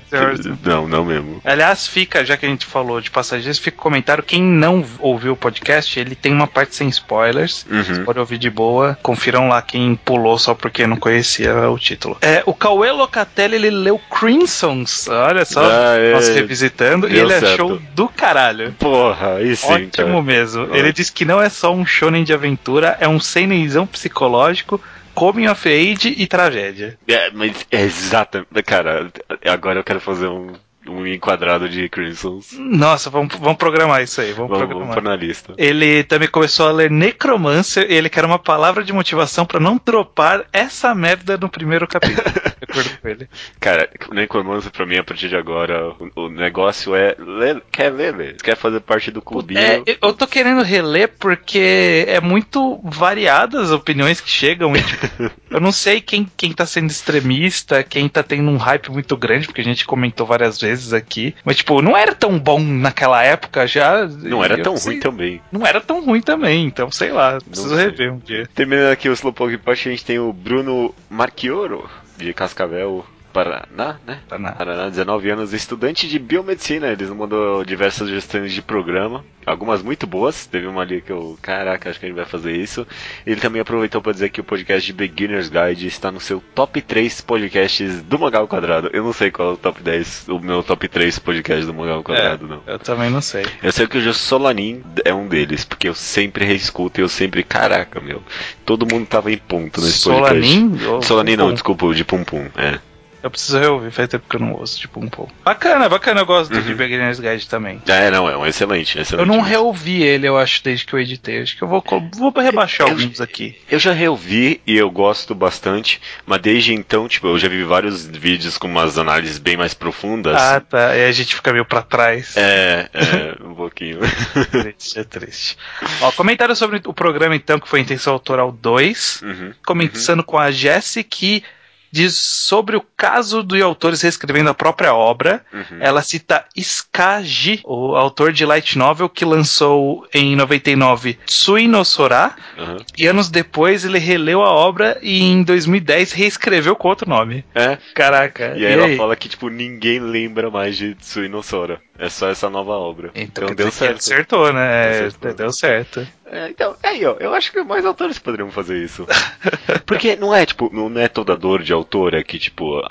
[0.63, 1.41] não, não mesmo.
[1.45, 5.33] Aliás, fica, já que a gente falou de passageiros, fica o comentário, quem não ouviu
[5.33, 7.83] o podcast, ele tem uma parte sem spoilers, uhum.
[7.83, 12.19] você pode ouvir de boa, confiram lá quem pulou só porque não conhecia o título.
[12.21, 17.31] É, o Cauê Locatelli, ele leu Crimsons, olha só, ah, é, nós revisitando, e ele
[17.31, 17.47] certo.
[17.47, 18.73] achou do caralho.
[18.79, 20.23] Porra, aí sim, Ótimo cara.
[20.23, 20.75] mesmo.
[20.75, 24.81] Ele disse que não é só um shonen de aventura, é um seinenzão psicológico
[25.15, 26.97] coming of age e tragédia.
[27.09, 28.63] É, mas é exatamente.
[28.65, 29.11] Cara,
[29.45, 30.53] agora eu quero fazer um,
[30.87, 32.53] um enquadrado de Crimsons.
[32.57, 34.33] Nossa, vamos, vamos programar isso aí.
[34.33, 34.95] Vamos, vamos programar.
[34.95, 35.55] Vamos na lista.
[35.59, 39.81] Ele também começou a ler Necromancer e ele quer uma palavra de motivação para não
[39.85, 42.23] dropar essa merda no primeiro capítulo.
[42.69, 43.29] acordo com ele.
[43.61, 47.15] Cara, Necromancer pra mim, a partir de agora, o, o negócio é.
[47.19, 48.37] Ler, quer ler.
[48.37, 49.61] Quer fazer parte do clubinho.
[49.61, 54.75] É, eu tô querendo reler porque é muito variadas as opiniões que chegam.
[54.77, 55.07] E, tipo,
[55.51, 59.47] eu não sei quem, quem tá sendo extremista, quem tá tendo um hype muito grande,
[59.47, 61.35] porque a gente comentou várias vezes vezes aqui.
[61.45, 64.07] Mas, tipo, não era tão bom naquela época já.
[64.07, 65.41] Não era tão sei, ruim também.
[65.51, 67.39] Não era tão ruim também, então sei lá.
[67.41, 68.49] Preciso rever um dia.
[68.55, 71.89] Terminando aqui o Slowpoke Post, a gente tem o Bruno Marchioro,
[72.19, 73.05] de Cascavel.
[73.33, 74.21] Paraná, né?
[74.29, 74.53] Paraná.
[74.53, 76.89] Paraná, 19 anos, estudante de biomedicina.
[76.89, 80.47] Eles mandou diversas sugestões de programa, algumas muito boas.
[80.47, 82.87] Teve uma ali que eu, caraca, acho que a gente vai fazer isso.
[83.27, 86.81] Ele também aproveitou para dizer que o podcast de Beginner's Guide está no seu top
[86.81, 88.91] 3 podcasts do Mangal Quadrado.
[88.93, 92.03] Eu não sei qual é o top 10, o meu top 3 podcast do Mangal
[92.03, 92.63] Quadrado, é, não.
[92.67, 93.45] Eu também não sei.
[93.63, 97.43] Eu sei que o Solanin é um deles, porque eu sempre reescuto e eu sempre,
[97.43, 98.23] caraca, meu,
[98.65, 100.71] todo mundo tava em ponto nesse Solanin?
[100.71, 100.85] podcast.
[100.85, 101.03] Solanin?
[101.03, 102.79] Solanin não, desculpa, o de Pum Pum, é.
[103.23, 105.33] Eu preciso reouvir, faz tempo que eu não ouço, tipo, um pouco.
[105.45, 106.63] Bacana, bacana, eu gosto uhum.
[106.63, 107.83] do Beginner's Guide também.
[107.89, 109.21] É, não, é um excelente, excelente.
[109.21, 109.49] Eu não mesmo.
[109.49, 111.43] reouvi ele, eu acho, desde que eu editei.
[111.43, 111.83] Acho que eu vou,
[112.15, 113.59] vou rebaixar eu, alguns aqui.
[113.69, 118.07] Eu já reouvi e eu gosto bastante, mas desde então, tipo, eu já vi vários
[118.07, 120.37] vídeos com umas análises bem mais profundas.
[120.37, 120.97] Ah, tá.
[120.97, 122.37] E a gente fica meio pra trás.
[122.37, 123.99] É, é, um pouquinho.
[124.51, 125.59] triste, é triste.
[126.01, 129.23] Ó, comentário sobre o programa, então, que foi Intenção Autoral 2.
[129.23, 130.25] Uhum, começando uhum.
[130.25, 131.43] com a Jessie, que
[131.91, 135.45] diz sobre o caso dos autores reescrevendo a própria obra.
[135.53, 135.79] Uhum.
[135.81, 142.77] Ela cita Skagi, o autor de light novel que lançou em 99 Tsuinosora, uhum.
[142.97, 147.45] e anos depois ele releu a obra e em 2010 reescreveu com outro nome.
[147.55, 147.79] É?
[147.95, 148.55] Caraca.
[148.57, 151.81] E, e aí ela fala que tipo ninguém lembra mais de Tsuinosora.
[151.99, 153.11] É só essa nova obra.
[153.15, 153.99] Então, então deu certo.
[153.99, 154.91] acertou, né?
[154.91, 155.35] Acertou.
[155.35, 156.07] Deu certo.
[156.31, 159.07] É, então, é aí, ó, eu acho que mais autores poderiam fazer isso.
[159.87, 162.83] Porque não é, tipo, não é toda dor de autor, é que, tipo,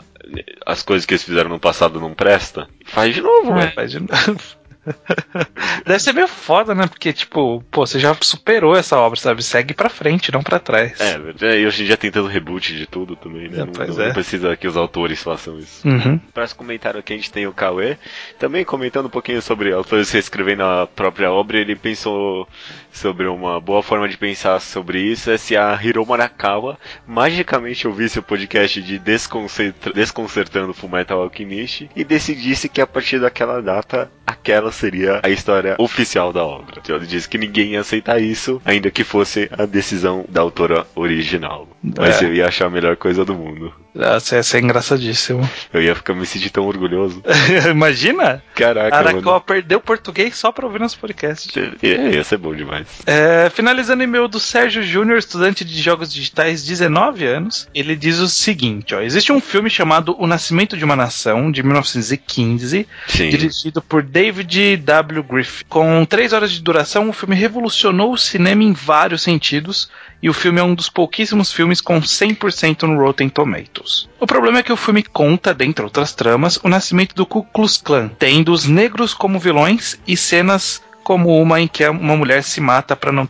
[0.65, 2.67] as coisas que eles fizeram no passado não presta.
[2.85, 4.41] Faz de novo, é, Faz de novo.
[5.85, 6.87] Deve ser meio foda, né?
[6.87, 9.43] Porque, tipo, pô, você já superou essa obra, sabe?
[9.43, 10.99] Segue pra frente, não pra trás.
[10.99, 13.59] É, e hoje em dia tem tanto reboot de tudo também, né?
[13.61, 14.07] É, não, não, é.
[14.07, 15.87] não, precisa que os autores façam isso.
[15.87, 16.19] Uhum.
[16.37, 17.97] Esse comentário aqui a gente tem o Cauê,
[18.39, 22.47] também comentando um pouquinho sobre autores reescrevendo a própria obra, ele pensou
[22.91, 28.19] sobre uma boa forma de pensar sobre isso é se a Hiro Marakawa magicamente ouvisse
[28.19, 35.19] o podcast de Desconcertando Fullmetal Alchemist e decidisse que a partir daquela data aquela seria
[35.23, 36.81] a história oficial da obra.
[36.87, 41.67] Ele disse que ninguém ia aceitar isso, ainda que fosse a decisão da autora original.
[41.81, 42.25] Mas é.
[42.25, 43.73] eu ia achar a melhor coisa do mundo.
[43.97, 45.49] Nossa, ia ser engraçadíssimo.
[45.73, 47.23] Eu ia ficar me sentir tão orgulhoso.
[47.69, 48.43] Imagina?
[48.53, 51.51] Caraca, Arakawa perdeu português só pra ouvir nosso podcast.
[51.81, 52.87] Ia, ia ser bom demais.
[53.07, 57.67] É, finalizando e-mail do Sérgio Júnior, estudante de jogos digitais, 19 anos.
[57.73, 61.63] Ele diz o seguinte: ó, existe um filme chamado O Nascimento de uma Nação, de
[61.63, 63.29] 1915, Sim.
[63.29, 65.23] dirigido por David W.
[65.23, 65.65] Griffith.
[65.69, 69.89] Com 3 horas de duração, o filme revolucionou o cinema em vários sentidos
[70.21, 74.09] e o filme é um dos pouquíssimos filmes com 100% no Rotten Tomatoes.
[74.19, 77.77] O problema é que o filme conta, dentre outras tramas, o nascimento do Ku Klux
[77.77, 82.59] Klan, tendo os negros como vilões e cenas como uma em que uma mulher se
[82.59, 83.29] mata para não,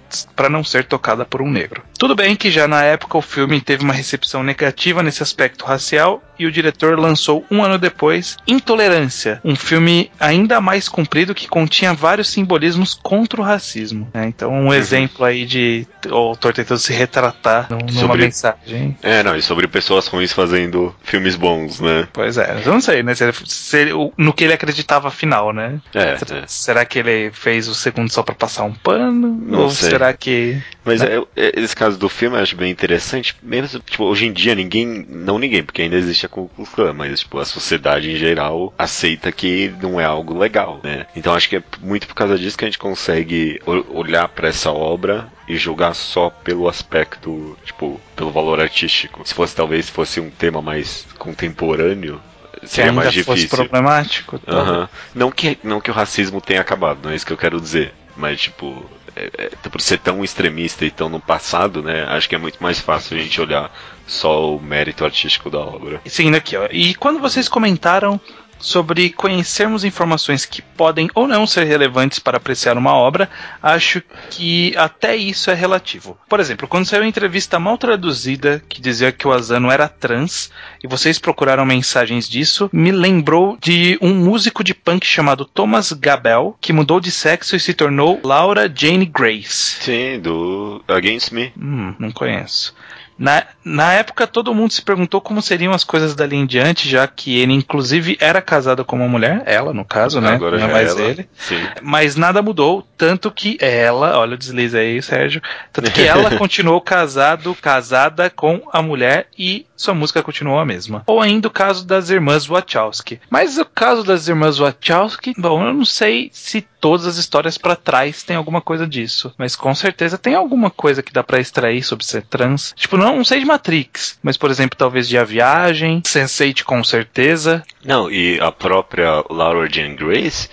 [0.49, 1.83] não ser tocada por um negro.
[1.99, 6.23] Tudo bem que já na época o filme teve uma recepção negativa nesse aspecto racial
[6.39, 11.93] e o diretor lançou um ano depois Intolerância, um filme ainda mais comprido que continha
[11.93, 14.07] vários simbolismos contra o racismo.
[14.13, 14.27] Né?
[14.27, 14.73] Então, um uhum.
[14.73, 18.23] exemplo aí de o autor tentando se retratar numa sobre...
[18.23, 18.97] mensagem.
[19.01, 22.07] É, não, e sobre pessoas ruins fazendo filmes bons, né?
[22.13, 23.13] Pois é, eu não sei, né?
[23.15, 23.87] Se se
[24.17, 25.79] no que ele acreditava afinal, né?
[25.93, 26.43] É, será, é.
[26.47, 29.27] será que ele fez o segundo só para passar um pano?
[29.27, 29.89] Não ou sei.
[29.89, 30.61] será que.
[30.83, 31.17] Mas né?
[31.35, 33.35] é, é, esse caso do filme eu acho bem interessante.
[33.41, 35.05] Mesmo, tipo, hoje em dia ninguém.
[35.09, 38.73] Não ninguém, porque ainda existe a Ku Klux Klan, mas tipo, a sociedade em geral
[38.77, 41.07] aceita que não é algo legal, né?
[41.15, 44.71] Então acho que é muito por causa disso que a gente consegue olhar para essa
[44.71, 49.21] obra e julgar só pelo aspecto, tipo, pelo valor artístico.
[49.25, 52.21] Se fosse talvez fosse um tema mais contemporâneo,
[52.63, 53.33] seria mais difícil.
[53.33, 54.35] Fosse problemático.
[54.47, 54.87] Uhum.
[55.15, 57.93] Não que não que o racismo tenha acabado, não é isso que eu quero dizer.
[58.15, 58.83] Mas, tipo,
[59.15, 62.03] é, é, por ser tão extremista e tão no passado, né?
[62.09, 63.71] Acho que é muito mais fácil a gente olhar
[64.07, 66.01] só o mérito artístico da obra.
[66.05, 66.67] Seguindo aqui, ó.
[66.71, 68.19] E quando vocês comentaram
[68.59, 73.29] sobre conhecermos informações que podem ou não ser relevantes para apreciar uma obra,
[73.61, 76.17] acho que até isso é relativo.
[76.27, 80.51] Por exemplo, quando saiu a entrevista mal traduzida que dizia que o Asano era trans,
[80.83, 86.57] e vocês procuraram mensagens disso, me lembrou de um músico de punk chamado Thomas Gabel,
[86.59, 89.77] que mudou de sexo e se tornou Laura Jane Grace.
[89.81, 91.53] Sim, do Against Me.
[91.57, 92.73] Hum, não conheço.
[93.17, 97.07] Na, na época, todo mundo se perguntou como seriam as coisas dali em diante, já
[97.07, 100.33] que ele, inclusive, era casado com uma mulher, ela, no caso, né?
[100.33, 101.01] Agora não é mais ela.
[101.01, 101.29] ele.
[101.35, 101.61] Sim.
[101.81, 105.41] Mas nada mudou, tanto que ela, olha o deslize aí, Sérgio,
[105.73, 111.03] tanto que ela continuou casado, casada com a mulher e sua música continuou a mesma.
[111.05, 113.21] Ou ainda o caso das irmãs Wachowski.
[113.29, 117.75] Mas o caso das irmãs Wachowski, bom, eu não sei se todas as histórias para
[117.75, 121.83] trás tem alguma coisa disso, mas com certeza tem alguma coisa que dá para extrair
[121.83, 122.73] sobre ser trans.
[122.75, 126.83] Tipo, não, não sei de Matrix, mas por exemplo, talvez de A Viagem, Sense8 com
[126.83, 127.63] certeza.
[127.83, 130.49] Não, e a própria Laura Jane Grace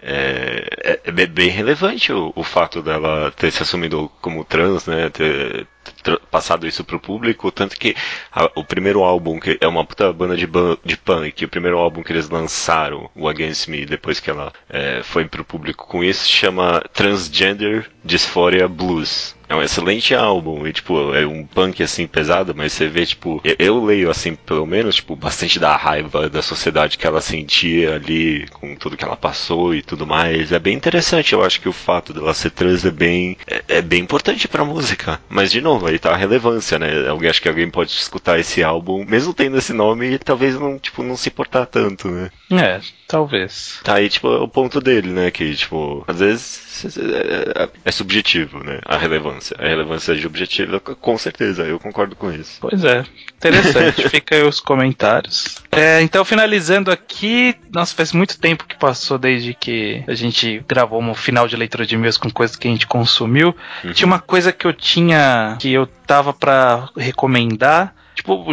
[0.00, 5.10] é, é, é bem relevante o, o, fato dela ter se assumido como trans, né?
[5.10, 5.66] Ter,
[6.30, 7.96] passado isso pro público, tanto que
[8.30, 10.46] a, o primeiro álbum, que é uma puta banda de,
[10.84, 15.02] de punk, o primeiro álbum que eles lançaram, o Against Me, depois que ela é,
[15.02, 19.34] foi pro público com isso, chama Transgender Dysphoria Blues.
[19.48, 23.40] É um excelente álbum, e tipo, é um punk assim pesado, mas você vê, tipo,
[23.42, 27.94] eu, eu, leio assim, pelo menos, tipo, bastante da raiva da sociedade que ela sentia
[27.94, 30.52] ali, com tudo que ela passou e tudo mais.
[30.52, 33.82] É bem interessante, eu acho que o fato dela ser trans é bem, é, é
[33.82, 35.18] bem importante pra música.
[35.30, 37.08] Mas de novo, aí tá a relevância, né?
[37.08, 40.78] Alguém acho que alguém pode escutar esse álbum, mesmo tendo esse nome, e talvez não,
[40.78, 42.30] tipo, não se importar tanto, né?
[42.52, 43.80] É, talvez.
[43.82, 45.30] Tá aí, tipo, o ponto dele, né?
[45.30, 48.80] Que, tipo, às vezes é, é, é subjetivo, né?
[48.84, 49.56] A relevância relevância.
[49.58, 52.58] A relevância de objetivo, com certeza, eu concordo com isso.
[52.60, 53.04] Pois é,
[53.36, 54.06] interessante.
[54.10, 55.56] Fica aí os comentários.
[55.70, 61.00] É, então, finalizando aqui, nossa, faz muito tempo que passou desde que a gente gravou
[61.00, 63.54] um final de leitura de e-mails com coisas que a gente consumiu.
[63.84, 63.92] Uhum.
[63.92, 68.52] Tinha uma coisa que eu tinha, que eu tava para recomendar, Tipo,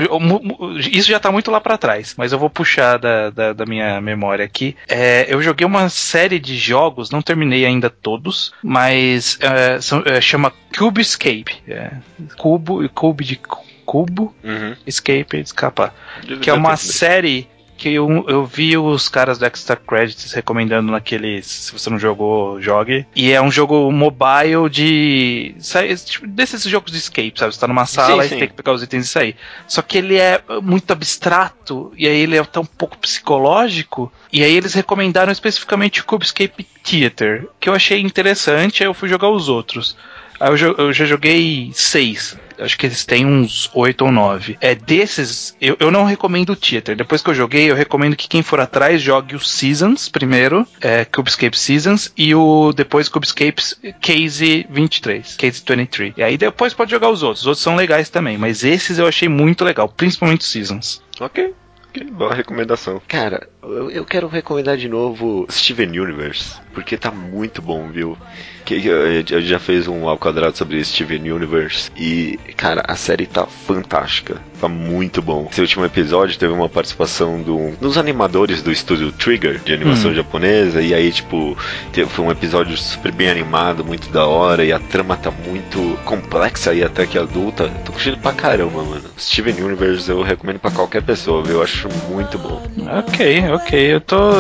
[0.78, 4.00] isso já tá muito lá para trás, mas eu vou puxar da, da, da minha
[4.00, 4.76] memória aqui.
[4.88, 10.22] É, eu joguei uma série de jogos, não terminei ainda todos, mas é, são, é,
[10.22, 11.64] chama Cube Escape.
[11.68, 11.94] É,
[12.38, 13.40] cubo, cube de
[13.84, 14.76] cubo, uhum.
[14.86, 15.96] escape, escapar.
[16.44, 17.48] Que é uma série
[17.86, 21.46] que eu, eu vi os caras do Extra Credits recomendando naqueles.
[21.46, 23.06] Se você não jogou, jogue.
[23.16, 25.56] E é um jogo mobile de.
[26.04, 27.54] Tipo, desses jogos de escape, sabe?
[27.54, 28.40] Você tá numa sala sim, e sim.
[28.40, 29.36] tem que pegar os itens e sair.
[29.68, 34.12] Só que ele é muito abstrato, e aí ele é tão um pouco psicológico.
[34.34, 39.08] E aí eles recomendaram especificamente o Cubescape Theater, que eu achei interessante, aí eu fui
[39.08, 39.96] jogar os outros.
[40.40, 42.38] Aí eu, eu, já joguei seis.
[42.58, 44.58] Acho que eles têm uns oito ou nove.
[44.62, 46.96] É desses, eu, eu não recomendo o Theater.
[46.96, 51.04] Depois que eu joguei, eu recomendo que quem for atrás jogue o Seasons primeiro, é,
[51.04, 53.62] Cubescape Seasons, e o depois Cubescape
[54.00, 56.14] Case 23, Case 23.
[56.18, 57.42] E aí depois pode jogar os outros.
[57.42, 61.02] Os outros são legais também, mas esses eu achei muito legal, principalmente o Seasons.
[61.20, 61.54] Ok.
[61.96, 63.02] Que boa recomendação.
[63.08, 68.18] Cara, eu, eu quero recomendar de novo Steven Universe, porque tá muito bom, viu?
[68.66, 73.28] que a gente já fez um ao quadrado sobre Steven Universe e, cara, a série
[73.28, 75.48] tá fantástica, tá muito bom.
[75.52, 80.16] Esse último episódio teve uma participação do, dos animadores do estúdio Trigger, de animação hum.
[80.16, 81.56] japonesa, e aí, tipo,
[81.94, 85.98] teve, foi um episódio super bem animado, muito da hora, e a trama tá muito
[86.04, 87.70] complexa e até que adulta.
[87.86, 89.04] Tô curtindo pra caramba, mano.
[89.18, 91.58] Steven Universe eu recomendo pra qualquer pessoa, viu?
[91.58, 92.64] Eu acho muito bom.
[92.98, 93.96] Ok, ok.
[93.96, 94.32] Eu tô.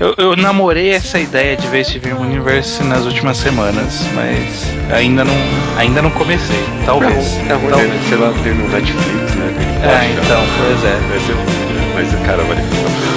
[0.00, 5.34] Eu, eu namorei essa ideia de ver Steven Universe nas últimas semanas, mas ainda não,
[5.76, 6.64] ainda não comecei.
[6.84, 7.36] Talvez.
[7.48, 8.08] É ruim, Talvez.
[8.08, 9.54] Sei lá, ter no Netflix, né?
[9.82, 10.98] É, então, pois é.
[11.94, 13.11] Mas, mas cara, vale a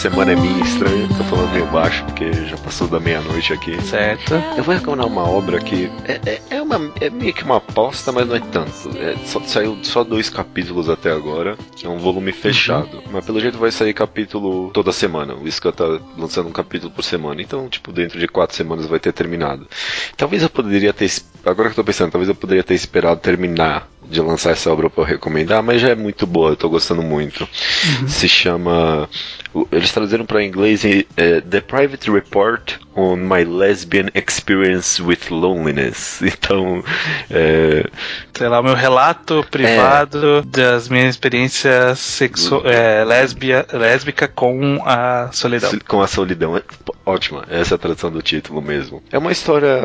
[0.00, 1.06] semana é minha estranha.
[1.08, 3.78] Tô falando meio baixo porque já passou da meia-noite aqui.
[3.82, 4.32] Certo.
[4.56, 8.10] Eu vou recomendar uma obra que é, é, é, uma, é meio que uma aposta,
[8.10, 8.72] mas não é tanto.
[8.96, 11.54] É, só, saiu só dois capítulos até agora.
[11.84, 12.96] É um volume fechado.
[12.96, 13.02] Uhum.
[13.12, 15.34] Mas pelo jeito vai sair capítulo toda semana.
[15.34, 15.84] O Isca tá
[16.16, 17.42] lançando um capítulo por semana.
[17.42, 19.68] Então, tipo, dentro de quatro semanas vai ter terminado.
[20.16, 21.10] Talvez eu poderia ter.
[21.44, 24.90] Agora que eu tô pensando, talvez eu poderia ter esperado terminar de lançar essa obra
[24.90, 27.42] para recomendar, mas já é muito boa, eu tô gostando muito.
[27.42, 28.08] Uhum.
[28.08, 29.08] Se chama.
[29.72, 36.20] Eles traduziram para inglês é, The Private Report on My Lesbian Experience with Loneliness.
[36.40, 36.82] Então.
[37.30, 37.84] É,
[38.32, 44.80] Sei lá, o meu relato privado é, das minhas experiências sexu é, lésbia, lésbica com
[44.84, 45.70] a solidão.
[45.86, 46.56] Com a solidão.
[46.56, 46.62] É,
[47.04, 49.02] ótima, essa é a tradução do título mesmo.
[49.10, 49.80] É uma história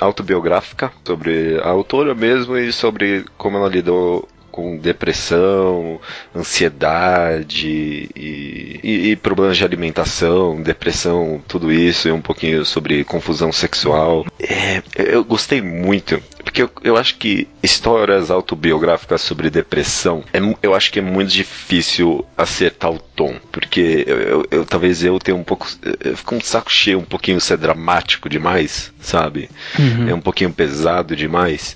[0.00, 5.98] autobiográfica sobre a autora mesmo e sobre como ela lidou com depressão,
[6.36, 7.66] ansiedade
[8.14, 14.26] e, e, e, problemas de alimentação, depressão, tudo isso, e um pouquinho sobre confusão sexual.
[14.38, 20.74] É, eu gostei muito, porque eu, eu, acho que histórias autobiográficas sobre depressão, é, eu
[20.74, 25.36] acho que é muito difícil acertar o tom, porque eu, eu, eu talvez eu tenha
[25.36, 25.66] um pouco,
[26.04, 29.48] eu fico um saco cheio um pouquinho ser dramático demais, sabe?
[29.78, 30.10] Uhum.
[30.10, 31.74] É um pouquinho pesado demais.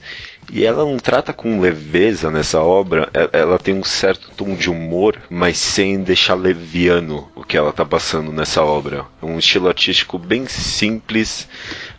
[0.52, 4.70] E ela não trata com leveza nessa obra, é, ela tem um certo tom de
[4.70, 9.04] humor, mas sem deixar leviano o que ela tá passando nessa obra.
[9.20, 11.48] É um estilo artístico bem simples,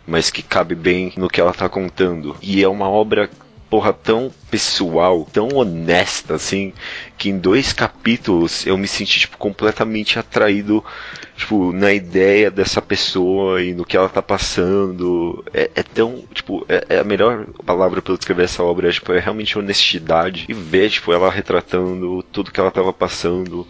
[0.06, 2.36] mas que cabe bem no que ela tá contando.
[2.40, 3.28] E é uma obra
[3.70, 6.72] porra tão pessoal, tão honesta, assim,
[7.16, 10.84] que em dois capítulos eu me senti, tipo, completamente atraído,
[11.36, 15.44] tipo, na ideia dessa pessoa e no que ela tá passando.
[15.52, 19.12] É, é tão, tipo, é, é, a melhor palavra para descrever essa obra, é, tipo,
[19.12, 23.66] é realmente honestidade e ver, tipo, ela retratando tudo que ela tava passando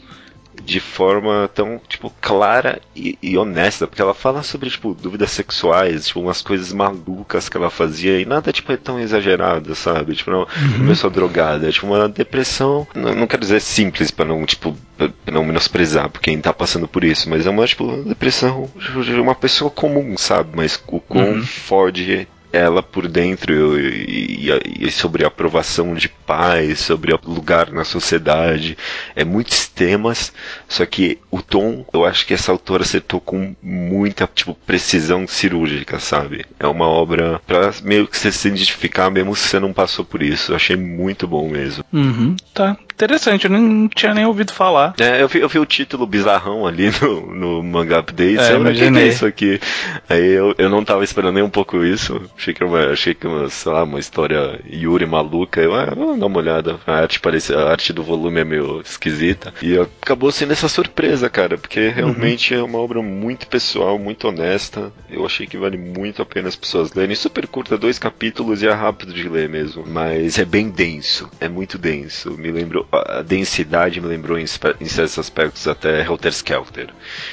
[0.63, 6.07] de forma tão, tipo, clara e, e, honesta, porque ela fala sobre, tipo, dúvidas sexuais,
[6.07, 10.15] tipo, umas coisas malucas que ela fazia e nada, tipo, é tão exagerado, sabe?
[10.15, 10.77] Tipo, não, uhum.
[10.77, 14.77] uma pessoa drogada, é, tipo, uma depressão, não, não quero dizer simples para não, tipo,
[14.97, 19.15] pra não menosprezar por quem tá passando por isso, mas é uma, tipo, depressão de
[19.15, 20.51] uma pessoa comum, sabe?
[20.55, 21.43] Mas o quão uhum.
[21.43, 27.71] Ford ela por dentro e, e, e, sobre a aprovação de pais, sobre o lugar
[27.71, 28.77] na sociedade.
[29.15, 30.33] É muitos temas,
[30.69, 35.99] só que o tom, eu acho que essa autora acertou com muita tipo, precisão cirúrgica,
[35.99, 36.45] sabe?
[36.59, 40.23] É uma obra pra meio que você se identificar mesmo se você não passou por
[40.23, 40.53] isso.
[40.53, 41.85] Eu achei muito bom mesmo.
[41.93, 42.77] Uhum, tá.
[42.99, 44.93] Interessante, eu não tinha nem ouvido falar.
[44.99, 48.41] É, eu vi, eu vi o título bizarrão ali no, no Manga Update.
[48.41, 49.05] É, eu imaginei.
[49.05, 49.61] Que isso aqui?
[50.09, 52.21] Aí eu, eu não tava esperando nem um pouco isso.
[52.37, 55.61] Achei que, uma, achei que uma, sei lá, uma história Yuri maluca.
[55.61, 56.81] Eu, ah, vou dar uma olhada.
[56.85, 59.55] A arte, parece, a arte do volume é meio esquisita.
[59.63, 62.61] E acabou sendo essa surpresa, cara, porque realmente uhum.
[62.61, 64.93] é uma obra muito pessoal, muito honesta.
[65.09, 67.15] Eu achei que vale muito a pena as pessoas lerem.
[67.15, 69.85] Super curta, dois capítulos e é rápido de ler mesmo.
[69.87, 72.37] Mas é bem denso, é muito denso.
[72.37, 76.89] Me lembrou a densidade me lembrou em, em certos aspectos até Helter Skelter.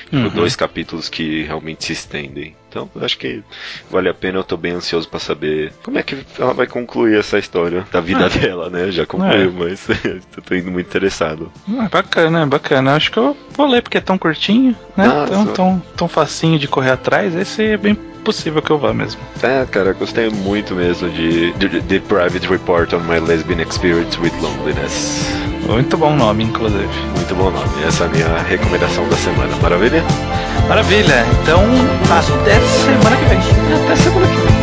[0.05, 0.29] Tipo, uhum.
[0.29, 2.55] dois capítulos que realmente se estendem.
[2.69, 3.41] Então, acho que
[3.89, 4.39] vale a pena.
[4.39, 8.01] Eu tô bem ansioso para saber como é que ela vai concluir essa história da
[8.01, 8.29] vida ah.
[8.29, 8.91] dela, né?
[8.91, 9.53] Já concluiu, é.
[9.53, 9.87] mas
[10.45, 11.49] tô indo muito interessado.
[11.79, 12.95] Ah, bacana, bacana.
[12.95, 15.05] Acho que eu vou ler porque é tão curtinho, né?
[15.25, 17.33] Tão, tão, tão facinho de correr atrás.
[17.33, 19.21] Esse é bem possível que eu vá mesmo.
[19.41, 24.33] É, cara, gostei muito mesmo de, de, de Private Report on My Lesbian Experience with
[24.41, 25.29] Loneliness.
[25.69, 26.89] Muito bom nome, inclusive.
[27.15, 27.83] Muito bom nome.
[27.87, 29.55] Essa é a minha recomendação da semana.
[29.61, 30.03] Maravilha?
[30.67, 31.25] Maravilha.
[31.41, 31.63] Então,
[32.11, 33.39] até semana que vem.
[33.85, 34.54] Até semana que vem.